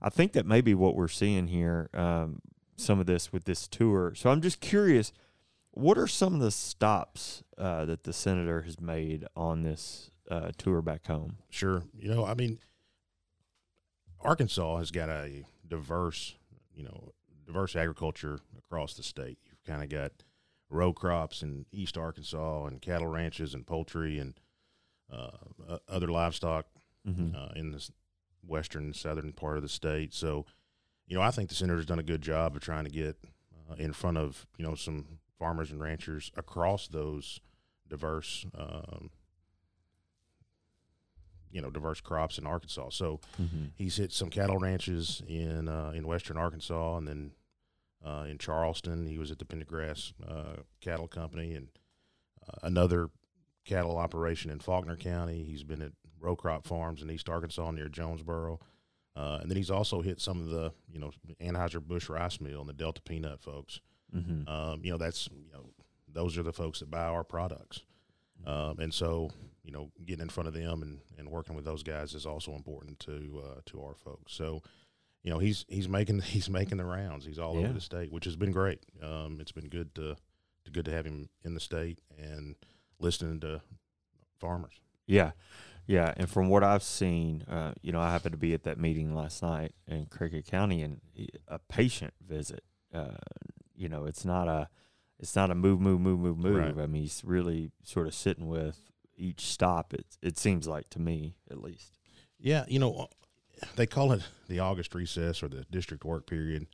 I 0.01 0.09
think 0.09 0.33
that 0.33 0.45
may 0.45 0.61
be 0.61 0.73
what 0.73 0.95
we're 0.95 1.07
seeing 1.07 1.47
here. 1.47 1.89
Um, 1.93 2.41
some 2.81 2.99
of 2.99 3.05
this 3.05 3.31
with 3.31 3.45
this 3.45 3.67
tour. 3.67 4.13
So 4.15 4.29
I'm 4.29 4.41
just 4.41 4.59
curious, 4.59 5.13
what 5.71 5.97
are 5.97 6.07
some 6.07 6.33
of 6.33 6.41
the 6.41 6.51
stops 6.51 7.43
uh, 7.57 7.85
that 7.85 8.03
the 8.03 8.13
senator 8.13 8.63
has 8.63 8.79
made 8.81 9.25
on 9.35 9.63
this 9.63 10.11
uh, 10.29 10.51
tour 10.57 10.81
back 10.81 11.07
home? 11.07 11.37
Sure. 11.49 11.83
You 11.97 12.13
know, 12.13 12.25
I 12.25 12.33
mean, 12.33 12.59
Arkansas 14.19 14.77
has 14.77 14.91
got 14.91 15.09
a 15.09 15.43
diverse, 15.67 16.35
you 16.73 16.83
know, 16.83 17.13
diverse 17.45 17.75
agriculture 17.75 18.39
across 18.57 18.95
the 18.95 19.03
state. 19.03 19.37
You've 19.45 19.63
kind 19.63 19.83
of 19.83 19.89
got 19.89 20.11
row 20.69 20.93
crops 20.93 21.41
in 21.43 21.65
East 21.71 21.97
Arkansas 21.97 22.65
and 22.65 22.81
cattle 22.81 23.07
ranches 23.07 23.53
and 23.53 23.65
poultry 23.65 24.19
and 24.19 24.33
uh, 25.11 25.77
other 25.89 26.07
livestock 26.07 26.65
mm-hmm. 27.07 27.35
uh, 27.35 27.49
in 27.55 27.71
the 27.71 27.89
western 28.45 28.93
southern 28.93 29.33
part 29.33 29.57
of 29.57 29.63
the 29.63 29.69
state. 29.69 30.13
So, 30.13 30.45
you 31.07 31.15
know, 31.15 31.21
I 31.21 31.31
think 31.31 31.49
the 31.49 31.55
senator's 31.55 31.85
done 31.85 31.99
a 31.99 32.03
good 32.03 32.21
job 32.21 32.55
of 32.55 32.61
trying 32.61 32.85
to 32.85 32.91
get 32.91 33.17
uh, 33.69 33.75
in 33.75 33.93
front 33.93 34.17
of 34.17 34.45
you 34.57 34.65
know 34.65 34.75
some 34.75 35.19
farmers 35.39 35.71
and 35.71 35.81
ranchers 35.81 36.31
across 36.35 36.87
those 36.87 37.39
diverse. 37.87 38.45
Um, 38.57 39.11
you 41.53 41.61
know, 41.61 41.69
diverse 41.69 41.99
crops 41.99 42.37
in 42.37 42.47
Arkansas. 42.47 42.91
So 42.91 43.19
mm-hmm. 43.41 43.65
he's 43.75 43.97
hit 43.97 44.13
some 44.13 44.29
cattle 44.29 44.57
ranches 44.57 45.21
in 45.27 45.67
uh, 45.67 45.91
in 45.93 46.07
western 46.07 46.37
Arkansas, 46.37 46.95
and 46.95 47.05
then 47.05 47.31
uh, 48.05 48.25
in 48.29 48.37
Charleston, 48.37 49.05
he 49.05 49.17
was 49.17 49.31
at 49.31 49.39
the 49.39 49.45
Pendergrass 49.45 50.13
uh, 50.25 50.61
Cattle 50.79 51.07
Company, 51.07 51.53
and 51.53 51.67
uh, 52.47 52.57
another 52.63 53.09
cattle 53.65 53.97
operation 53.97 54.49
in 54.49 54.59
Faulkner 54.59 54.95
County. 54.95 55.43
He's 55.43 55.63
been 55.63 55.81
at 55.81 55.91
row 56.21 56.35
crop 56.35 56.65
farms 56.65 57.01
in 57.01 57.09
East 57.09 57.29
Arkansas 57.29 57.71
near 57.71 57.89
Jonesboro. 57.89 58.59
Uh, 59.15 59.39
and 59.41 59.49
then 59.49 59.57
he's 59.57 59.71
also 59.71 60.01
hit 60.01 60.21
some 60.21 60.39
of 60.39 60.49
the, 60.49 60.71
you 60.89 60.99
know, 60.99 61.11
Anheuser 61.41 61.81
Busch 61.81 62.07
rice 62.07 62.39
mill 62.39 62.61
and 62.61 62.69
the 62.69 62.73
Delta 62.73 63.01
Peanut 63.01 63.41
folks. 63.41 63.81
Mm-hmm. 64.15 64.47
Um, 64.47 64.81
you 64.83 64.91
know, 64.91 64.97
that's 64.97 65.27
you 65.31 65.51
know, 65.51 65.69
those 66.07 66.37
are 66.37 66.43
the 66.43 66.53
folks 66.53 66.79
that 66.79 66.89
buy 66.89 67.05
our 67.05 67.23
products. 67.23 67.81
Um, 68.45 68.79
and 68.79 68.93
so, 68.93 69.29
you 69.63 69.71
know, 69.71 69.91
getting 70.05 70.23
in 70.23 70.29
front 70.29 70.47
of 70.47 70.53
them 70.53 70.81
and, 70.81 70.99
and 71.17 71.29
working 71.29 71.55
with 71.55 71.65
those 71.65 71.83
guys 71.83 72.13
is 72.13 72.25
also 72.25 72.53
important 72.53 72.99
to 72.99 73.43
uh, 73.45 73.59
to 73.67 73.81
our 73.83 73.95
folks. 73.95 74.33
So, 74.33 74.61
you 75.23 75.31
know, 75.31 75.39
he's 75.39 75.65
he's 75.67 75.87
making 75.87 76.21
he's 76.21 76.49
making 76.49 76.77
the 76.77 76.85
rounds. 76.85 77.25
He's 77.25 77.39
all 77.39 77.55
yeah. 77.55 77.65
over 77.65 77.73
the 77.73 77.81
state, 77.81 78.11
which 78.11 78.25
has 78.25 78.35
been 78.35 78.51
great. 78.51 78.79
Um, 79.01 79.37
it's 79.39 79.51
been 79.51 79.69
good 79.69 79.93
to, 79.95 80.15
to 80.65 80.71
good 80.71 80.85
to 80.85 80.91
have 80.91 81.05
him 81.05 81.29
in 81.43 81.53
the 81.53 81.59
state 81.59 81.99
and 82.17 82.55
listening 82.99 83.39
to 83.41 83.61
farmers. 84.39 84.73
Yeah. 85.05 85.31
Yeah, 85.87 86.13
and 86.15 86.29
from 86.29 86.49
what 86.49 86.63
I've 86.63 86.83
seen, 86.83 87.43
uh, 87.49 87.73
you 87.81 87.91
know, 87.91 87.99
I 87.99 88.11
happened 88.11 88.33
to 88.33 88.37
be 88.37 88.53
at 88.53 88.63
that 88.63 88.79
meeting 88.79 89.15
last 89.15 89.41
night 89.41 89.73
in 89.87 90.05
Craighead 90.05 90.47
County, 90.47 90.81
and 90.81 91.01
a 91.47 91.59
patient 91.59 92.13
visit. 92.25 92.63
Uh, 92.93 93.17
you 93.75 93.89
know, 93.89 94.05
it's 94.05 94.23
not 94.23 94.47
a, 94.47 94.69
it's 95.19 95.35
not 95.35 95.51
a 95.51 95.55
move, 95.55 95.81
move, 95.81 95.99
move, 95.99 96.19
move, 96.19 96.37
move. 96.37 96.55
Right. 96.55 96.83
I 96.83 96.87
mean, 96.87 97.03
he's 97.03 97.23
really 97.25 97.71
sort 97.83 98.07
of 98.07 98.13
sitting 98.13 98.47
with 98.47 98.79
each 99.17 99.41
stop. 99.41 99.93
It 99.93 100.05
it 100.21 100.37
seems 100.37 100.67
like 100.67 100.89
to 100.91 100.99
me, 100.99 101.35
at 101.49 101.61
least. 101.61 101.97
Yeah, 102.39 102.65
you 102.67 102.79
know, 102.79 103.07
they 103.75 103.85
call 103.85 104.11
it 104.13 104.21
the 104.47 104.59
August 104.59 104.95
recess 104.95 105.43
or 105.43 105.47
the 105.47 105.65
district 105.69 106.05
work 106.05 106.27
period, 106.27 106.67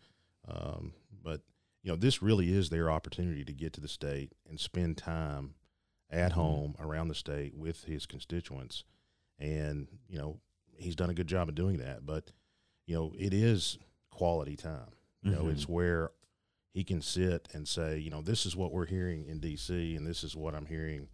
um, 0.48 0.94
but 1.24 1.42
you 1.82 1.92
know, 1.92 1.98
this 1.98 2.22
really 2.22 2.52
is 2.52 2.70
their 2.70 2.92
opportunity 2.92 3.46
to 3.46 3.54
get 3.54 3.74
to 3.74 3.82
the 3.82 3.88
state 3.88 4.34
and 4.50 4.60
spend 4.60 4.98
time 4.98 5.56
at 6.10 6.32
mm-hmm. 6.32 6.40
home 6.40 6.76
around 6.80 7.08
the 7.08 7.16
state 7.16 7.56
with 7.56 7.86
his 7.86 8.06
constituents 8.06 8.84
and 9.40 9.88
you 10.08 10.18
know 10.18 10.40
he's 10.78 10.96
done 10.96 11.10
a 11.10 11.14
good 11.14 11.28
job 11.28 11.50
of 11.50 11.56
doing 11.56 11.78
that. 11.78 12.06
But 12.06 12.32
you 12.86 12.96
know 12.96 13.14
it 13.18 13.34
is 13.34 13.78
quality 14.12 14.56
time. 14.56 14.92
You 15.22 15.32
mm-hmm. 15.32 15.44
know 15.44 15.50
it's 15.50 15.68
where 15.68 16.12
he 16.78 16.84
can 16.84 17.02
sit 17.02 17.48
and 17.54 17.68
say, 17.68 17.98
you 17.98 18.12
know, 18.12 18.22
this 18.22 18.46
is 18.46 18.56
what 18.56 18.72
we're 18.72 18.86
hearing 18.86 19.26
in 19.26 19.40
D.C. 19.40 19.96
and 19.96 20.06
this 20.06 20.24
is 20.24 20.36
what 20.36 20.54
I'm 20.54 20.68
hearing, 20.68 21.08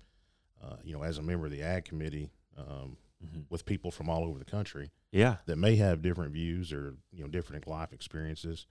uh, 0.61 0.75
you 0.83 0.91
know, 0.91 1.03
as 1.03 1.17
a 1.17 1.21
member 1.21 1.45
of 1.45 1.53
the 1.53 1.61
Ag 1.61 1.85
Committee 1.85 2.31
um, 2.57 2.97
mm-hmm. 3.23 3.41
with 3.49 3.65
people 3.65 3.89
from 3.89 4.09
all 4.09 4.25
over 4.25 4.37
the 4.37 4.43
country. 4.43 4.91
Yeah, 5.13 5.37
that 5.45 5.55
may 5.55 5.77
have 5.77 6.01
different 6.01 6.33
views 6.33 6.73
or 6.73 6.95
you 7.13 7.23
know 7.23 7.29
different 7.29 7.65
life 7.65 7.93
experiences. 7.93 8.65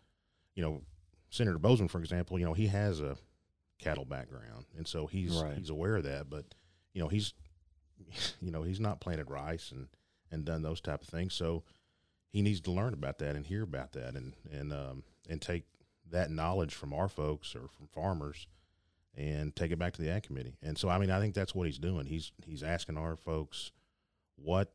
You 0.55 0.62
know, 0.62 0.82
Senator 1.30 1.59
Boozman, 1.59 1.88
for 1.88 1.98
example, 1.98 2.38
you 2.38 2.44
know 2.44 2.53
he 2.53 2.66
has 2.66 3.00
a 3.00 3.16
cattle 3.78 4.05
background, 4.05 4.66
and 4.76 4.86
so 4.86 5.07
he's 5.07 5.34
right. 5.34 5.57
he's 5.57 5.70
aware 5.70 5.96
of 5.96 6.05
that. 6.05 6.28
But 6.28 6.44
you 6.92 7.00
know 7.00 7.09
he's 7.09 7.32
you 8.40 8.50
know, 8.50 8.62
he's 8.62 8.80
not 8.80 9.00
planted 9.00 9.30
rice 9.30 9.70
and 9.70 9.88
and 10.30 10.44
done 10.44 10.62
those 10.62 10.80
type 10.80 11.03
of 11.03 11.09
things. 11.09 11.34
So 11.34 11.62
he 12.32 12.40
needs 12.40 12.61
to 12.62 12.70
learn 12.70 12.94
about 12.94 13.18
that 13.18 13.36
and 13.36 13.44
hear 13.44 13.62
about 13.62 13.92
that 13.92 14.14
and 14.14 14.34
and 14.50 14.72
um, 14.72 15.03
and 15.28 15.40
take 15.40 15.64
that 16.11 16.30
knowledge 16.30 16.74
from 16.74 16.92
our 16.92 17.09
folks 17.09 17.55
or 17.55 17.68
from 17.68 17.86
farmers 17.88 18.46
and 19.14 19.55
take 19.55 19.70
it 19.70 19.78
back 19.78 19.92
to 19.94 20.03
the 20.03 20.11
ag 20.11 20.22
committee. 20.22 20.57
And 20.62 20.78
so, 20.78 20.88
I 20.88 20.98
mean, 20.98 21.11
I 21.11 21.20
think 21.20 21.34
that's 21.34 21.55
what 21.55 21.66
he's 21.66 21.78
doing. 21.78 22.07
He's 22.07 22.32
he's 22.46 22.62
asking 22.62 22.96
our 22.96 23.16
folks, 23.16 23.72
what 24.36 24.72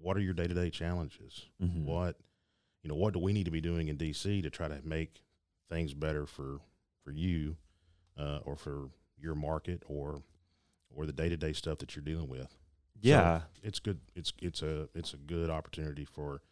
what 0.00 0.16
are 0.16 0.20
your 0.20 0.34
day 0.34 0.46
to 0.46 0.54
day 0.54 0.70
challenges? 0.70 1.46
Mhm. 1.62 1.84
What 1.84 2.16
you 2.82 2.88
know, 2.88 2.96
what 2.96 3.14
do 3.14 3.20
we 3.20 3.32
need 3.32 3.44
to 3.44 3.50
be 3.50 3.60
doing 3.60 3.88
in 3.88 3.96
DC 3.96 4.42
to 4.42 4.50
try 4.50 4.68
to 4.68 4.80
make 4.84 5.22
things 5.70 5.94
better 5.94 6.26
for 6.26 6.60
for 7.02 7.10
you, 7.12 7.56
uh, 8.18 8.40
or 8.44 8.56
for 8.56 8.88
your 9.18 9.34
market, 9.34 9.82
or 9.86 10.22
or 10.90 11.06
the 11.06 11.12
day 11.12 11.28
to 11.28 11.36
day 11.36 11.52
stuff 11.52 11.78
that 11.78 11.94
you're 11.96 12.04
dealing 12.04 12.28
with. 12.28 12.56
Yeah. 13.00 13.42
It's 13.62 13.78
good. 13.78 14.00
It's 14.14 14.32
it's 14.40 14.62
a 14.62 14.88
it's 14.94 15.14
a 15.14 15.16
good 15.16 15.50
opportunity 15.50 16.04
for 16.04 16.42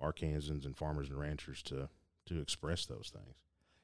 Arkansans 0.00 0.64
and 0.64 0.76
farmers 0.76 1.08
and 1.08 1.18
ranchers 1.18 1.62
to 1.64 1.88
to 2.26 2.40
express 2.40 2.86
those 2.86 3.10
things. 3.12 3.36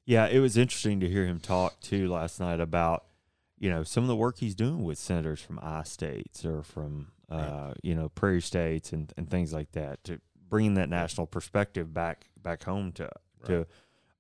Yeah, 0.04 0.26
it 0.26 0.38
was 0.38 0.56
interesting 0.56 1.00
to 1.00 1.08
hear 1.08 1.26
him 1.26 1.38
talk 1.40 1.80
too 1.80 2.08
last 2.08 2.40
night 2.40 2.60
about 2.60 3.04
you 3.58 3.68
know 3.70 3.82
some 3.82 4.04
of 4.04 4.08
the 4.08 4.16
work 4.16 4.38
he's 4.38 4.54
doing 4.54 4.84
with 4.84 4.98
senators 4.98 5.40
from 5.40 5.58
I 5.62 5.82
states 5.82 6.44
or 6.44 6.62
from 6.62 7.08
uh, 7.30 7.36
Right. 7.36 7.74
you 7.82 7.94
know 7.94 8.08
prairie 8.08 8.40
states 8.40 8.92
and, 8.92 9.12
and 9.16 9.28
things 9.30 9.52
like 9.52 9.72
that 9.72 10.02
to 10.04 10.20
bringing 10.48 10.74
that 10.74 10.88
national 10.88 11.26
perspective 11.26 11.92
back 11.92 12.28
back 12.42 12.62
home 12.64 12.92
to 12.92 13.10
to 13.44 13.66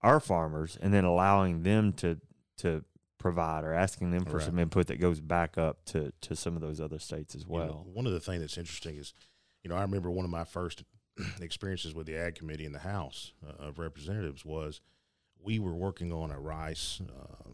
our 0.02 0.20
farmers 0.20 0.76
and 0.80 0.92
then 0.92 1.04
allowing 1.04 1.62
them 1.62 1.92
to 1.94 2.18
to 2.58 2.84
provide 3.18 3.64
or 3.64 3.72
asking 3.74 4.10
them 4.12 4.24
for 4.24 4.36
Right. 4.38 4.46
some 4.46 4.58
input 4.58 4.86
that 4.86 4.96
goes 5.00 5.20
back 5.20 5.58
up 5.58 5.84
to 5.86 6.12
to 6.22 6.36
some 6.36 6.54
of 6.56 6.62
those 6.62 6.80
other 6.80 6.98
states 6.98 7.34
as 7.34 7.42
You 7.42 7.48
know, 7.48 7.54
well. 7.54 7.86
one 7.92 8.06
of 8.06 8.12
the 8.12 8.20
things 8.20 8.40
that's 8.40 8.56
interesting 8.58 8.96
is, 8.96 9.12
you 9.62 9.68
know, 9.68 9.76
I 9.76 9.82
remember 9.82 10.10
one 10.10 10.24
of 10.24 10.30
my 10.30 10.44
first 10.44 10.84
experiences 11.40 11.94
with 11.94 12.06
the 12.06 12.16
Ag 12.16 12.36
Committee 12.36 12.64
in 12.64 12.72
the 12.72 12.78
House 12.78 13.32
uh, 13.46 13.64
of 13.64 13.78
Representatives 13.78 14.44
was 14.44 14.80
we 15.40 15.58
were 15.58 15.74
working 15.74 16.12
on 16.12 16.30
a 16.30 16.38
rice 16.38 17.00
uh, 17.00 17.50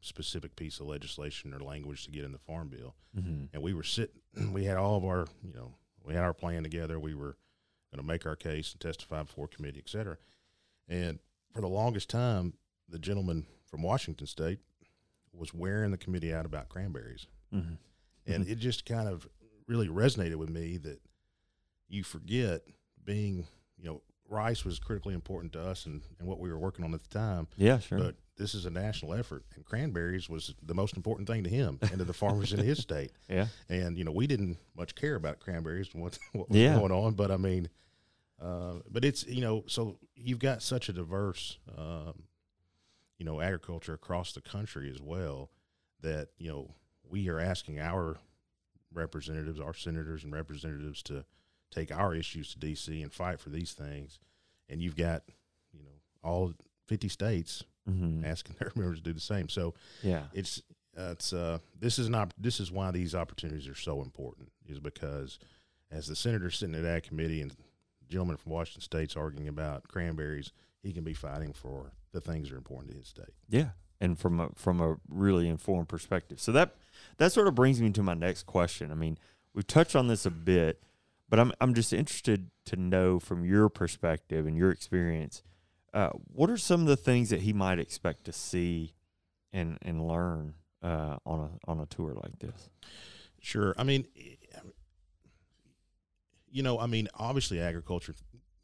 specific 0.00 0.54
piece 0.56 0.78
of 0.80 0.86
legislation 0.86 1.52
or 1.52 1.60
language 1.60 2.04
to 2.04 2.10
get 2.10 2.24
in 2.24 2.32
the 2.32 2.38
Farm 2.38 2.68
Bill, 2.68 2.94
hmm 3.14 3.44
and 3.52 3.62
we 3.62 3.72
were 3.74 3.82
sitting. 3.82 4.20
We 4.54 4.64
had 4.64 4.76
all 4.76 4.96
of 4.96 5.04
our, 5.04 5.26
you 5.42 5.52
know, 5.54 5.74
we 6.04 6.14
had 6.14 6.22
our 6.22 6.32
plan 6.34 6.62
together. 6.62 6.98
We 7.00 7.14
were 7.14 7.36
going 7.92 8.00
to 8.00 8.06
make 8.06 8.24
our 8.26 8.36
case 8.36 8.72
and 8.72 8.80
testify 8.80 9.22
before 9.24 9.48
committee, 9.48 9.80
et 9.84 9.88
cetera. 9.88 10.16
And 10.88 11.18
for 11.52 11.60
the 11.60 11.68
longest 11.68 12.08
time, 12.08 12.54
the 12.88 12.98
gentleman 12.98 13.46
from 13.66 13.82
Washington 13.82 14.26
State 14.26 14.60
was 15.38 15.54
wearing 15.54 15.90
the 15.90 15.96
committee 15.98 16.32
out 16.34 16.44
about 16.46 16.68
cranberries 16.68 17.26
hmm 17.52 17.74
and 18.26 18.46
it 18.46 18.58
just 18.58 18.84
kind 18.84 19.08
of 19.08 19.26
really 19.66 19.88
resonated 19.88 20.34
with 20.36 20.50
me 20.50 20.76
that 20.76 21.00
you 21.88 22.02
forget 22.04 22.60
being 23.04 23.46
you 23.78 23.84
know 23.88 24.02
rice 24.28 24.62
was 24.66 24.78
critically 24.78 25.14
important 25.14 25.52
to 25.54 25.60
us 25.62 25.86
and, 25.86 26.02
and 26.18 26.28
what 26.28 26.38
we 26.38 26.50
were 26.50 26.58
working 26.58 26.84
on 26.84 26.92
at 26.92 27.02
the 27.02 27.08
time 27.08 27.46
Yeah, 27.56 27.78
sure. 27.78 27.98
but 27.98 28.16
this 28.36 28.54
is 28.54 28.66
a 28.66 28.70
national 28.70 29.14
effort 29.14 29.44
and 29.56 29.64
cranberries 29.64 30.28
was 30.28 30.54
the 30.62 30.74
most 30.74 30.94
important 30.96 31.26
thing 31.26 31.42
to 31.44 31.48
him 31.50 31.78
and 31.80 31.98
to 31.98 32.04
the 32.04 32.12
farmers 32.12 32.52
in 32.52 32.60
his 32.60 32.78
state 32.78 33.12
yeah. 33.30 33.46
and 33.70 33.96
you 33.96 34.04
know 34.04 34.12
we 34.12 34.26
didn't 34.26 34.58
much 34.76 34.94
care 34.94 35.14
about 35.14 35.40
cranberries 35.40 35.88
and 35.94 36.02
what, 36.02 36.18
what 36.32 36.50
was 36.50 36.58
Yeah. 36.58 36.74
going 36.78 36.92
on 36.92 37.14
but 37.14 37.30
i 37.30 37.38
mean 37.38 37.70
uh, 38.42 38.74
but 38.90 39.04
it's 39.04 39.26
you 39.26 39.40
know 39.40 39.64
so 39.66 39.98
you've 40.14 40.38
got 40.38 40.60
such 40.62 40.88
a 40.90 40.92
diverse 40.92 41.58
um, 41.76 42.24
you 43.18 43.24
know 43.24 43.40
agriculture 43.40 43.94
across 43.94 44.32
the 44.32 44.40
country 44.40 44.90
as 44.90 45.00
well 45.00 45.50
that 46.00 46.28
you 46.38 46.48
know 46.50 46.74
we 47.08 47.28
are 47.28 47.40
asking 47.40 47.78
our 47.80 48.16
representatives 48.92 49.60
our 49.60 49.74
senators 49.74 50.24
and 50.24 50.32
representatives 50.32 51.02
to 51.02 51.24
take 51.70 51.92
our 51.92 52.14
issues 52.14 52.54
to 52.54 52.58
dc 52.58 53.02
and 53.02 53.12
fight 53.12 53.38
for 53.40 53.50
these 53.50 53.72
things. 53.72 54.18
And 54.70 54.80
you've 54.82 54.96
got 54.96 55.22
you 55.72 55.80
know 55.82 56.00
all 56.22 56.52
50 56.86 57.08
states 57.08 57.64
hmm 57.86 58.24
asking 58.24 58.56
their 58.60 58.72
members 58.74 58.98
to 58.98 59.04
do 59.04 59.12
the 59.12 59.20
same. 59.20 59.48
So 59.48 59.74
Yeah. 60.02 60.24
it's 60.32 60.62
uh, 60.96 61.10
it's 61.12 61.32
uh 61.32 61.58
this 61.78 61.98
is 61.98 62.08
not 62.08 62.32
this 62.38 62.60
is 62.60 62.70
why 62.72 62.90
these 62.90 63.14
opportunities 63.14 63.68
are 63.68 63.74
so 63.74 64.02
important 64.02 64.50
is 64.66 64.78
because 64.80 65.38
as 65.90 66.06
the 66.06 66.16
senator 66.16 66.50
sitting 66.50 66.74
at 66.74 66.82
that 66.82 67.02
committee 67.02 67.40
and 67.40 67.54
gentleman 68.08 68.36
from 68.36 68.52
Washington 68.52 68.82
State's 68.82 69.16
arguing 69.16 69.48
about 69.48 69.86
cranberries, 69.88 70.52
he 70.82 70.92
can 70.92 71.04
be 71.04 71.14
fighting 71.14 71.52
for 71.52 71.92
the 72.12 72.20
things 72.20 72.48
that 72.48 72.54
are 72.54 72.58
important 72.58 72.92
to 72.92 72.98
his 72.98 73.08
state. 73.08 73.34
Yeah, 73.48 73.70
and 74.00 74.18
from 74.18 74.40
a 74.40 74.48
from 74.54 74.80
a 74.80 74.96
really 75.08 75.48
informed 75.48 75.88
perspective. 75.88 76.40
So 76.40 76.52
that 76.52 76.74
that 77.18 77.32
sort 77.32 77.48
of 77.48 77.54
brings 77.54 77.80
me 77.80 77.90
to 77.90 78.02
my 78.02 78.14
next 78.14 78.44
question. 78.44 78.90
I 78.90 78.94
mean, 78.94 79.18
we've 79.54 79.66
touched 79.66 79.96
on 79.96 80.08
this 80.08 80.26
a 80.26 80.30
bit, 80.30 80.82
but 81.28 81.38
I'm 81.38 81.52
I'm 81.60 81.74
just 81.74 81.92
interested 81.92 82.50
to 82.66 82.76
know 82.76 83.18
from 83.18 83.44
your 83.44 83.68
perspective 83.68 84.46
and 84.46 84.56
your 84.56 84.70
experience, 84.70 85.42
uh, 85.94 86.10
what 86.32 86.50
are 86.50 86.56
some 86.56 86.82
of 86.82 86.86
the 86.86 86.96
things 86.96 87.30
that 87.30 87.42
he 87.42 87.52
might 87.52 87.78
expect 87.78 88.24
to 88.24 88.32
see 88.32 88.94
and 89.52 89.78
and 89.82 90.06
learn 90.06 90.54
uh, 90.82 91.16
on 91.24 91.40
a 91.40 91.70
on 91.70 91.80
a 91.80 91.86
tour 91.86 92.14
like 92.14 92.38
this? 92.38 92.68
Sure. 93.40 93.74
I 93.78 93.84
mean, 93.84 94.06
you 96.50 96.62
know, 96.62 96.78
I 96.78 96.86
mean, 96.86 97.08
obviously, 97.14 97.60
agriculture, 97.60 98.14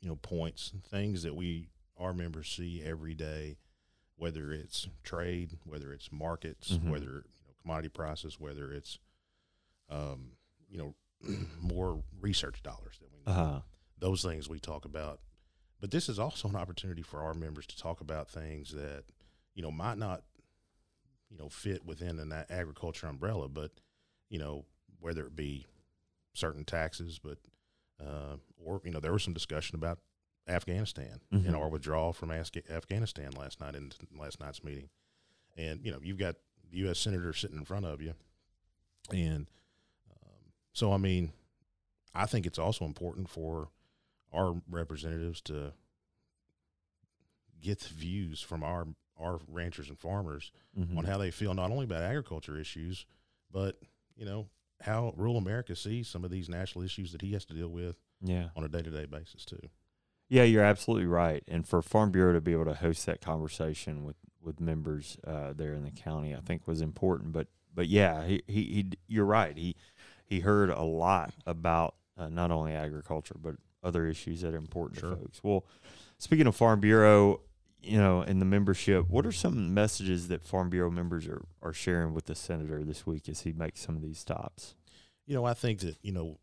you 0.00 0.08
know, 0.08 0.16
points 0.16 0.72
things 0.90 1.22
that 1.22 1.34
we 1.34 1.68
our 1.96 2.12
members 2.12 2.48
see 2.48 2.82
every 2.82 3.14
day, 3.14 3.56
whether 4.16 4.52
it's 4.52 4.88
trade, 5.02 5.58
whether 5.64 5.92
it's 5.92 6.10
markets, 6.12 6.72
Mhm. 6.72 6.90
whether 6.90 7.06
you 7.06 7.46
know 7.48 7.54
commodity 7.62 7.88
prices, 7.88 8.38
whether 8.40 8.72
it's, 8.72 8.98
um, 9.88 10.32
you 10.68 10.78
know, 10.78 10.94
more 11.60 12.02
research 12.20 12.62
dollars 12.62 12.98
that 13.00 13.10
we 13.12 13.18
need. 13.18 13.28
Uh, 13.28 13.60
Those 13.98 14.22
things 14.22 14.48
we 14.48 14.58
talk 14.60 14.84
about, 14.84 15.20
but 15.80 15.90
this 15.90 16.08
is 16.08 16.18
also 16.18 16.48
an 16.48 16.56
opportunity 16.56 17.02
for 17.02 17.22
our 17.22 17.32
members 17.34 17.66
to 17.68 17.76
talk 17.76 18.00
about 18.00 18.28
things 18.28 18.70
that 18.72 19.04
you 19.54 19.62
know 19.62 19.70
might 19.70 19.98
not, 19.98 20.24
you 21.30 21.38
know, 21.38 21.48
fit 21.48 21.84
within 21.84 22.18
an 22.18 22.32
agriculture 22.50 23.06
umbrella, 23.06 23.48
but 23.48 23.72
you 24.28 24.38
know, 24.38 24.64
whether 25.00 25.26
it 25.26 25.36
be 25.36 25.66
certain 26.34 26.64
taxes, 26.64 27.18
but 27.18 27.38
uh, 28.04 28.36
or 28.58 28.80
you 28.84 28.90
know, 28.90 29.00
there 29.00 29.12
was 29.12 29.22
some 29.22 29.32
discussion 29.32 29.76
about 29.76 30.00
Afghanistan 30.46 31.20
Mhm. 31.32 31.46
and 31.46 31.56
our 31.56 31.68
withdrawal 31.68 32.12
from 32.12 32.30
Afghanistan 32.30 33.32
last 33.32 33.60
night 33.60 33.74
in 33.74 33.92
last 34.14 34.40
night's 34.40 34.62
meeting, 34.62 34.90
and 35.56 35.84
you 35.84 35.90
know, 35.90 36.00
you've 36.02 36.18
got 36.18 36.36
the 36.70 36.78
U.S. 36.78 36.98
senator 36.98 37.32
sitting 37.32 37.56
in 37.56 37.64
front 37.64 37.86
of 37.86 38.02
you, 38.02 38.14
and 39.10 39.46
um, 40.10 40.52
so 40.72 40.92
I 40.92 40.98
mean, 40.98 41.32
I 42.14 42.26
think 42.26 42.46
it's 42.46 42.58
also 42.58 42.84
important 42.84 43.28
for 43.28 43.70
our 44.32 44.60
representatives 44.68 45.40
to 45.42 45.72
get 47.60 47.80
the 47.80 47.94
views 47.94 48.40
from 48.40 48.62
our 48.62 48.86
our 49.16 49.38
ranchers 49.48 49.88
and 49.88 49.98
farmers 49.98 50.50
mhm. 50.76 50.98
on 50.98 51.04
how 51.04 51.16
they 51.16 51.30
feel 51.30 51.54
not 51.54 51.70
only 51.70 51.84
about 51.84 52.02
agriculture 52.02 52.58
issues, 52.58 53.06
but 53.50 53.78
you 54.16 54.24
know 54.24 54.48
how 54.80 55.14
rural 55.16 55.36
America 55.38 55.74
sees 55.76 56.08
some 56.08 56.24
of 56.24 56.30
these 56.30 56.48
national 56.48 56.84
issues 56.84 57.12
that 57.12 57.22
he 57.22 57.32
has 57.32 57.44
to 57.44 57.54
deal 57.54 57.68
with 57.68 57.96
yeah. 58.20 58.48
on 58.56 58.64
a 58.64 58.68
day 58.68 58.82
to 58.82 58.90
day 58.90 59.06
basis 59.06 59.44
too. 59.44 59.60
Yeah, 60.34 60.42
you're 60.42 60.64
absolutely 60.64 61.06
right. 61.06 61.44
And 61.46 61.64
for 61.64 61.80
Farm 61.80 62.10
Bureau 62.10 62.32
to 62.32 62.40
be 62.40 62.50
able 62.50 62.64
to 62.64 62.74
host 62.74 63.06
that 63.06 63.20
conversation 63.20 64.04
with 64.04 64.16
with 64.42 64.58
members 64.60 65.16
uh, 65.24 65.52
there 65.54 65.74
in 65.74 65.84
the 65.84 65.92
county, 65.92 66.34
I 66.34 66.40
think 66.40 66.66
was 66.66 66.80
important. 66.80 67.30
But 67.30 67.46
but 67.72 67.86
yeah, 67.86 68.24
he, 68.24 68.42
he, 68.48 68.62
he 68.64 68.90
you're 69.06 69.26
right. 69.26 69.56
He 69.56 69.76
he 70.24 70.40
heard 70.40 70.70
a 70.70 70.82
lot 70.82 71.34
about 71.46 71.94
uh, 72.18 72.28
not 72.30 72.50
only 72.50 72.72
agriculture 72.72 73.36
but 73.40 73.54
other 73.84 74.08
issues 74.08 74.40
that 74.40 74.54
are 74.54 74.58
important 74.58 74.98
Sure. 74.98 75.10
to 75.10 75.16
folks. 75.16 75.38
Well, 75.44 75.64
speaking 76.18 76.48
of 76.48 76.56
Farm 76.56 76.80
Bureau, 76.80 77.40
you 77.80 77.98
know, 77.98 78.22
and 78.22 78.40
the 78.40 78.46
membership, 78.46 79.08
what 79.08 79.24
are 79.26 79.30
some 79.32 79.72
messages 79.72 80.26
that 80.28 80.42
Farm 80.42 80.68
Bureau 80.68 80.90
members 80.90 81.28
are, 81.28 81.44
are 81.62 81.72
sharing 81.72 82.12
with 82.12 82.24
the 82.24 82.34
senator 82.34 82.82
this 82.82 83.06
week 83.06 83.28
as 83.28 83.42
he 83.42 83.52
makes 83.52 83.82
some 83.82 83.94
of 83.94 84.02
these 84.02 84.18
stops? 84.18 84.74
You 85.26 85.36
know, 85.36 85.44
I 85.44 85.54
think 85.54 85.78
that 85.80 85.96
you 86.02 86.10
know, 86.10 86.38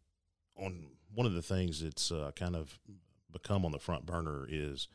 on 0.56 0.92
one 1.14 1.28
of 1.28 1.34
the 1.34 1.42
things 1.42 1.84
that's 1.84 2.10
uh, 2.10 2.32
kind 2.38 2.56
of 2.56 2.80
become 3.32 3.66
on 3.66 3.72
the 3.72 3.80
front 3.80 4.06
burner 4.06 4.46
is 4.50 4.88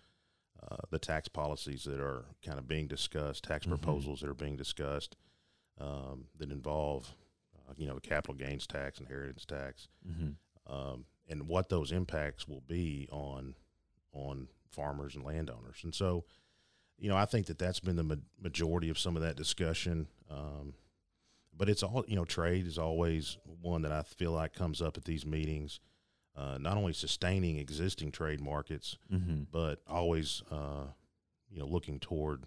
uh, 0.63 0.77
the 0.91 0.99
tax 0.99 1.29
policies 1.29 1.85
that 1.85 2.01
are 2.01 2.25
kind 2.45 2.59
of 2.59 2.67
being 2.67 2.87
discussed, 2.87 3.45
tax 3.45 3.67
Mhm. 3.67 3.71
proposals 3.71 4.21
that 4.21 4.29
are 4.29 4.35
being 4.35 4.57
discussed 4.57 5.17
um, 5.79 6.29
that 6.39 6.51
involve, 6.51 7.15
uh, 7.69 7.73
you 7.77 7.87
know, 7.87 7.95
the 7.97 8.01
capital 8.01 8.35
gains 8.35 8.67
tax, 8.67 8.99
inheritance 8.99 9.45
tax, 9.45 9.89
Mm-hmm. 10.09 10.73
um, 10.73 11.05
and 11.29 11.47
what 11.49 11.69
those 11.69 11.93
impacts 11.93 12.49
will 12.49 12.63
be 12.63 13.09
on 13.13 13.55
on 14.13 14.49
farmers 14.71 15.15
and 15.15 15.25
landowners. 15.25 15.81
And 15.85 15.95
so, 15.95 16.25
you 16.99 17.09
know, 17.11 17.17
I 17.17 17.27
think 17.27 17.47
that 17.47 17.59
that's 17.59 17.81
been 17.81 17.97
the 17.97 18.03
ma- 18.05 18.15
majority 18.41 18.89
of 18.89 18.99
some 18.99 19.15
of 19.17 19.23
that 19.23 19.37
discussion. 19.37 20.09
Um, 20.31 20.73
but 21.55 21.69
it's 21.69 21.83
all 21.83 22.05
you 22.09 22.17
know, 22.17 22.25
trade 22.25 22.67
is 22.67 22.79
always 22.79 23.37
one 23.61 23.83
that 23.83 23.93
I 23.93 24.03
feel 24.03 24.33
like 24.33 24.55
comes 24.55 24.81
up 24.81 24.97
at 24.97 25.05
these 25.05 25.27
meetings. 25.27 25.81
Uh, 26.37 26.59
not 26.61 26.77
only 26.77 26.93
sustaining 26.93 27.57
existing 27.57 28.13
trade 28.13 28.41
markets, 28.41 28.99
Mm-hmm. 29.13 29.45
but 29.51 29.81
always, 29.89 30.43
uh, 30.51 30.85
you 31.51 31.59
know, 31.59 31.67
looking 31.67 31.99
toward 31.99 32.45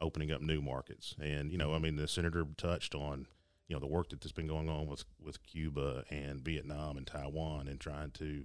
opening 0.00 0.32
up 0.32 0.40
new 0.40 0.60
markets. 0.62 1.14
And 1.20 1.52
you 1.52 1.58
know, 1.58 1.74
I 1.74 1.78
mean, 1.78 1.96
the 1.96 2.08
senator 2.08 2.46
touched 2.56 2.94
on 2.94 3.26
you 3.68 3.76
know 3.76 3.80
the 3.80 3.86
work 3.86 4.08
that's 4.10 4.32
been 4.32 4.46
going 4.46 4.68
on 4.68 4.86
with 4.86 5.04
with 5.20 5.42
Cuba 5.42 6.04
and 6.10 6.40
Vietnam 6.40 6.96
and 6.96 7.06
Taiwan 7.06 7.68
and 7.68 7.78
trying 7.78 8.10
to 8.12 8.44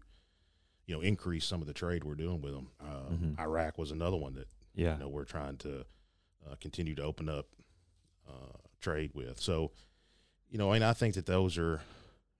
you 0.85 0.95
know 0.95 1.01
increase 1.01 1.45
some 1.45 1.61
of 1.61 1.67
the 1.67 1.73
trade 1.73 2.03
we're 2.03 2.15
doing 2.15 2.41
with 2.41 2.53
them. 2.53 2.67
Uh, 2.81 3.09
Mhm. 3.13 3.39
Iraq 3.39 3.77
was 3.77 3.91
another 3.91 4.17
one 4.17 4.33
that 4.35 4.47
Yeah. 4.75 4.93
you 4.95 4.99
know 5.01 5.07
we're 5.09 5.25
trying 5.25 5.57
to 5.57 5.85
uh, 6.45 6.55
continue 6.59 6.95
to 6.95 7.03
open 7.03 7.29
up 7.29 7.47
uh, 8.27 8.57
trade 8.81 9.11
with. 9.13 9.39
So, 9.39 9.71
you 10.49 10.57
know, 10.57 10.71
and 10.73 10.83
I 10.83 10.93
think 10.93 11.15
that 11.15 11.25
those 11.25 11.57
are, 11.57 11.81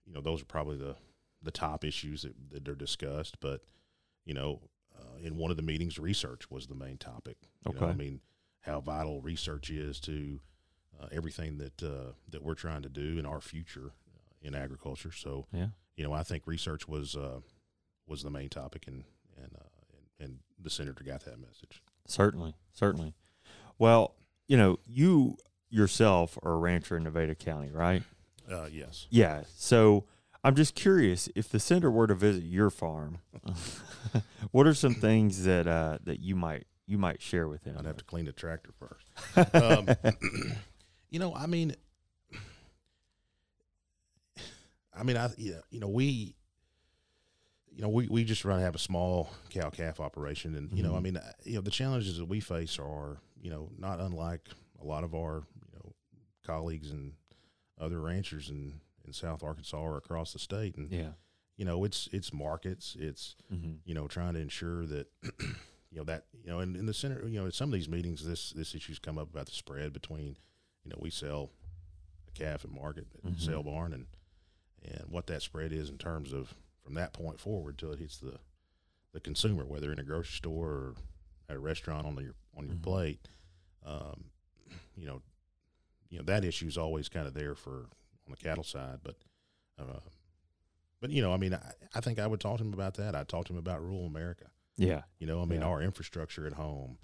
you 0.06 0.12
know, 0.12 0.20
those 0.20 0.40
are 0.42 0.46
probably 0.46 0.76
the 0.76 0.96
the 1.42 1.50
top 1.50 1.84
issues 1.84 2.22
that, 2.22 2.34
that 2.52 2.68
are 2.68 2.74
discussed. 2.74 3.38
But, 3.40 3.62
you 4.24 4.34
know, 4.34 4.60
uh, 4.98 5.18
in 5.22 5.36
one 5.36 5.50
of 5.50 5.56
the 5.56 5.62
meetings, 5.62 5.98
research 5.98 6.50
was 6.50 6.66
the 6.66 6.74
main 6.74 6.98
topic. 6.98 7.36
You 7.66 7.72
know, 7.74 7.80
Okay. 7.80 7.90
I 7.90 7.94
mean, 7.94 8.20
how 8.60 8.80
vital 8.80 9.20
research 9.22 9.70
is 9.70 10.00
to 10.00 10.40
uh, 11.00 11.06
everything 11.12 11.56
that 11.58 11.82
uh, 11.82 12.12
that 12.28 12.42
we're 12.42 12.54
trying 12.54 12.82
to 12.82 12.88
do 12.90 13.18
in 13.18 13.24
our 13.24 13.40
future 13.40 13.92
uh, 14.14 14.18
in 14.42 14.54
agriculture. 14.54 15.12
So, 15.12 15.46
Yeah. 15.52 15.68
you 15.96 16.04
know, 16.04 16.12
I 16.12 16.22
think 16.22 16.46
research 16.46 16.86
was 16.86 17.16
uh, 17.16 17.40
was 18.06 18.22
the 18.22 18.30
main 18.30 18.50
topic, 18.50 18.86
and 18.86 19.04
and, 19.42 19.50
uh, 19.54 19.68
and 20.18 20.28
and 20.28 20.38
the 20.62 20.68
senator 20.68 21.02
got 21.04 21.24
that 21.24 21.38
message. 21.40 21.82
Certainly, 22.06 22.54
certainly. 22.72 23.14
Well, 23.78 24.14
you 24.46 24.58
know, 24.58 24.78
you 24.86 25.38
yourself 25.70 26.36
are 26.42 26.52
a 26.52 26.56
rancher 26.58 26.96
in 26.98 27.04
Nevada 27.04 27.34
County, 27.34 27.70
right? 27.70 28.02
Uh, 28.50 28.66
yes. 28.70 29.06
Yeah. 29.08 29.44
So 29.56 30.04
I'm 30.42 30.54
just 30.54 30.74
curious 30.74 31.28
if 31.34 31.48
the 31.48 31.60
senator 31.60 31.90
were 31.90 32.06
to 32.06 32.14
visit 32.14 32.42
your 32.44 32.70
farm, 32.70 33.18
what 34.52 34.66
are 34.66 34.74
some 34.74 34.94
things 34.94 35.44
that 35.44 35.66
uh, 35.66 35.98
that 36.04 36.20
you 36.20 36.34
might 36.34 36.66
you 36.86 36.96
might 36.98 37.20
share 37.20 37.46
with 37.48 37.64
him? 37.64 37.76
I'd 37.78 37.84
have 37.86 37.98
to 37.98 38.04
clean 38.04 38.24
the 38.24 38.32
tractor 38.32 38.70
first. 38.78 39.54
um, 39.54 39.88
you 41.10 41.18
know, 41.18 41.34
I 41.34 41.46
mean, 41.46 41.74
I 44.94 45.02
mean, 45.02 45.16
I 45.16 45.30
yeah, 45.36 45.60
you 45.70 45.80
know, 45.80 45.88
we, 45.88 46.34
you 47.70 47.82
know, 47.82 47.88
we 47.88 48.08
we 48.08 48.24
just 48.24 48.44
run 48.44 48.60
have 48.60 48.74
a 48.74 48.78
small 48.78 49.30
cow 49.50 49.70
calf 49.70 50.00
operation, 50.00 50.54
and 50.56 50.70
you 50.72 50.82
know, 50.82 50.94
I 50.94 50.98
Mhm. 51.00 51.02
mean, 51.02 51.16
uh, 51.18 51.32
you 51.44 51.54
know, 51.56 51.60
the 51.60 51.70
challenges 51.70 52.16
that 52.18 52.24
we 52.26 52.40
face 52.40 52.78
are, 52.78 53.18
you 53.40 53.50
know, 53.50 53.70
not 53.78 54.00
unlike 54.00 54.48
a 54.80 54.84
lot 54.84 55.04
of 55.04 55.14
our, 55.14 55.44
you 55.70 55.78
know, 55.78 55.92
colleagues 56.44 56.90
and 56.90 57.12
other 57.78 58.00
ranchers 58.00 58.50
in 58.50 58.80
in 59.06 59.12
South 59.12 59.42
Arkansas 59.42 59.78
or 59.80 59.96
across 59.96 60.32
the 60.32 60.38
state, 60.38 60.76
and 60.76 60.90
yeah. 60.90 61.10
you 61.56 61.64
know, 61.64 61.84
it's 61.84 62.08
it's 62.12 62.32
markets, 62.32 62.96
it's 62.98 63.36
hmm 63.48 63.74
you 63.84 63.94
know, 63.94 64.06
trying 64.06 64.34
to 64.34 64.40
ensure 64.40 64.86
that, 64.86 65.08
you 65.90 65.96
know, 65.98 66.04
that, 66.04 66.26
you 66.44 66.50
know, 66.50 66.60
in, 66.60 66.76
in 66.76 66.86
the 66.86 66.94
center, 66.94 67.26
you 67.26 67.40
know, 67.40 67.46
in 67.46 67.52
some 67.52 67.68
of 67.70 67.72
these 67.72 67.88
meetings, 67.88 68.24
this, 68.24 68.50
this 68.52 68.74
issue's 68.74 68.98
come 69.00 69.18
up 69.18 69.30
about 69.30 69.46
the 69.46 69.52
spread 69.52 69.92
between, 69.92 70.36
you 70.84 70.90
know, 70.90 70.96
we 71.00 71.10
sell 71.10 71.50
a 72.28 72.30
calf 72.38 72.64
at 72.64 72.70
market, 72.70 73.06
at 73.24 73.32
Mhm. 73.32 73.40
sale 73.40 73.62
barn 73.64 73.92
and, 73.92 74.06
and 74.84 75.04
what 75.10 75.26
that 75.26 75.42
spread 75.42 75.72
is 75.72 75.88
in 75.90 75.98
terms 75.98 76.32
of 76.32 76.54
from 76.84 76.94
that 76.94 77.12
point 77.12 77.40
forward 77.40 77.78
till 77.78 77.90
it 77.92 77.98
hits 77.98 78.18
the, 78.18 78.38
the 79.12 79.20
consumer, 79.20 79.64
whether 79.64 79.90
in 79.92 79.98
a 79.98 80.04
grocery 80.04 80.36
store 80.36 80.68
or 80.68 80.94
at 81.48 81.56
a 81.56 81.60
restaurant 81.60 82.06
on 82.06 82.14
your, 82.22 82.34
on 82.56 82.66
your 82.66 82.76
Mhm. 82.76 82.82
plate. 82.82 83.28
Um, 83.84 84.26
you 84.96 85.06
know, 85.06 85.20
you 86.10 86.18
know, 86.18 86.24
that 86.24 86.44
issue 86.44 86.66
is 86.66 86.78
always 86.78 87.08
kind 87.08 87.26
of 87.26 87.34
there 87.34 87.54
for, 87.56 87.86
on 88.30 88.36
the 88.38 88.44
cattle 88.48 88.64
side, 88.64 88.98
but, 89.02 89.16
uh, 89.78 90.00
but 91.00 91.10
you 91.10 91.20
know, 91.22 91.32
I 91.32 91.36
mean, 91.36 91.54
I, 91.54 91.72
I 91.94 92.00
think 92.00 92.18
I 92.18 92.26
would 92.26 92.40
talk 92.40 92.58
to 92.58 92.64
him 92.64 92.72
about 92.72 92.94
that. 92.94 93.14
I'd 93.14 93.28
talk 93.28 93.46
to 93.46 93.52
him 93.52 93.58
about 93.58 93.82
rural 93.82 94.06
America. 94.06 94.46
Yeah. 94.76 95.02
You 95.18 95.26
know, 95.26 95.42
I 95.42 95.44
mean, 95.46 95.60
Yeah. 95.60 95.66
our 95.66 95.82
infrastructure 95.82 96.46
at 96.46 96.52
home, 96.54 96.98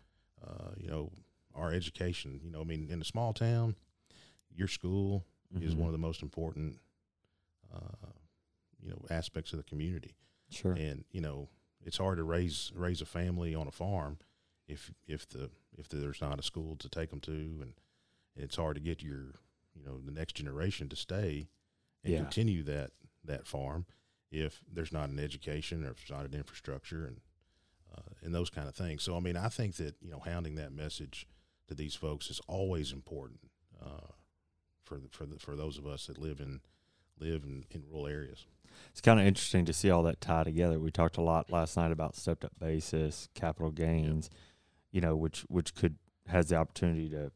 uh, 0.46 0.70
you 0.76 0.88
know, 0.88 1.10
our 1.54 1.72
education. 1.72 2.40
You 2.44 2.50
know, 2.50 2.60
I 2.60 2.64
mean, 2.64 2.88
in 2.90 3.00
a 3.00 3.04
small 3.04 3.32
town, 3.32 3.76
your 4.54 4.68
school 4.68 5.24
is 5.60 5.74
Mhm. 5.74 5.78
one 5.78 5.88
of 5.88 5.92
the 5.92 5.98
most 5.98 6.22
important, 6.22 6.78
uh, 7.74 8.10
you 8.80 8.90
know, 8.90 9.04
aspects 9.10 9.52
of 9.52 9.58
the 9.58 9.64
community. 9.64 10.14
Sure. 10.50 10.72
And 10.74 11.04
you 11.10 11.20
know, 11.20 11.48
it's 11.84 11.96
hard 11.96 12.18
to 12.18 12.24
raise 12.24 12.70
raise 12.74 13.00
a 13.00 13.06
family 13.06 13.54
on 13.54 13.66
a 13.66 13.72
farm 13.72 14.18
if 14.68 14.92
if 15.06 15.28
the 15.28 15.50
if 15.76 15.88
there's 15.88 16.20
not 16.20 16.38
a 16.38 16.42
school 16.42 16.76
to 16.76 16.88
take 16.88 17.10
them 17.10 17.20
to, 17.20 17.32
and 17.32 17.74
it's 18.36 18.56
hard 18.56 18.76
to 18.76 18.80
get 18.80 19.02
your 19.02 19.34
you 19.76 19.84
know 19.84 19.98
the 20.04 20.12
next 20.12 20.34
generation 20.34 20.88
to 20.88 20.96
stay 20.96 21.48
and 22.04 22.12
Yeah. 22.14 22.20
continue 22.20 22.62
that 22.64 22.92
that 23.24 23.46
farm 23.46 23.86
if 24.30 24.60
there's 24.72 24.92
not 24.92 25.08
an 25.08 25.18
education 25.18 25.84
or 25.84 25.90
if 25.90 25.96
there's 25.98 26.16
not 26.18 26.26
an 26.26 26.34
infrastructure 26.34 27.04
and 27.06 27.20
uh, 27.94 28.12
and 28.22 28.34
those 28.34 28.50
kind 28.50 28.68
of 28.68 28.74
things. 28.74 29.02
So 29.02 29.16
I 29.16 29.20
mean, 29.20 29.36
I 29.36 29.48
think 29.48 29.76
that 29.76 29.96
you 30.00 30.10
know 30.10 30.18
hounding 30.20 30.54
that 30.56 30.72
message 30.72 31.26
to 31.68 31.74
these 31.74 31.94
folks 31.94 32.30
is 32.30 32.40
always 32.46 32.92
important 32.92 33.40
uh, 33.84 34.12
for 34.84 34.98
the, 34.98 35.08
for 35.10 35.26
the, 35.26 35.38
for 35.38 35.56
those 35.56 35.78
of 35.78 35.86
us 35.86 36.06
that 36.06 36.18
live 36.18 36.40
in 36.40 36.60
live 37.18 37.44
in, 37.44 37.64
in 37.70 37.82
rural 37.88 38.06
areas. 38.06 38.46
It's 38.90 39.00
kind 39.00 39.18
of 39.18 39.26
interesting 39.26 39.64
to 39.64 39.72
see 39.72 39.90
all 39.90 40.02
that 40.02 40.20
tie 40.20 40.44
together. 40.44 40.78
We 40.78 40.90
talked 40.90 41.16
a 41.16 41.22
lot 41.22 41.50
last 41.50 41.76
night 41.76 41.90
about 41.92 42.14
stepped 42.14 42.44
up 42.44 42.52
basis, 42.58 43.28
capital 43.34 43.70
gains, 43.70 44.28
you 44.92 45.00
know, 45.00 45.16
which 45.16 45.40
which 45.48 45.74
could 45.74 45.96
has 46.26 46.48
the 46.48 46.56
opportunity 46.56 47.08
to 47.08 47.30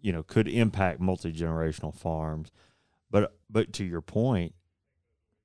you 0.00 0.12
know 0.12 0.22
could 0.22 0.48
impact 0.48 1.00
multi 1.00 1.32
generational 1.32 1.94
farms. 1.94 2.50
But 3.10 3.36
but 3.48 3.72
to 3.74 3.84
your 3.84 4.00
point, 4.00 4.54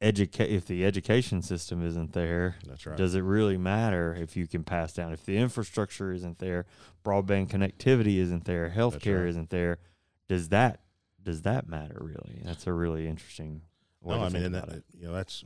educate 0.02 0.52
if 0.52 0.66
the 0.66 0.86
education 0.86 1.42
system 1.42 1.86
isn't 1.86 2.14
there, 2.14 2.56
That's 2.68 2.86
right. 2.86 2.98
does 2.98 3.16
it 3.16 3.22
really 3.22 3.58
matter 3.58 4.16
if 4.16 4.38
you 4.38 4.48
can 4.48 4.64
pass 4.64 4.94
down 4.94 5.14
if 5.14 5.26
the 5.26 5.38
infrastructure 5.38 6.12
isn't 6.12 6.40
there, 6.40 6.66
broadband 7.04 7.50
connectivity 7.50 8.18
isn't 8.18 8.46
there, 8.46 8.74
healthcare 8.76 9.22
right. 9.22 9.30
isn't 9.30 9.50
there? 9.50 9.80
Does 10.28 10.50
that 10.50 10.82
does 11.22 11.42
that 11.42 11.68
matter 11.68 11.98
really? 12.00 12.42
That's 12.44 12.68
a 12.68 12.74
really 12.74 13.08
interesting. 13.08 13.62
Way 14.02 14.16
no, 14.16 14.22
to 14.22 14.26
I 14.26 14.30
mean, 14.30 14.34
think 14.34 14.46
and 14.46 14.56
about 14.56 14.70
that, 14.70 14.78
it. 14.78 14.84
you 14.94 15.08
know, 15.08 15.14
that's 15.14 15.44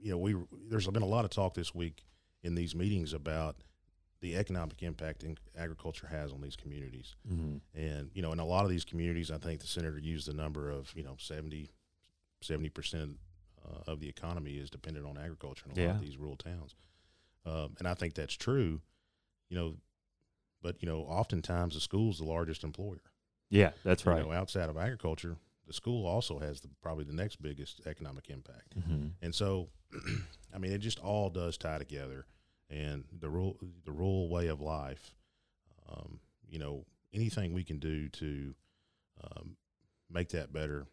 you 0.00 0.12
know, 0.12 0.18
we 0.18 0.36
there's 0.68 0.86
been 0.86 1.02
a 1.02 1.06
lot 1.06 1.24
of 1.24 1.30
talk 1.30 1.54
this 1.54 1.74
week 1.74 2.04
in 2.42 2.54
these 2.54 2.74
meetings 2.74 3.12
about 3.12 3.56
the 4.20 4.36
economic 4.36 4.82
impact 4.82 5.22
in 5.22 5.36
agriculture 5.56 6.08
has 6.08 6.32
on 6.32 6.40
these 6.40 6.56
communities. 6.56 7.14
Mhm. 7.30 7.60
And, 7.74 8.10
you 8.14 8.22
know, 8.22 8.32
in 8.32 8.40
a 8.40 8.44
lot 8.44 8.64
of 8.64 8.70
these 8.70 8.84
communities, 8.84 9.30
I 9.30 9.38
think 9.38 9.60
the 9.60 9.66
senator 9.68 9.98
used 9.98 10.26
the 10.26 10.32
number 10.32 10.70
of, 10.70 10.92
you 10.96 11.02
know, 11.04 11.16
70, 11.18 11.70
70% 12.42 13.18
uh, 13.64 13.82
of 13.86 14.00
the 14.00 14.08
economy 14.08 14.56
is 14.56 14.70
dependent 14.70 15.06
on 15.06 15.16
agriculture 15.18 15.66
in 15.66 15.72
a 15.78 15.86
lot 15.86 15.96
of 15.96 16.00
these 16.00 16.16
rural 16.16 16.36
towns. 16.36 16.74
Um, 17.44 17.74
and 17.78 17.86
I 17.88 17.94
think 17.94 18.14
that's 18.14 18.34
true, 18.34 18.80
you 19.48 19.56
know, 19.56 19.76
but, 20.62 20.82
you 20.82 20.88
know, 20.88 21.00
oftentimes 21.02 21.74
the 21.74 21.80
school's 21.80 22.18
the 22.18 22.24
largest 22.24 22.64
employer. 22.64 23.02
Yeah, 23.50 23.70
that's 23.84 24.04
You 24.04 24.10
right. 24.12 24.24
know, 24.24 24.32
outside 24.32 24.68
of 24.68 24.76
agriculture, 24.76 25.36
the 25.66 25.72
school 25.72 26.06
also 26.06 26.38
has 26.38 26.60
the, 26.60 26.68
probably 26.82 27.04
the 27.04 27.12
next 27.12 27.40
biggest 27.40 27.86
economic 27.86 28.30
impact. 28.30 28.74
hmm 28.74 29.08
And 29.22 29.34
so, 29.34 29.68
I 30.54 30.58
mean, 30.58 30.72
it 30.72 30.78
just 30.78 30.98
all 30.98 31.30
does 31.30 31.56
tie 31.56 31.78
together. 31.78 32.26
And 32.70 33.04
the 33.18 33.30
rural, 33.30 33.56
the 33.84 33.92
rural 33.92 34.28
way 34.28 34.48
of 34.48 34.60
life, 34.60 35.14
um, 35.90 36.20
you 36.48 36.58
know, 36.58 36.84
anything 37.14 37.54
we 37.54 37.64
can 37.64 37.78
do 37.78 38.08
to 38.10 38.54
um, 39.24 39.56
make 40.10 40.28
that 40.30 40.52
better, 40.52 40.86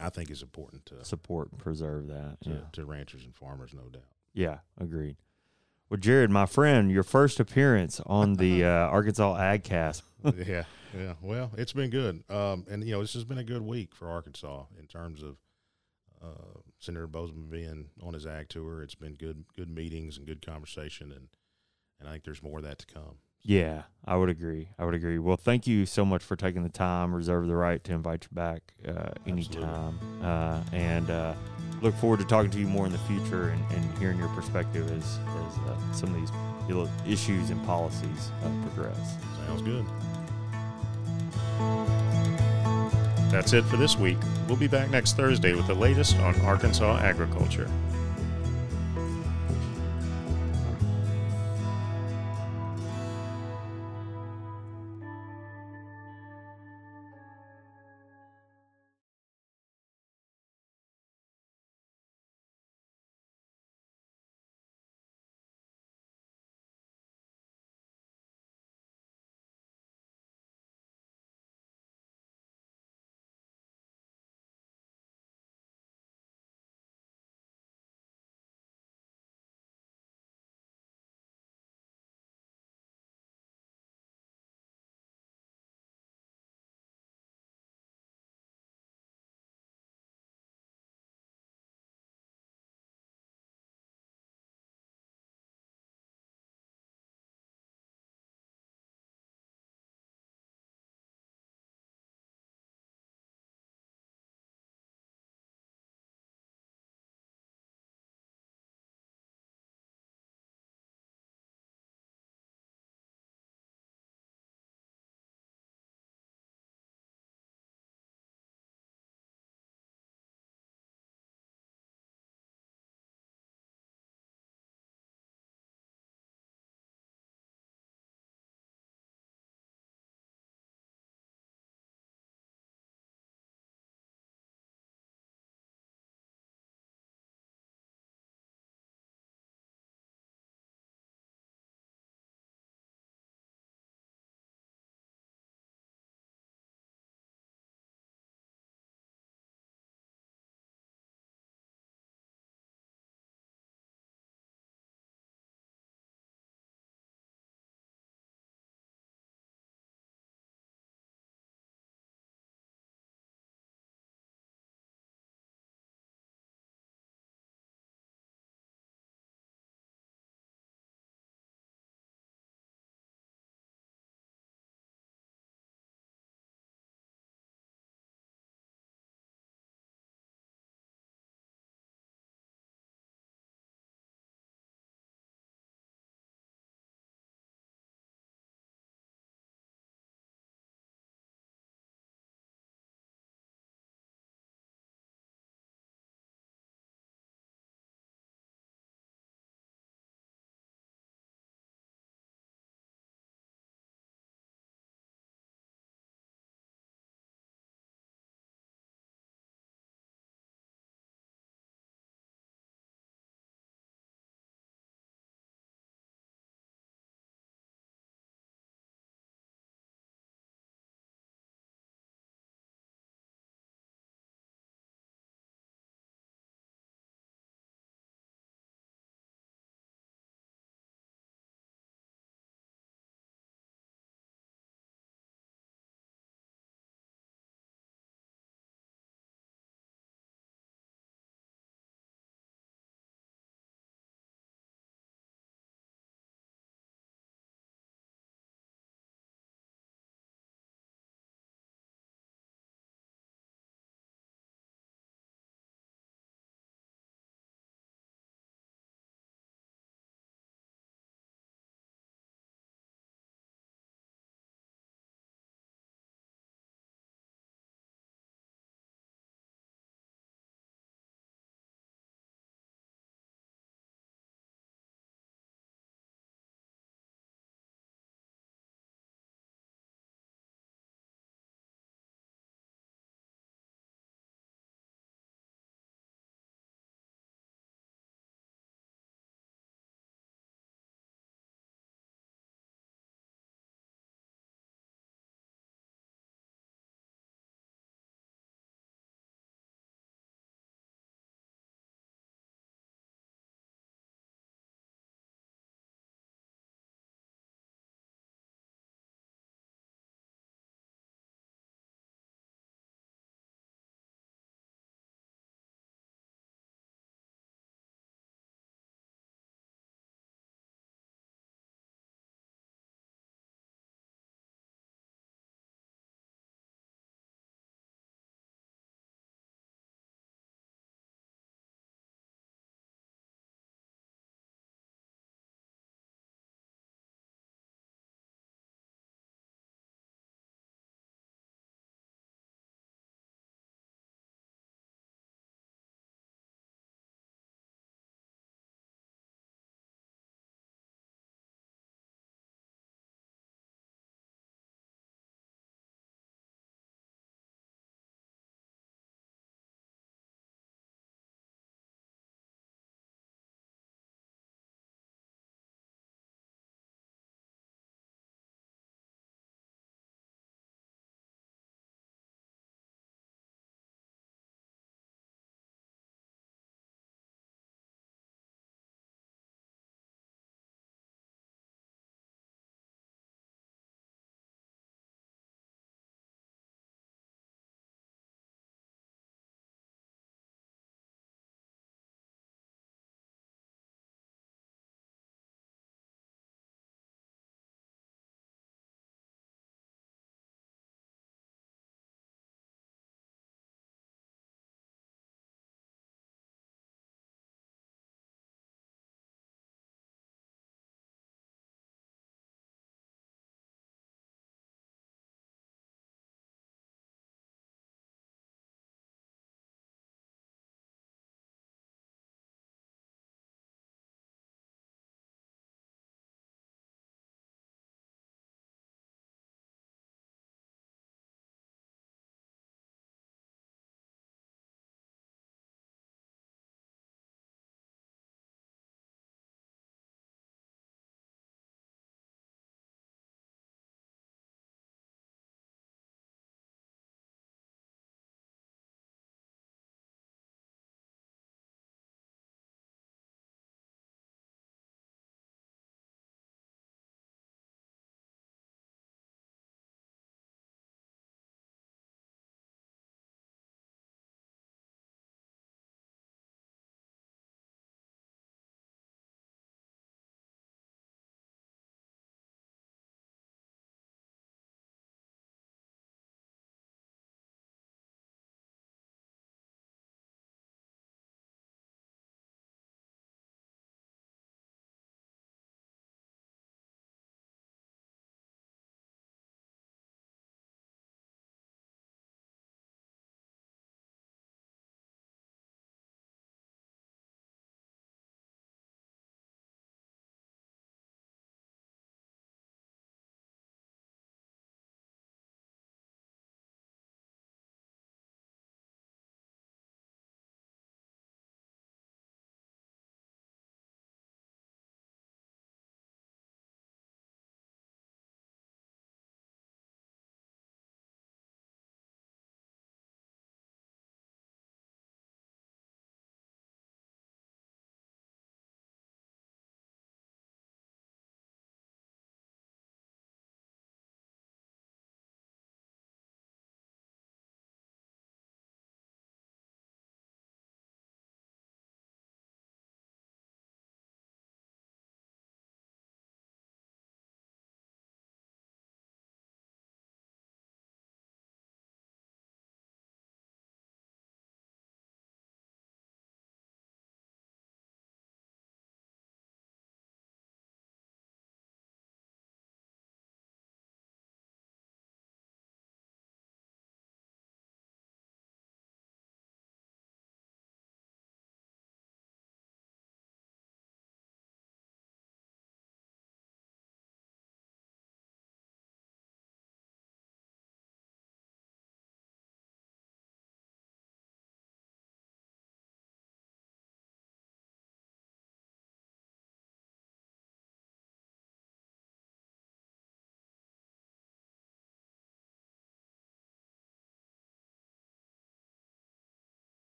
I 0.00 0.08
think 0.10 0.30
is 0.30 0.42
important 0.42 0.86
to, 0.86 1.04
Support 1.04 1.52
and 1.52 1.60
preserve 1.60 2.06
that. 2.08 2.38
to, 2.44 2.50
Yeah. 2.50 2.56
to 2.72 2.84
ranchers 2.86 3.24
and 3.24 3.34
farmers, 3.34 3.72
no 3.74 3.88
doubt. 3.90 4.02
yeah, 4.32 4.58
agreed. 4.78 5.16
Well, 5.88 6.00
Jared, 6.00 6.30
my 6.30 6.46
friend, 6.46 6.90
your 6.90 7.02
first 7.04 7.38
appearance 7.38 8.00
on 8.06 8.34
the 8.34 8.64
uh, 8.64 8.68
Arkansas 8.68 9.36
AgCast. 9.38 10.02
yeah, 10.46 10.64
yeah. 10.96 11.12
Well, 11.22 11.52
it's 11.56 11.72
been 11.72 11.90
good. 11.90 12.24
Um, 12.30 12.64
and, 12.68 12.82
you 12.82 12.92
know, 12.92 13.00
this 13.02 13.12
has 13.14 13.24
been 13.24 13.38
a 13.38 13.44
good 13.44 13.62
week 13.62 13.94
for 13.94 14.08
Arkansas 14.10 14.64
in 14.80 14.86
terms 14.86 15.22
of 15.22 15.36
uh, 16.22 16.60
Senator 16.78 17.08
Boozman 17.08 17.50
being 17.50 17.86
on 18.02 18.14
his 18.14 18.26
ag 18.26 18.48
tour. 18.48 18.82
It's 18.82 18.94
been 18.94 19.14
good, 19.14 19.44
good 19.56 19.70
meetings 19.70 20.16
and 20.16 20.26
good 20.26 20.44
conversation. 20.44 21.12
And, 21.12 21.28
and 22.00 22.08
I 22.08 22.12
think 22.12 22.24
there's 22.24 22.42
more 22.42 22.58
of 22.58 22.64
that 22.64 22.78
to 22.78 22.86
come. 22.86 23.16
Yeah, 23.42 23.82
I 24.04 24.16
would 24.16 24.28
agree. 24.28 24.70
I 24.76 24.84
would 24.84 24.94
agree. 24.94 25.20
Well, 25.20 25.36
thank 25.36 25.68
you 25.68 25.86
so 25.86 26.04
much 26.04 26.24
for 26.24 26.34
taking 26.34 26.64
the 26.64 26.68
time. 26.68 27.14
Reserve 27.14 27.46
the 27.46 27.54
right 27.54 27.82
to 27.84 27.92
invite 27.92 28.24
you 28.24 28.34
back 28.34 28.74
uh, 28.86 29.10
anytime. 29.24 30.00
Uh, 30.20 30.60
and 30.72 31.08
uh, 31.10 31.34
look 31.80 31.94
forward 31.94 32.18
to 32.18 32.26
talking 32.26 32.50
to 32.50 32.58
you 32.58 32.66
more 32.66 32.86
in 32.86 32.92
the 32.92 32.98
future 32.98 33.50
and, 33.50 33.62
and 33.70 33.98
hearing 33.98 34.18
your 34.18 34.28
perspective 34.30 34.90
as, 34.90 35.18
as 35.18 35.58
uh, 35.58 35.92
some 35.92 36.12
of 36.12 36.20
these 36.20 36.30
issues 37.06 37.50
and 37.50 37.64
policies 37.64 38.30
uh, 38.42 38.50
progress. 38.64 39.16
Sounds 39.46 39.62
good. 39.62 39.86
That's 43.30 43.52
it 43.52 43.64
for 43.64 43.76
this 43.76 43.96
week. 43.96 44.18
We'll 44.46 44.56
be 44.56 44.68
back 44.68 44.90
next 44.90 45.16
Thursday 45.16 45.54
with 45.54 45.66
the 45.66 45.74
latest 45.74 46.16
on 46.18 46.40
Arkansas 46.42 46.98
agriculture. 46.98 47.70